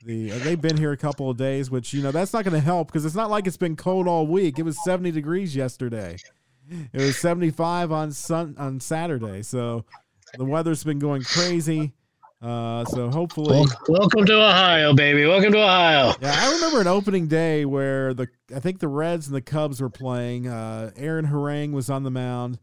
The 0.05 0.31
uh, 0.31 0.37
they've 0.39 0.61
been 0.61 0.77
here 0.77 0.91
a 0.91 0.97
couple 0.97 1.29
of 1.29 1.37
days, 1.37 1.71
which 1.71 1.93
you 1.93 2.03
know 2.03 2.11
that's 2.11 2.31
not 2.33 2.43
going 2.43 2.53
to 2.53 2.59
help 2.59 2.87
because 2.87 3.03
it's 3.05 3.15
not 3.15 3.29
like 3.29 3.47
it's 3.47 3.57
been 3.57 3.75
cold 3.75 4.07
all 4.07 4.27
week. 4.27 4.59
It 4.59 4.63
was 4.63 4.77
seventy 4.83 5.11
degrees 5.11 5.55
yesterday. 5.55 6.17
It 6.69 7.01
was 7.01 7.17
seventy 7.17 7.49
five 7.49 7.91
on 7.91 8.11
sun 8.11 8.55
on 8.59 8.79
Saturday. 8.79 9.41
So 9.41 9.85
the 10.37 10.45
weather's 10.45 10.83
been 10.83 10.99
going 10.99 11.23
crazy. 11.23 11.93
Uh, 12.39 12.85
so 12.85 13.09
hopefully, 13.09 13.65
Welcome 13.89 14.25
to 14.27 14.35
Ohio, 14.35 14.93
baby. 14.93 15.25
Welcome 15.25 15.53
to 15.53 15.63
Ohio. 15.63 16.13
yeah, 16.21 16.35
I 16.37 16.51
remember 16.53 16.79
an 16.81 16.85
opening 16.87 17.27
day 17.27 17.65
where 17.65 18.13
the 18.13 18.27
I 18.55 18.59
think 18.59 18.79
the 18.79 18.87
Reds 18.87 19.25
and 19.25 19.35
the 19.35 19.41
Cubs 19.41 19.81
were 19.81 19.89
playing. 19.89 20.47
Uh, 20.47 20.91
Aaron 20.95 21.25
Harang 21.25 21.71
was 21.71 21.89
on 21.89 22.03
the 22.03 22.11
mound, 22.11 22.59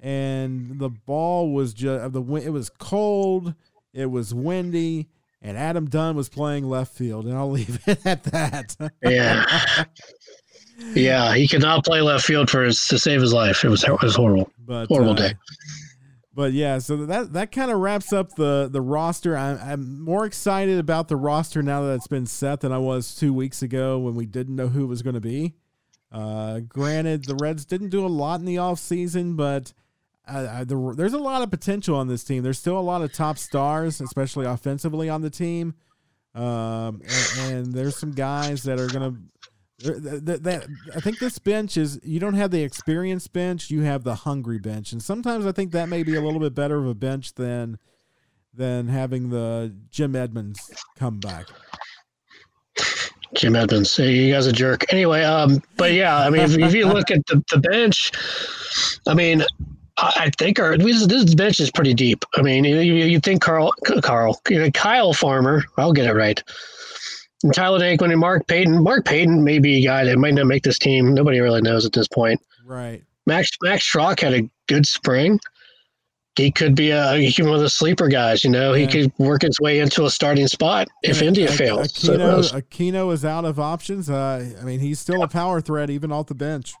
and 0.00 0.80
the 0.80 0.88
ball 0.88 1.52
was 1.52 1.72
just 1.72 2.12
the 2.12 2.20
wi- 2.20 2.44
it 2.44 2.50
was 2.50 2.68
cold, 2.68 3.54
it 3.94 4.06
was 4.06 4.34
windy, 4.34 5.06
and 5.42 5.58
Adam 5.58 5.90
Dunn 5.90 6.16
was 6.16 6.28
playing 6.28 6.64
left 6.68 6.94
field, 6.94 7.26
and 7.26 7.36
I'll 7.36 7.50
leave 7.50 7.80
it 7.86 8.00
at 8.06 8.22
that. 8.24 8.76
Yeah. 9.02 9.84
Yeah, 10.94 11.34
he 11.34 11.46
could 11.46 11.60
not 11.60 11.84
play 11.84 12.00
left 12.00 12.24
field 12.24 12.50
for 12.50 12.64
his, 12.64 12.86
to 12.88 12.98
save 12.98 13.20
his 13.20 13.32
life. 13.32 13.64
It 13.64 13.68
was 13.68 13.84
it 13.84 14.02
was 14.02 14.16
horrible. 14.16 14.50
but 14.58 14.86
Horrible 14.86 15.12
uh, 15.12 15.28
day. 15.28 15.34
But 16.34 16.52
yeah, 16.54 16.78
so 16.78 17.04
that 17.06 17.34
that 17.34 17.52
kind 17.52 17.70
of 17.70 17.78
wraps 17.78 18.12
up 18.12 18.34
the 18.36 18.68
the 18.70 18.80
roster. 18.80 19.36
I'm, 19.36 19.58
I'm 19.60 20.02
more 20.02 20.24
excited 20.24 20.78
about 20.78 21.08
the 21.08 21.16
roster 21.16 21.62
now 21.62 21.82
that 21.82 21.94
it's 21.94 22.06
been 22.06 22.26
set 22.26 22.60
than 22.60 22.72
I 22.72 22.78
was 22.78 23.14
two 23.14 23.32
weeks 23.32 23.62
ago 23.62 23.98
when 23.98 24.14
we 24.14 24.26
didn't 24.26 24.56
know 24.56 24.68
who 24.68 24.84
it 24.84 24.88
was 24.88 25.02
going 25.02 25.14
to 25.14 25.20
be. 25.20 25.54
Uh, 26.10 26.60
granted, 26.60 27.24
the 27.24 27.36
Reds 27.36 27.64
didn't 27.64 27.90
do 27.90 28.04
a 28.04 28.08
lot 28.08 28.40
in 28.40 28.46
the 28.46 28.56
offseason, 28.56 29.36
but 29.36 29.72
I, 30.38 30.64
the, 30.64 30.94
there's 30.96 31.12
a 31.12 31.18
lot 31.18 31.42
of 31.42 31.50
potential 31.50 31.96
on 31.96 32.08
this 32.08 32.24
team. 32.24 32.42
There's 32.42 32.58
still 32.58 32.78
a 32.78 32.80
lot 32.80 33.02
of 33.02 33.12
top 33.12 33.38
stars, 33.38 34.00
especially 34.00 34.46
offensively 34.46 35.08
on 35.08 35.22
the 35.22 35.30
team. 35.30 35.74
Um, 36.34 37.02
and, 37.38 37.52
and 37.52 37.72
there's 37.74 37.96
some 37.96 38.12
guys 38.12 38.62
that 38.64 38.80
are 38.80 38.86
going 38.88 39.12
to. 39.12 39.18
That, 39.82 40.44
that 40.44 40.66
I 40.94 41.00
think 41.00 41.18
this 41.18 41.40
bench 41.40 41.76
is 41.76 41.98
you 42.04 42.20
don't 42.20 42.34
have 42.34 42.52
the 42.52 42.62
experienced 42.62 43.32
bench, 43.32 43.68
you 43.68 43.80
have 43.80 44.04
the 44.04 44.14
hungry 44.14 44.58
bench, 44.58 44.92
and 44.92 45.02
sometimes 45.02 45.44
I 45.44 45.50
think 45.50 45.72
that 45.72 45.88
may 45.88 46.04
be 46.04 46.14
a 46.14 46.20
little 46.20 46.38
bit 46.38 46.54
better 46.54 46.78
of 46.78 46.86
a 46.86 46.94
bench 46.94 47.34
than 47.34 47.78
than 48.54 48.86
having 48.86 49.30
the 49.30 49.74
Jim 49.90 50.14
Edmonds 50.14 50.70
come 50.96 51.18
back. 51.18 51.46
Jim 53.34 53.56
Edmonds, 53.56 53.98
you 53.98 54.32
guys 54.32 54.46
a 54.46 54.52
jerk. 54.52 54.84
Anyway, 54.92 55.22
um, 55.22 55.60
but 55.76 55.92
yeah, 55.92 56.18
I 56.18 56.30
mean, 56.30 56.42
if, 56.42 56.56
if 56.58 56.74
you 56.74 56.86
look 56.86 57.10
at 57.10 57.26
the, 57.26 57.42
the 57.50 57.58
bench, 57.58 58.12
I 59.08 59.14
mean, 59.14 59.42
I, 59.98 60.30
think 60.38 60.58
our 60.58 60.76
this, 60.76 61.06
this 61.06 61.34
bench 61.34 61.60
is 61.60 61.70
pretty 61.70 61.94
deep. 61.94 62.24
I 62.34 62.42
mean, 62.42 62.64
you, 62.64 62.80
you 62.80 63.20
think 63.20 63.42
Carl, 63.42 63.72
Carl, 64.02 64.40
you 64.48 64.58
know, 64.58 64.70
Kyle 64.70 65.12
Farmer, 65.12 65.64
I'll 65.76 65.92
get 65.92 66.06
it 66.06 66.14
right. 66.14 66.42
And 67.42 67.52
Tyler 67.52 67.78
Naquin 67.78 68.10
and 68.10 68.20
Mark 68.20 68.46
Payton. 68.46 68.82
Mark 68.82 69.04
Payton 69.04 69.42
may 69.42 69.58
be 69.58 69.78
a 69.78 69.86
guy 69.86 70.04
that 70.04 70.18
might 70.18 70.34
not 70.34 70.46
make 70.46 70.62
this 70.62 70.78
team. 70.78 71.12
Nobody 71.14 71.40
really 71.40 71.60
knows 71.60 71.84
at 71.84 71.92
this 71.92 72.08
point. 72.08 72.40
Right. 72.64 73.02
Max 73.26 73.50
Max 73.62 73.90
Schrock 73.90 74.20
had 74.20 74.34
a 74.34 74.48
good 74.68 74.86
spring. 74.86 75.38
He 76.36 76.50
could 76.50 76.74
be 76.74 76.90
a 76.90 77.16
he 77.16 77.42
one 77.42 77.54
of 77.54 77.60
the 77.60 77.68
sleeper 77.68 78.08
guys. 78.08 78.42
You 78.42 78.50
know, 78.50 78.72
he 78.72 78.86
could 78.86 79.12
work 79.18 79.42
his 79.42 79.60
way 79.60 79.80
into 79.80 80.06
a 80.06 80.10
starting 80.10 80.48
spot 80.48 80.88
if 81.02 81.18
And 81.18 81.28
India 81.28 81.48
Ak- 81.48 81.56
fails. 81.56 81.94
So, 81.94 82.16
Aquino, 82.16 82.62
Aquino 82.62 83.12
is 83.12 83.24
out 83.24 83.44
of 83.44 83.60
options. 83.60 84.08
Uh, 84.08 84.54
I 84.58 84.64
mean, 84.64 84.80
he's 84.80 84.98
still 84.98 85.22
a 85.22 85.28
power 85.28 85.60
threat 85.60 85.90
even 85.90 86.10
off 86.10 86.26
the 86.26 86.34
bench. 86.34 86.74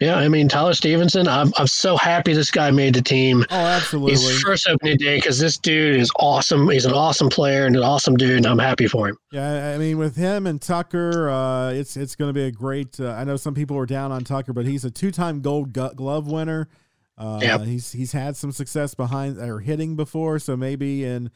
Yeah, 0.00 0.16
I 0.16 0.28
mean 0.28 0.48
Tyler 0.48 0.74
Stephenson. 0.74 1.26
I'm 1.26 1.52
I'm 1.56 1.66
so 1.66 1.96
happy 1.96 2.32
this 2.32 2.52
guy 2.52 2.70
made 2.70 2.94
the 2.94 3.02
team. 3.02 3.44
Oh, 3.50 3.56
absolutely. 3.56 4.12
His 4.12 4.40
first 4.42 4.68
opening 4.68 4.96
day 4.96 5.16
because 5.16 5.40
this 5.40 5.58
dude 5.58 5.96
is 5.96 6.10
awesome. 6.20 6.68
He's 6.68 6.84
an 6.84 6.92
awesome 6.92 7.28
player 7.28 7.66
and 7.66 7.74
an 7.74 7.82
awesome 7.82 8.16
dude. 8.16 8.36
And 8.36 8.46
I'm 8.46 8.60
happy 8.60 8.86
for 8.86 9.08
him. 9.08 9.16
Yeah, 9.32 9.74
I 9.74 9.78
mean, 9.78 9.98
with 9.98 10.14
him 10.14 10.46
and 10.46 10.62
Tucker, 10.62 11.28
uh, 11.28 11.72
it's 11.72 11.96
it's 11.96 12.14
going 12.14 12.28
to 12.28 12.32
be 12.32 12.44
a 12.44 12.52
great. 12.52 13.00
Uh, 13.00 13.10
I 13.10 13.24
know 13.24 13.36
some 13.36 13.54
people 13.54 13.76
are 13.76 13.86
down 13.86 14.12
on 14.12 14.22
Tucker, 14.22 14.52
but 14.52 14.66
he's 14.66 14.84
a 14.84 14.90
two-time 14.90 15.40
Gold 15.40 15.72
Glove 15.72 16.28
winner. 16.30 16.68
Uh, 17.16 17.40
Yep. 17.42 17.62
He's 17.62 17.90
he's 17.90 18.12
had 18.12 18.36
some 18.36 18.52
success 18.52 18.94
behind 18.94 19.38
or 19.38 19.58
hitting 19.58 19.96
before, 19.96 20.38
so 20.38 20.56
maybe 20.56 21.04
in 21.04 21.30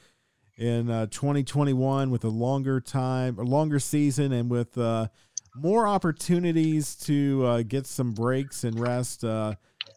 in 0.56 0.88
uh, 0.88 1.06
2021 1.06 2.10
with 2.12 2.22
a 2.22 2.28
longer 2.28 2.80
time, 2.80 3.36
a 3.38 3.42
longer 3.42 3.80
season, 3.80 4.30
and 4.32 4.48
with 4.48 4.78
uh, 4.78 5.08
more 5.54 5.86
opportunities 5.86 6.94
to 6.96 7.44
uh, 7.44 7.62
get 7.62 7.86
some 7.86 8.12
breaks 8.12 8.64
and 8.64 8.78
rest 8.78 9.24
uh, 9.24 9.54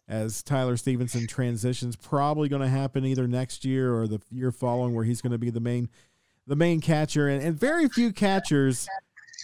as 0.08 0.42
Tyler 0.42 0.76
Stephenson 0.76 1.26
transitions. 1.26 1.96
Probably 1.96 2.48
going 2.48 2.62
to 2.62 2.68
happen 2.68 3.04
either 3.04 3.26
next 3.26 3.64
year 3.64 3.94
or 3.94 4.06
the 4.06 4.20
year 4.30 4.52
following, 4.52 4.94
where 4.94 5.04
he's 5.04 5.20
going 5.20 5.32
to 5.32 5.38
be 5.38 5.50
the 5.50 5.60
main 5.60 5.88
the 6.46 6.56
main 6.56 6.80
catcher, 6.80 7.28
and, 7.28 7.42
and 7.42 7.58
very 7.58 7.88
few 7.88 8.12
catchers 8.12 8.86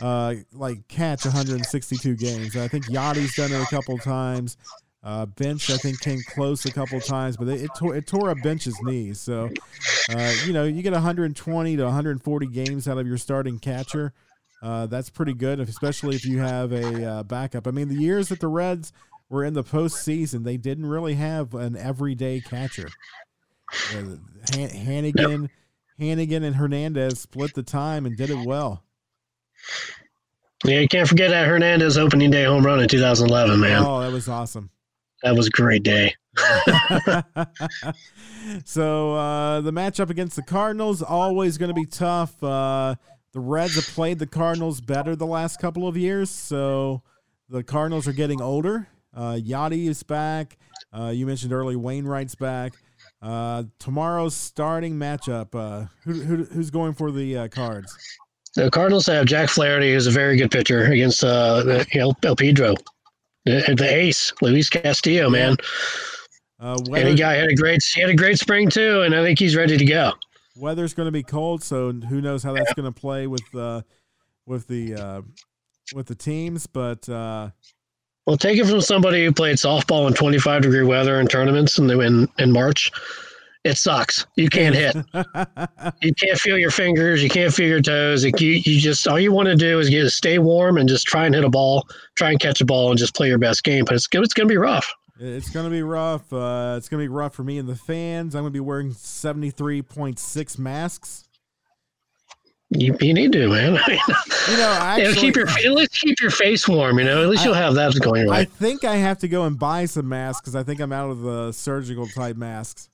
uh, 0.00 0.34
like 0.52 0.86
catch 0.88 1.24
162 1.24 2.16
games. 2.16 2.56
I 2.56 2.68
think 2.68 2.86
Yadi's 2.86 3.34
done 3.34 3.52
it 3.52 3.60
a 3.60 3.66
couple 3.66 3.98
times. 3.98 4.56
Uh, 5.04 5.26
Bench, 5.26 5.68
I 5.68 5.76
think, 5.78 6.00
came 6.00 6.20
close 6.28 6.64
a 6.64 6.72
couple 6.72 7.00
times, 7.00 7.36
but 7.36 7.48
it, 7.48 7.62
it, 7.62 7.70
tore, 7.76 7.96
it 7.96 8.06
tore 8.06 8.32
Bench's 8.36 8.80
knees. 8.82 9.20
So, 9.20 9.50
uh, 10.14 10.32
you 10.46 10.52
know, 10.52 10.62
you 10.62 10.80
get 10.80 10.92
120 10.92 11.76
to 11.76 11.84
140 11.84 12.46
games 12.46 12.86
out 12.86 12.98
of 12.98 13.06
your 13.08 13.18
starting 13.18 13.58
catcher. 13.58 14.12
Uh, 14.62 14.86
that's 14.86 15.10
pretty 15.10 15.34
good, 15.34 15.58
especially 15.58 16.14
if 16.14 16.24
you 16.24 16.38
have 16.38 16.72
a 16.72 17.04
uh, 17.04 17.22
backup. 17.24 17.66
I 17.66 17.72
mean, 17.72 17.88
the 17.88 17.96
years 17.96 18.28
that 18.28 18.38
the 18.38 18.46
Reds 18.46 18.92
were 19.28 19.44
in 19.44 19.54
the 19.54 19.64
postseason, 19.64 20.44
they 20.44 20.56
didn't 20.56 20.86
really 20.86 21.14
have 21.14 21.52
an 21.52 21.76
everyday 21.76 22.40
catcher. 22.40 22.88
Uh, 23.92 24.16
Han- 24.54 24.68
Hanigan, 24.68 25.48
Hanigan, 25.98 26.44
and 26.44 26.54
Hernandez 26.54 27.20
split 27.20 27.54
the 27.54 27.64
time 27.64 28.06
and 28.06 28.16
did 28.16 28.30
it 28.30 28.46
well. 28.46 28.84
Yeah, 30.64 30.78
you 30.78 30.88
can't 30.88 31.08
forget 31.08 31.30
that 31.30 31.48
Hernandez 31.48 31.98
opening 31.98 32.30
day 32.30 32.44
home 32.44 32.64
run 32.64 32.80
in 32.80 32.88
2011, 32.88 33.58
man. 33.58 33.82
Oh, 33.84 34.00
that 34.00 34.12
was 34.12 34.28
awesome. 34.28 34.70
That 35.24 35.34
was 35.34 35.48
a 35.48 35.50
great 35.50 35.82
day. 35.82 36.14
so 38.64 39.14
uh, 39.14 39.60
the 39.60 39.72
matchup 39.72 40.10
against 40.10 40.36
the 40.36 40.42
Cardinals 40.42 41.02
always 41.02 41.58
going 41.58 41.68
to 41.70 41.74
be 41.74 41.86
tough. 41.86 42.40
Uh, 42.42 42.94
the 43.32 43.40
Reds 43.40 43.74
have 43.76 43.86
played 43.86 44.18
the 44.18 44.26
Cardinals 44.26 44.80
better 44.80 45.16
the 45.16 45.26
last 45.26 45.58
couple 45.60 45.86
of 45.88 45.96
years, 45.96 46.30
so 46.30 47.02
the 47.48 47.62
Cardinals 47.62 48.06
are 48.06 48.12
getting 48.12 48.40
older. 48.40 48.88
Uh, 49.14 49.34
Yadi 49.34 49.88
is 49.88 50.02
back. 50.02 50.56
Uh, 50.96 51.08
you 51.14 51.26
mentioned 51.26 51.52
earlier 51.52 51.78
Wainwright's 51.78 52.34
back. 52.34 52.72
Uh, 53.20 53.64
tomorrow's 53.78 54.34
starting 54.34 54.94
matchup. 54.96 55.54
Uh, 55.54 55.86
who, 56.04 56.12
who, 56.14 56.44
who's 56.44 56.70
going 56.70 56.92
for 56.92 57.10
the 57.10 57.36
uh, 57.38 57.48
Cards? 57.48 57.96
The 58.54 58.70
Cardinals 58.70 59.06
have 59.06 59.26
Jack 59.26 59.48
Flaherty, 59.48 59.92
who's 59.94 60.06
a 60.06 60.10
very 60.10 60.36
good 60.36 60.50
pitcher 60.50 60.84
against 60.84 61.24
uh, 61.24 61.62
the- 61.62 61.86
El, 61.94 62.16
El 62.22 62.36
Pedro, 62.36 62.74
the, 63.46 63.74
the 63.78 63.88
ace, 63.88 64.32
Luis 64.42 64.68
Castillo, 64.68 65.30
man. 65.30 65.56
Uh, 66.60 66.78
And 66.94 67.08
he 67.08 67.14
got 67.14 67.34
had 67.36 67.48
a 67.48 67.54
great 67.54 67.82
he 67.82 68.00
had 68.00 68.10
a 68.10 68.14
great 68.14 68.38
spring 68.38 68.68
too, 68.68 69.02
and 69.02 69.14
I 69.14 69.22
think 69.22 69.38
he's 69.38 69.56
ready 69.56 69.76
to 69.76 69.84
go. 69.84 70.12
Weather's 70.56 70.94
going 70.94 71.06
to 71.06 71.12
be 71.12 71.22
cold, 71.22 71.62
so 71.62 71.92
who 71.92 72.20
knows 72.20 72.42
how 72.42 72.52
that's 72.52 72.74
going 72.74 72.92
to 72.92 73.00
play 73.00 73.26
with 73.26 73.54
uh, 73.54 73.82
with 74.46 74.66
the 74.68 74.94
uh, 74.94 75.22
with 75.94 76.06
the 76.06 76.14
teams. 76.14 76.66
But 76.66 77.08
uh, 77.08 77.50
Well, 78.26 78.36
take 78.36 78.58
it 78.58 78.66
from 78.66 78.80
somebody 78.80 79.24
who 79.24 79.32
played 79.32 79.56
softball 79.56 80.06
in 80.06 80.14
25 80.14 80.62
degree 80.62 80.84
weather 80.84 81.20
in 81.20 81.26
tournaments 81.26 81.78
in, 81.78 81.90
in, 81.90 82.28
in 82.38 82.52
March. 82.52 82.90
It 83.64 83.76
sucks. 83.76 84.26
You 84.36 84.48
can't 84.48 84.74
hit. 84.74 84.96
You 86.00 86.12
can't 86.14 86.38
feel 86.38 86.58
your 86.58 86.72
fingers. 86.72 87.22
You 87.22 87.28
can't 87.28 87.54
feel 87.54 87.68
your 87.68 87.80
toes. 87.80 88.24
Like, 88.24 88.40
you, 88.40 88.60
you 88.64 88.80
just 88.80 89.06
all 89.06 89.20
you 89.20 89.32
want 89.32 89.46
to 89.46 89.54
do 89.54 89.78
is 89.78 89.88
get 89.88 90.08
stay 90.10 90.38
warm 90.38 90.78
and 90.78 90.88
just 90.88 91.06
try 91.06 91.26
and 91.26 91.34
hit 91.34 91.44
a 91.44 91.48
ball, 91.48 91.86
try 92.16 92.30
and 92.30 92.40
catch 92.40 92.60
a 92.60 92.64
ball, 92.64 92.90
and 92.90 92.98
just 92.98 93.14
play 93.14 93.28
your 93.28 93.38
best 93.38 93.62
game. 93.62 93.84
But 93.84 93.94
it's 93.94 94.08
it's 94.12 94.34
going 94.34 94.48
to 94.48 94.52
be 94.52 94.56
rough. 94.56 94.92
It's 95.24 95.50
going 95.50 95.64
to 95.64 95.70
be 95.70 95.82
rough. 95.82 96.32
Uh, 96.32 96.74
it's 96.76 96.88
going 96.88 97.00
to 97.00 97.04
be 97.04 97.08
rough 97.08 97.34
for 97.34 97.44
me 97.44 97.58
and 97.58 97.68
the 97.68 97.76
fans. 97.76 98.34
I'm 98.34 98.42
going 98.42 98.52
to 98.52 98.56
be 98.56 98.60
wearing 98.60 98.90
73.6 98.90 100.58
masks. 100.58 101.28
You, 102.70 102.96
you 103.00 103.14
need 103.14 103.32
to, 103.32 103.48
man. 103.48 103.78
You 104.50 104.56
know, 104.56 104.76
actually, 104.80 105.14
keep 105.14 105.36
your 105.36 105.48
at 105.48 105.70
least 105.70 105.92
keep 105.92 106.20
your 106.20 106.32
face 106.32 106.66
warm. 106.66 106.98
You 106.98 107.04
know, 107.04 107.22
at 107.22 107.28
least 107.28 107.44
you'll 107.44 107.54
have 107.54 107.74
that 107.76 107.94
going 108.00 108.28
I 108.28 108.44
think 108.44 108.82
I 108.82 108.96
have 108.96 109.18
to 109.18 109.28
go 109.28 109.44
and 109.44 109.56
buy 109.56 109.84
some 109.84 110.08
masks 110.08 110.40
because 110.40 110.56
I 110.56 110.64
think 110.64 110.80
I'm 110.80 110.92
out 110.92 111.10
of 111.10 111.20
the 111.20 111.52
surgical 111.52 112.08
type 112.08 112.36
masks. 112.36 112.90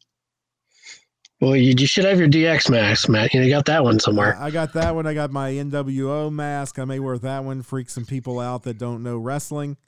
Well, 1.40 1.56
you, 1.56 1.74
you 1.78 1.86
should 1.86 2.04
have 2.04 2.18
your 2.18 2.28
DX 2.28 2.68
mask, 2.68 3.08
Matt. 3.08 3.32
You 3.32 3.48
got 3.48 3.64
that 3.64 3.82
one 3.82 3.98
somewhere. 3.98 4.36
I 4.38 4.50
got 4.50 4.74
that 4.74 4.94
one. 4.94 5.06
I 5.06 5.14
got 5.14 5.30
my 5.30 5.52
NWO 5.52 6.30
mask. 6.30 6.78
I 6.78 6.84
may 6.84 6.98
wear 6.98 7.16
that 7.16 7.44
one. 7.44 7.62
Freak 7.62 7.88
some 7.88 8.04
people 8.04 8.38
out 8.40 8.64
that 8.64 8.76
don't 8.76 9.02
know 9.02 9.16
wrestling. 9.16 9.78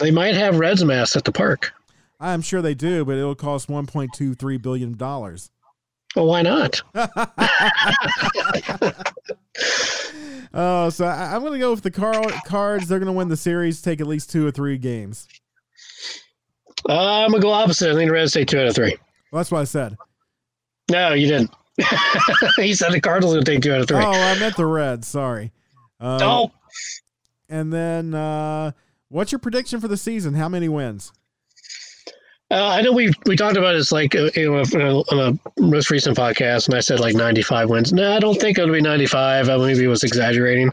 They 0.00 0.10
might 0.10 0.34
have 0.34 0.58
Reds 0.58 0.84
masks 0.84 1.16
at 1.16 1.24
the 1.24 1.32
park. 1.32 1.72
I'm 2.20 2.42
sure 2.42 2.62
they 2.62 2.74
do, 2.74 3.04
but 3.04 3.16
it'll 3.16 3.34
cost 3.34 3.68
1.23 3.68 4.62
billion 4.62 4.96
dollars. 4.96 5.50
Well, 6.16 6.26
why 6.26 6.42
not? 6.42 6.80
Oh, 10.54 10.88
so 10.88 11.04
I, 11.04 11.34
I'm 11.34 11.42
going 11.42 11.52
to 11.52 11.58
go 11.58 11.72
with 11.72 11.82
the 11.82 11.90
car- 11.90 12.22
Cards. 12.46 12.88
They're 12.88 12.98
going 12.98 13.06
to 13.06 13.12
win 13.12 13.28
the 13.28 13.36
series. 13.36 13.82
Take 13.82 14.00
at 14.00 14.06
least 14.06 14.30
two 14.30 14.46
or 14.46 14.50
three 14.50 14.78
games. 14.78 15.28
Uh, 16.88 17.24
I'm 17.24 17.30
gonna 17.30 17.42
go 17.42 17.50
opposite. 17.50 17.90
I 17.90 17.94
think 17.94 18.08
the 18.08 18.12
Reds 18.14 18.32
take 18.32 18.48
two 18.48 18.58
out 18.60 18.66
of 18.66 18.74
three. 18.74 18.96
Well, 19.30 19.40
that's 19.40 19.50
what 19.50 19.60
I 19.60 19.64
said. 19.64 19.96
No, 20.90 21.12
you 21.12 21.26
didn't. 21.26 21.50
he 22.56 22.72
said 22.72 22.92
the 22.92 23.00
Cardinals 23.00 23.34
will 23.34 23.42
take 23.42 23.62
two 23.62 23.74
out 23.74 23.80
of 23.80 23.88
three. 23.88 23.98
Oh, 23.98 24.10
I 24.10 24.38
meant 24.38 24.56
the 24.56 24.64
Reds. 24.64 25.06
Sorry. 25.06 25.52
Uh, 26.00 26.18
oh, 26.22 26.52
And 27.48 27.72
then, 27.72 28.14
uh, 28.14 28.70
what's 29.08 29.32
your 29.32 29.38
prediction 29.38 29.80
for 29.80 29.88
the 29.88 29.96
season? 29.96 30.34
How 30.34 30.48
many 30.48 30.68
wins? 30.68 31.12
uh, 32.50 32.66
I 32.66 32.80
know 32.80 32.92
we 32.92 33.12
we 33.26 33.36
talked 33.36 33.56
about 33.56 33.74
it's 33.74 33.92
like 33.92 34.14
uh, 34.14 34.30
you 34.34 34.50
know, 34.50 35.04
on 35.12 35.40
a, 35.58 35.60
most 35.60 35.90
recent 35.90 36.16
podcast, 36.16 36.66
and 36.66 36.74
I 36.74 36.80
said 36.80 36.98
like 36.98 37.14
95 37.14 37.68
wins. 37.68 37.92
No, 37.92 38.14
I 38.14 38.20
don't 38.20 38.40
think 38.40 38.58
it'll 38.58 38.72
be 38.72 38.80
95. 38.80 39.48
I 39.48 39.56
maybe 39.58 39.86
was 39.86 40.02
exaggerating. 40.02 40.72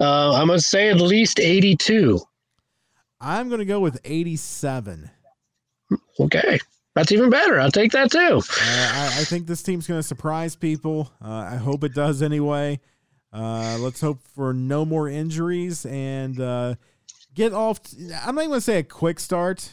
Uh, 0.00 0.34
I'm 0.34 0.48
gonna 0.48 0.58
say 0.58 0.88
at 0.90 1.00
least 1.00 1.38
82. 1.38 2.20
I'm 3.20 3.48
going 3.48 3.60
to 3.60 3.64
go 3.64 3.80
with 3.80 3.98
87. 4.04 5.10
Okay, 6.20 6.58
that's 6.94 7.12
even 7.12 7.30
better. 7.30 7.58
I'll 7.60 7.70
take 7.70 7.92
that 7.92 8.10
too. 8.10 8.18
Uh, 8.18 8.90
I, 8.92 9.20
I 9.20 9.24
think 9.24 9.46
this 9.46 9.62
team's 9.62 9.86
going 9.86 9.98
to 9.98 10.06
surprise 10.06 10.54
people. 10.54 11.10
Uh, 11.24 11.48
I 11.50 11.56
hope 11.56 11.82
it 11.84 11.94
does 11.94 12.20
anyway. 12.20 12.78
Uh, 13.32 13.78
let's 13.80 14.00
hope 14.00 14.20
for 14.34 14.52
no 14.52 14.84
more 14.84 15.08
injuries 15.08 15.86
and 15.86 16.40
uh, 16.40 16.74
get 17.36 17.52
off. 17.52 17.78
I'm 18.24 18.34
not 18.34 18.42
even 18.42 18.50
going 18.50 18.52
to 18.52 18.60
say 18.60 18.78
a 18.78 18.82
quick 18.82 19.20
start. 19.20 19.70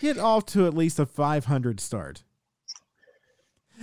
Get 0.00 0.18
off 0.18 0.46
to 0.46 0.66
at 0.66 0.74
least 0.74 1.00
a 1.00 1.06
500 1.06 1.80
start. 1.80 2.22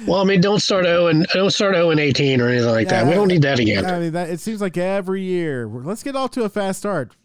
Well, 0.07 0.21
I 0.21 0.23
mean, 0.23 0.39
don't 0.39 0.61
start 0.61 0.85
0 0.85 1.07
and 1.07 1.27
don't 1.33 1.51
start 1.51 1.75
0 1.75 1.89
and 1.89 1.99
18 1.99 2.39
or 2.39 2.47
anything 2.47 2.69
like 2.69 2.87
that. 2.87 3.05
We 3.05 3.13
don't 3.13 3.27
need 3.27 3.41
that 3.41 3.59
again. 3.59 3.85
I 3.85 3.99
mean, 3.99 4.13
that 4.13 4.29
it 4.29 4.39
seems 4.39 4.61
like 4.61 4.77
every 4.77 5.21
year. 5.21 5.67
Let's 5.67 6.01
get 6.01 6.15
off 6.15 6.31
to 6.31 6.43
a 6.43 6.49
fast 6.49 6.79
start, 6.79 7.15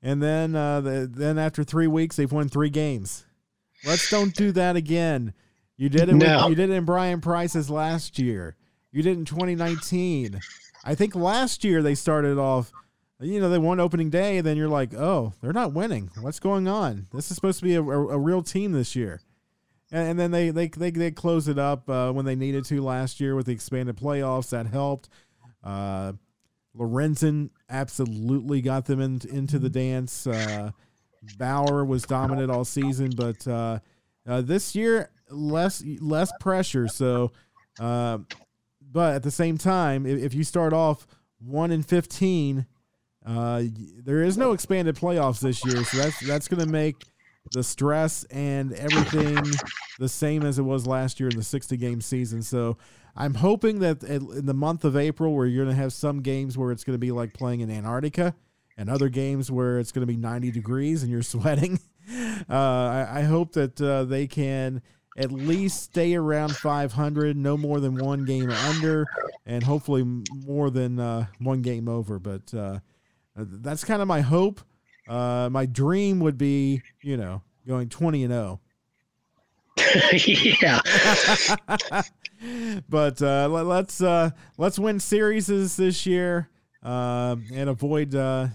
and 0.00 0.22
then 0.22 0.54
uh, 0.54 0.80
the, 0.80 1.10
then 1.12 1.38
after 1.38 1.64
three 1.64 1.88
weeks, 1.88 2.14
they've 2.14 2.30
won 2.30 2.48
three 2.48 2.70
games. 2.70 3.26
Let's 3.84 4.08
don't 4.10 4.32
do 4.34 4.52
that 4.52 4.76
again. 4.76 5.34
You 5.76 5.88
did 5.88 6.08
it. 6.08 6.14
No. 6.14 6.42
With, 6.42 6.50
you 6.50 6.54
did 6.54 6.70
it 6.70 6.74
in 6.74 6.84
Bryan 6.84 7.20
Price's 7.20 7.68
last 7.68 8.18
year. 8.18 8.56
You 8.92 9.02
did 9.02 9.16
it 9.16 9.18
in 9.18 9.24
2019. 9.24 10.40
I 10.84 10.94
think 10.94 11.16
last 11.16 11.64
year 11.64 11.82
they 11.82 11.94
started 11.96 12.38
off. 12.38 12.72
You 13.20 13.40
know, 13.40 13.50
they 13.50 13.58
won 13.58 13.80
opening 13.80 14.10
day, 14.10 14.40
then 14.40 14.56
you're 14.56 14.68
like, 14.68 14.94
oh, 14.94 15.32
they're 15.40 15.52
not 15.52 15.72
winning. 15.72 16.10
What's 16.20 16.38
going 16.38 16.68
on? 16.68 17.08
This 17.12 17.30
is 17.30 17.34
supposed 17.34 17.58
to 17.58 17.64
be 17.64 17.74
a, 17.74 17.82
a, 17.82 18.08
a 18.10 18.18
real 18.18 18.42
team 18.42 18.70
this 18.70 18.94
year. 18.94 19.20
And, 19.90 20.10
and 20.10 20.18
then 20.18 20.30
they 20.30 20.50
they 20.50 20.68
they 20.68 20.90
they 20.92 21.10
closed 21.10 21.48
it 21.48 21.58
up 21.58 21.90
uh, 21.90 22.12
when 22.12 22.26
they 22.26 22.36
needed 22.36 22.64
to 22.66 22.80
last 22.80 23.18
year 23.18 23.34
with 23.34 23.46
the 23.46 23.52
expanded 23.52 23.96
playoffs. 23.96 24.50
That 24.50 24.66
helped. 24.66 25.08
Uh, 25.64 26.12
Lorenzen 26.76 27.50
absolutely 27.68 28.60
got 28.60 28.84
them 28.84 29.00
in, 29.00 29.20
into 29.28 29.58
the 29.58 29.70
dance. 29.70 30.26
Uh, 30.26 30.70
Bauer 31.36 31.84
was 31.84 32.04
dominant 32.04 32.52
all 32.52 32.64
season, 32.64 33.10
but 33.16 33.48
uh, 33.48 33.80
uh, 34.28 34.42
this 34.42 34.76
year 34.76 35.10
less 35.28 35.82
less 36.00 36.30
pressure. 36.38 36.86
So, 36.86 37.32
uh, 37.80 38.18
but 38.80 39.16
at 39.16 39.22
the 39.24 39.32
same 39.32 39.58
time, 39.58 40.06
if, 40.06 40.22
if 40.22 40.34
you 40.34 40.44
start 40.44 40.72
off 40.72 41.06
one 41.40 41.72
in 41.72 41.82
fifteen, 41.82 42.66
uh, 43.28 43.62
there 44.04 44.22
is 44.22 44.38
no 44.38 44.52
expanded 44.52 44.96
playoffs 44.96 45.40
this 45.40 45.64
year. 45.64 45.84
So 45.84 45.98
that's 45.98 46.26
that's 46.26 46.48
going 46.48 46.64
to 46.64 46.70
make 46.70 47.04
the 47.52 47.62
stress 47.62 48.24
and 48.24 48.72
everything 48.72 49.38
the 49.98 50.08
same 50.08 50.44
as 50.44 50.58
it 50.58 50.62
was 50.62 50.86
last 50.86 51.20
year 51.20 51.28
in 51.28 51.36
the 51.36 51.42
60 51.42 51.76
game 51.76 52.00
season. 52.00 52.42
So 52.42 52.78
I'm 53.16 53.34
hoping 53.34 53.80
that 53.80 54.02
in 54.02 54.46
the 54.46 54.54
month 54.54 54.84
of 54.84 54.96
April, 54.96 55.34
where 55.34 55.46
you're 55.46 55.64
going 55.64 55.76
to 55.76 55.80
have 55.80 55.92
some 55.92 56.22
games 56.22 56.56
where 56.56 56.72
it's 56.72 56.84
going 56.84 56.94
to 56.94 56.98
be 56.98 57.10
like 57.10 57.34
playing 57.34 57.60
in 57.60 57.70
Antarctica 57.70 58.34
and 58.78 58.88
other 58.88 59.08
games 59.08 59.50
where 59.50 59.78
it's 59.78 59.92
going 59.92 60.06
to 60.06 60.12
be 60.12 60.16
90 60.16 60.50
degrees 60.50 61.02
and 61.02 61.12
you're 61.12 61.22
sweating. 61.34 61.80
Uh, 62.48 62.54
I, 62.54 63.18
I 63.18 63.22
hope 63.22 63.52
that 63.52 63.78
uh, 63.80 64.04
they 64.04 64.26
can 64.26 64.80
at 65.18 65.32
least 65.32 65.82
stay 65.82 66.14
around 66.14 66.56
500, 66.56 67.36
no 67.36 67.56
more 67.56 67.80
than 67.80 67.96
one 67.96 68.24
game 68.24 68.50
under, 68.50 69.04
and 69.44 69.64
hopefully 69.64 70.04
more 70.46 70.70
than 70.70 71.00
uh, 71.00 71.26
one 71.40 71.60
game 71.60 71.88
over. 71.88 72.18
But 72.18 72.54
uh, 72.54 72.78
that's 73.38 73.84
kind 73.84 74.02
of 74.02 74.08
my 74.08 74.20
hope. 74.20 74.60
Uh, 75.08 75.48
my 75.50 75.66
dream 75.66 76.20
would 76.20 76.36
be, 76.36 76.82
you 77.02 77.16
know, 77.16 77.42
going 77.66 77.88
20 77.88 78.24
and 78.24 78.32
oh. 78.32 78.60
0. 79.78 80.10
yeah. 80.60 80.80
but 82.88 83.22
uh, 83.22 83.48
let, 83.48 83.86
us 83.86 84.02
uh, 84.02 84.30
let's 84.56 84.78
win 84.78 85.00
series 85.00 85.46
this 85.46 86.06
year 86.06 86.48
uh, 86.82 87.36
and 87.52 87.70
avoid 87.70 88.14
uh, 88.14 88.48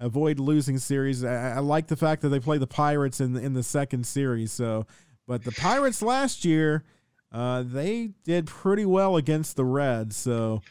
avoid 0.00 0.40
losing 0.40 0.78
series. 0.78 1.22
I, 1.24 1.56
I, 1.56 1.58
like 1.58 1.86
the 1.86 1.96
fact 1.96 2.22
that 2.22 2.30
they 2.30 2.40
play 2.40 2.58
the 2.58 2.66
Pirates 2.66 3.20
in 3.20 3.34
the, 3.34 3.40
in 3.40 3.52
the 3.52 3.62
second 3.62 4.06
series. 4.06 4.52
So, 4.52 4.86
but 5.26 5.44
the 5.44 5.52
Pirates 5.52 6.02
last 6.02 6.44
year 6.44 6.84
uh, 7.32 7.62
they 7.64 8.10
did 8.24 8.46
pretty 8.46 8.86
well 8.86 9.16
against 9.16 9.56
the 9.56 9.64
Reds. 9.64 10.16
So. 10.16 10.62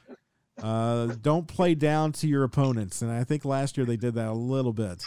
Uh, 0.61 1.15
don't 1.21 1.47
play 1.47 1.75
down 1.75 2.11
to 2.13 2.27
your 2.27 2.43
opponents, 2.43 3.01
and 3.01 3.11
I 3.11 3.23
think 3.23 3.45
last 3.45 3.77
year 3.77 3.85
they 3.85 3.97
did 3.97 4.15
that 4.15 4.27
a 4.27 4.33
little 4.33 4.73
bit. 4.73 5.03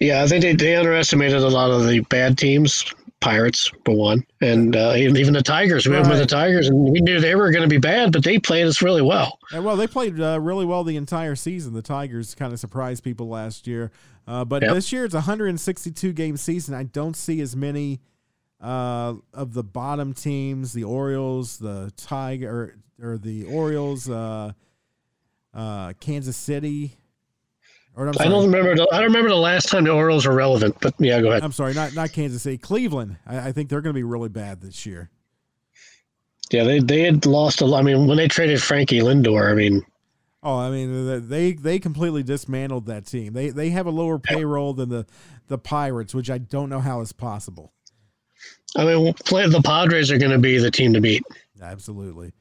Yeah, 0.00 0.22
I 0.22 0.26
think 0.26 0.42
they, 0.42 0.54
they 0.54 0.76
underestimated 0.76 1.42
a 1.42 1.48
lot 1.48 1.70
of 1.70 1.86
the 1.86 2.00
bad 2.00 2.36
teams 2.36 2.84
Pirates 3.24 3.70
for 3.86 3.96
one, 3.96 4.22
and 4.42 4.76
uh, 4.76 4.92
even 4.96 5.32
the 5.32 5.42
Tigers. 5.42 5.86
We 5.86 5.94
right. 5.94 6.00
went 6.00 6.10
with 6.10 6.18
the 6.18 6.26
Tigers, 6.26 6.68
and 6.68 6.78
we 6.90 7.00
knew 7.00 7.20
they 7.20 7.34
were 7.34 7.50
going 7.50 7.62
to 7.62 7.68
be 7.68 7.78
bad, 7.78 8.12
but 8.12 8.22
they 8.22 8.38
played 8.38 8.66
us 8.66 8.82
really 8.82 9.00
well. 9.00 9.38
well, 9.50 9.76
they 9.76 9.86
played 9.86 10.20
uh, 10.20 10.38
really 10.38 10.66
well 10.66 10.84
the 10.84 10.96
entire 10.96 11.34
season. 11.34 11.72
The 11.72 11.80
Tigers 11.80 12.34
kind 12.34 12.52
of 12.52 12.60
surprised 12.60 13.02
people 13.02 13.28
last 13.28 13.66
year, 13.66 13.92
uh, 14.28 14.44
but 14.44 14.62
yep. 14.62 14.74
this 14.74 14.92
year 14.92 15.06
it's 15.06 15.14
a 15.14 15.24
162 15.24 16.12
game 16.12 16.36
season. 16.36 16.74
I 16.74 16.82
don't 16.82 17.16
see 17.16 17.40
as 17.40 17.56
many 17.56 18.00
uh, 18.64 19.14
of 19.34 19.52
the 19.52 19.62
bottom 19.62 20.14
teams, 20.14 20.72
the 20.72 20.84
Orioles, 20.84 21.58
the 21.58 21.92
Tiger, 21.96 22.76
or, 22.98 23.12
or 23.12 23.18
the 23.18 23.44
Orioles, 23.44 24.08
uh, 24.08 24.52
uh, 25.52 25.92
Kansas 26.00 26.36
City. 26.36 26.96
Or, 27.94 28.08
I 28.08 28.24
don't 28.24 28.46
remember. 28.46 28.74
The, 28.74 28.88
I 28.90 28.96
don't 28.96 29.08
remember 29.08 29.28
the 29.28 29.36
last 29.36 29.68
time 29.68 29.84
the 29.84 29.90
Orioles 29.90 30.26
were 30.26 30.34
relevant. 30.34 30.76
But 30.80 30.94
yeah, 30.98 31.20
go 31.20 31.30
ahead. 31.30 31.44
I'm 31.44 31.52
sorry, 31.52 31.74
not 31.74 31.94
not 31.94 32.12
Kansas 32.12 32.42
City, 32.42 32.58
Cleveland. 32.58 33.18
I, 33.26 33.48
I 33.48 33.52
think 33.52 33.68
they're 33.68 33.82
going 33.82 33.92
to 33.92 33.98
be 33.98 34.02
really 34.02 34.30
bad 34.30 34.60
this 34.62 34.84
year. 34.84 35.10
Yeah, 36.50 36.64
they 36.64 36.80
they 36.80 37.02
had 37.02 37.26
lost 37.26 37.60
a 37.60 37.66
lot. 37.66 37.80
I 37.80 37.82
mean, 37.82 38.06
when 38.06 38.16
they 38.16 38.28
traded 38.28 38.62
Frankie 38.62 39.00
Lindor, 39.00 39.48
I 39.50 39.54
mean, 39.54 39.82
oh, 40.42 40.56
I 40.56 40.70
mean, 40.70 41.28
they 41.28 41.52
they 41.52 41.78
completely 41.78 42.22
dismantled 42.22 42.86
that 42.86 43.06
team. 43.06 43.32
They 43.34 43.50
they 43.50 43.70
have 43.70 43.86
a 43.86 43.90
lower 43.90 44.18
payroll 44.18 44.72
than 44.72 44.88
the 44.88 45.06
the 45.48 45.58
Pirates, 45.58 46.14
which 46.14 46.30
I 46.30 46.38
don't 46.38 46.70
know 46.70 46.80
how 46.80 47.00
is 47.00 47.12
possible. 47.12 47.74
I 48.76 48.84
mean, 48.84 49.04
the 49.04 49.62
Padres 49.64 50.10
are 50.10 50.18
going 50.18 50.32
to 50.32 50.38
be 50.38 50.58
the 50.58 50.70
team 50.70 50.92
to 50.94 51.00
beat. 51.00 51.22
Absolutely. 51.62 52.32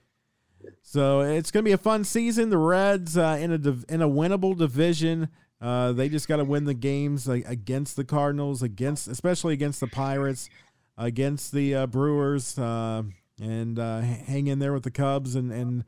So 0.81 1.21
it's 1.21 1.51
going 1.51 1.63
to 1.63 1.67
be 1.67 1.73
a 1.73 1.77
fun 1.77 2.03
season. 2.03 2.49
The 2.49 2.57
Reds 2.57 3.17
uh, 3.17 3.38
in 3.39 3.51
a 3.51 3.93
in 3.93 4.01
a 4.01 4.07
winnable 4.07 4.57
division. 4.57 5.29
Uh, 5.61 5.93
they 5.93 6.09
just 6.09 6.27
got 6.27 6.38
to 6.38 6.43
win 6.43 6.65
the 6.65 6.73
games 6.73 7.27
like, 7.27 7.47
against 7.47 7.95
the 7.95 8.03
Cardinals, 8.03 8.61
against 8.61 9.07
especially 9.07 9.53
against 9.53 9.79
the 9.79 9.88
Pirates, 9.88 10.49
against 10.97 11.53
the 11.53 11.73
uh, 11.73 11.88
Brewers, 11.88 12.59
uh, 12.59 13.03
and 13.41 13.79
uh, 13.79 14.01
hang 14.01 14.47
in 14.47 14.59
there 14.59 14.73
with 14.73 14.84
the 14.84 14.91
Cubs 14.91 15.36
and 15.36 15.51
and 15.51 15.84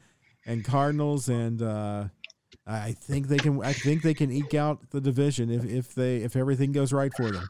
and 0.46 0.64
Cardinals. 0.64 1.28
And 1.28 1.62
uh, 1.62 2.06
I 2.66 2.94
think 2.94 3.28
they 3.28 3.38
can. 3.38 3.62
I 3.64 3.74
think 3.74 4.02
they 4.02 4.14
can 4.14 4.32
eke 4.32 4.54
out 4.54 4.92
the 4.92 5.02
division 5.02 5.52
if 5.52 5.66
if 5.66 5.94
they 5.94 6.18
if 6.18 6.36
everything 6.36 6.72
goes 6.72 6.94
right 6.94 7.12
for 7.16 7.30
them. 7.32 7.48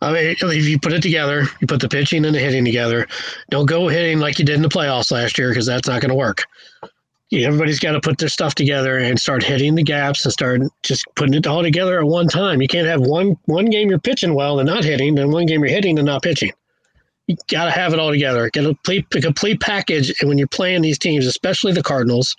I 0.00 0.12
mean, 0.12 0.36
if 0.40 0.68
you 0.68 0.78
put 0.78 0.92
it 0.92 1.02
together, 1.02 1.44
you 1.60 1.66
put 1.66 1.80
the 1.80 1.88
pitching 1.88 2.24
and 2.24 2.34
the 2.34 2.38
hitting 2.38 2.64
together. 2.64 3.06
Don't 3.50 3.66
go 3.66 3.88
hitting 3.88 4.20
like 4.20 4.38
you 4.38 4.44
did 4.44 4.56
in 4.56 4.62
the 4.62 4.68
playoffs 4.68 5.10
last 5.10 5.38
year 5.38 5.50
because 5.50 5.66
that's 5.66 5.88
not 5.88 6.00
going 6.00 6.10
to 6.10 6.14
work 6.14 6.44
everybody's 7.32 7.78
got 7.78 7.92
to 7.92 8.00
put 8.00 8.18
their 8.18 8.28
stuff 8.28 8.54
together 8.54 8.98
and 8.98 9.20
start 9.20 9.42
hitting 9.42 9.74
the 9.74 9.82
gaps 9.82 10.24
and 10.24 10.32
start 10.32 10.60
just 10.82 11.04
putting 11.14 11.34
it 11.34 11.46
all 11.46 11.62
together 11.62 11.98
at 11.98 12.06
one 12.06 12.26
time. 12.26 12.62
You 12.62 12.68
can't 12.68 12.86
have 12.86 13.00
one 13.00 13.36
one 13.44 13.66
game 13.66 13.90
you're 13.90 13.98
pitching 13.98 14.34
well 14.34 14.58
and 14.58 14.66
not 14.66 14.84
hitting, 14.84 15.18
and 15.18 15.32
one 15.32 15.46
game 15.46 15.60
you're 15.60 15.72
hitting 15.72 15.98
and 15.98 16.06
not 16.06 16.22
pitching. 16.22 16.52
You 17.26 17.36
got 17.48 17.66
to 17.66 17.70
have 17.70 17.92
it 17.92 17.98
all 17.98 18.10
together. 18.10 18.48
Get 18.50 18.64
a 18.64 18.68
complete, 18.68 19.04
a 19.14 19.20
complete 19.20 19.60
package. 19.60 20.14
And 20.20 20.28
when 20.28 20.38
you're 20.38 20.48
playing 20.48 20.80
these 20.80 20.98
teams, 20.98 21.26
especially 21.26 21.72
the 21.72 21.82
Cardinals, 21.82 22.34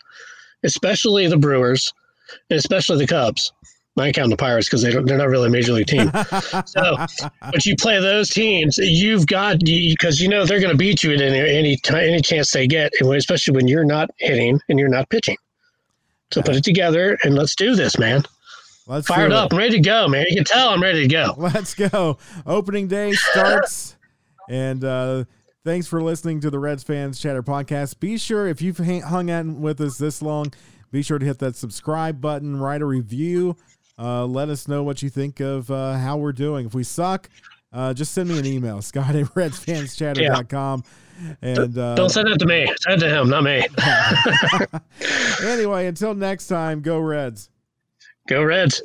especially 0.64 1.28
the 1.28 1.38
Brewers, 1.38 1.94
and 2.50 2.58
especially 2.58 2.98
the 2.98 3.06
Cubs, 3.06 3.52
I 4.00 4.12
count 4.12 4.30
the 4.30 4.38
Pirates 4.38 4.68
because 4.68 4.82
they 4.82 4.92
don't, 4.92 5.06
they're 5.06 5.18
not 5.18 5.30
really 5.30 5.48
a 5.48 5.52
major 5.52 5.74
league 5.74 5.88
team. 5.88 6.12
so, 6.66 6.96
but 7.42 7.66
you 7.66 7.76
play 7.76 8.00
those 8.00 8.30
teams, 8.30 8.78
you've 8.78 9.28
got 9.28 9.60
because 9.60 10.22
you 10.22 10.28
know 10.28 10.46
they're 10.46 10.60
going 10.60 10.72
to 10.72 10.78
beat 10.78 11.04
you 11.04 11.14
at 11.14 11.22
any 11.22 11.40
any, 11.40 11.78
any 11.94 12.22
chance 12.22 12.52
they 12.52 12.68
get, 12.68 12.92
especially 13.02 13.56
when 13.56 13.68
you're 13.68 13.86
not 13.86 14.10
hitting 14.18 14.60
and 14.70 14.80
you're 14.80 14.90
not 14.90 15.10
pitching. 15.10 15.38
So 16.32 16.42
put 16.42 16.56
it 16.56 16.64
together 16.64 17.18
and 17.24 17.36
let's 17.36 17.56
do 17.56 17.76
this, 17.76 17.98
man. 17.98 18.24
Let's 18.86 19.08
Fired 19.08 19.32
up, 19.32 19.54
I'm 19.54 19.58
ready 19.60 19.74
to 19.74 19.80
go, 19.82 20.08
man. 20.08 20.26
You 20.30 20.38
can 20.38 20.46
tell 20.46 20.70
I'm 20.70 20.82
ready 20.82 21.02
to 21.02 21.08
go. 21.08 21.36
Let's 21.38 21.76
go. 21.76 22.18
Opening 22.48 22.88
day 22.88 23.12
starts, 23.12 23.96
and 24.50 24.84
uh, 24.84 25.26
thanks 25.64 25.86
for 25.86 26.02
listening 26.02 26.40
to 26.42 26.50
the 26.50 26.58
Reds 26.58 26.82
Fans 26.82 27.20
Chatter 27.20 27.44
podcast. 27.44 28.00
Be 28.00 28.18
sure 28.18 28.48
if 28.48 28.64
you've 28.64 28.80
hung 28.80 29.30
out 29.30 29.46
with 29.46 29.80
us 29.80 30.00
this 30.00 30.24
long, 30.24 30.52
be 30.92 31.04
sure 31.04 31.20
to 31.20 31.26
hit 31.26 31.38
that 31.38 31.56
subscribe 31.56 32.20
button, 32.20 32.58
write 32.58 32.82
a 32.82 32.86
review. 32.86 33.56
Uh, 34.00 34.26
let 34.26 34.50
us 34.50 34.68
know 34.68 34.82
what 34.82 35.02
you 35.02 35.10
think 35.10 35.40
of 35.42 35.70
uh, 35.70 35.94
how 35.98 36.18
we're 36.18 36.32
doing. 36.32 36.66
If 36.66 36.74
we 36.74 36.84
suck, 36.84 37.30
uh, 37.74 37.94
just 37.94 38.14
send 38.14 38.30
me 38.30 38.40
an 38.40 38.46
email, 38.46 38.82
Scott 38.82 39.16
at 39.16 39.26
redsfanschatter.com. 39.26 40.84
And 41.42 41.78
uh, 41.78 41.96
don't 41.96 42.10
send 42.10 42.30
it 42.30 42.38
to 42.38 42.46
me. 42.46 42.66
Send 42.80 43.04
it 43.04 43.10
to 43.10 43.14
him, 43.14 43.30
not 43.30 43.44
me. 43.44 43.68
anyway, 45.44 45.88
until 45.88 46.16
next 46.16 46.48
time, 46.48 46.82
go 46.82 46.98
Reds. 47.00 47.50
Go 48.30 48.42
Reds. 48.42 48.82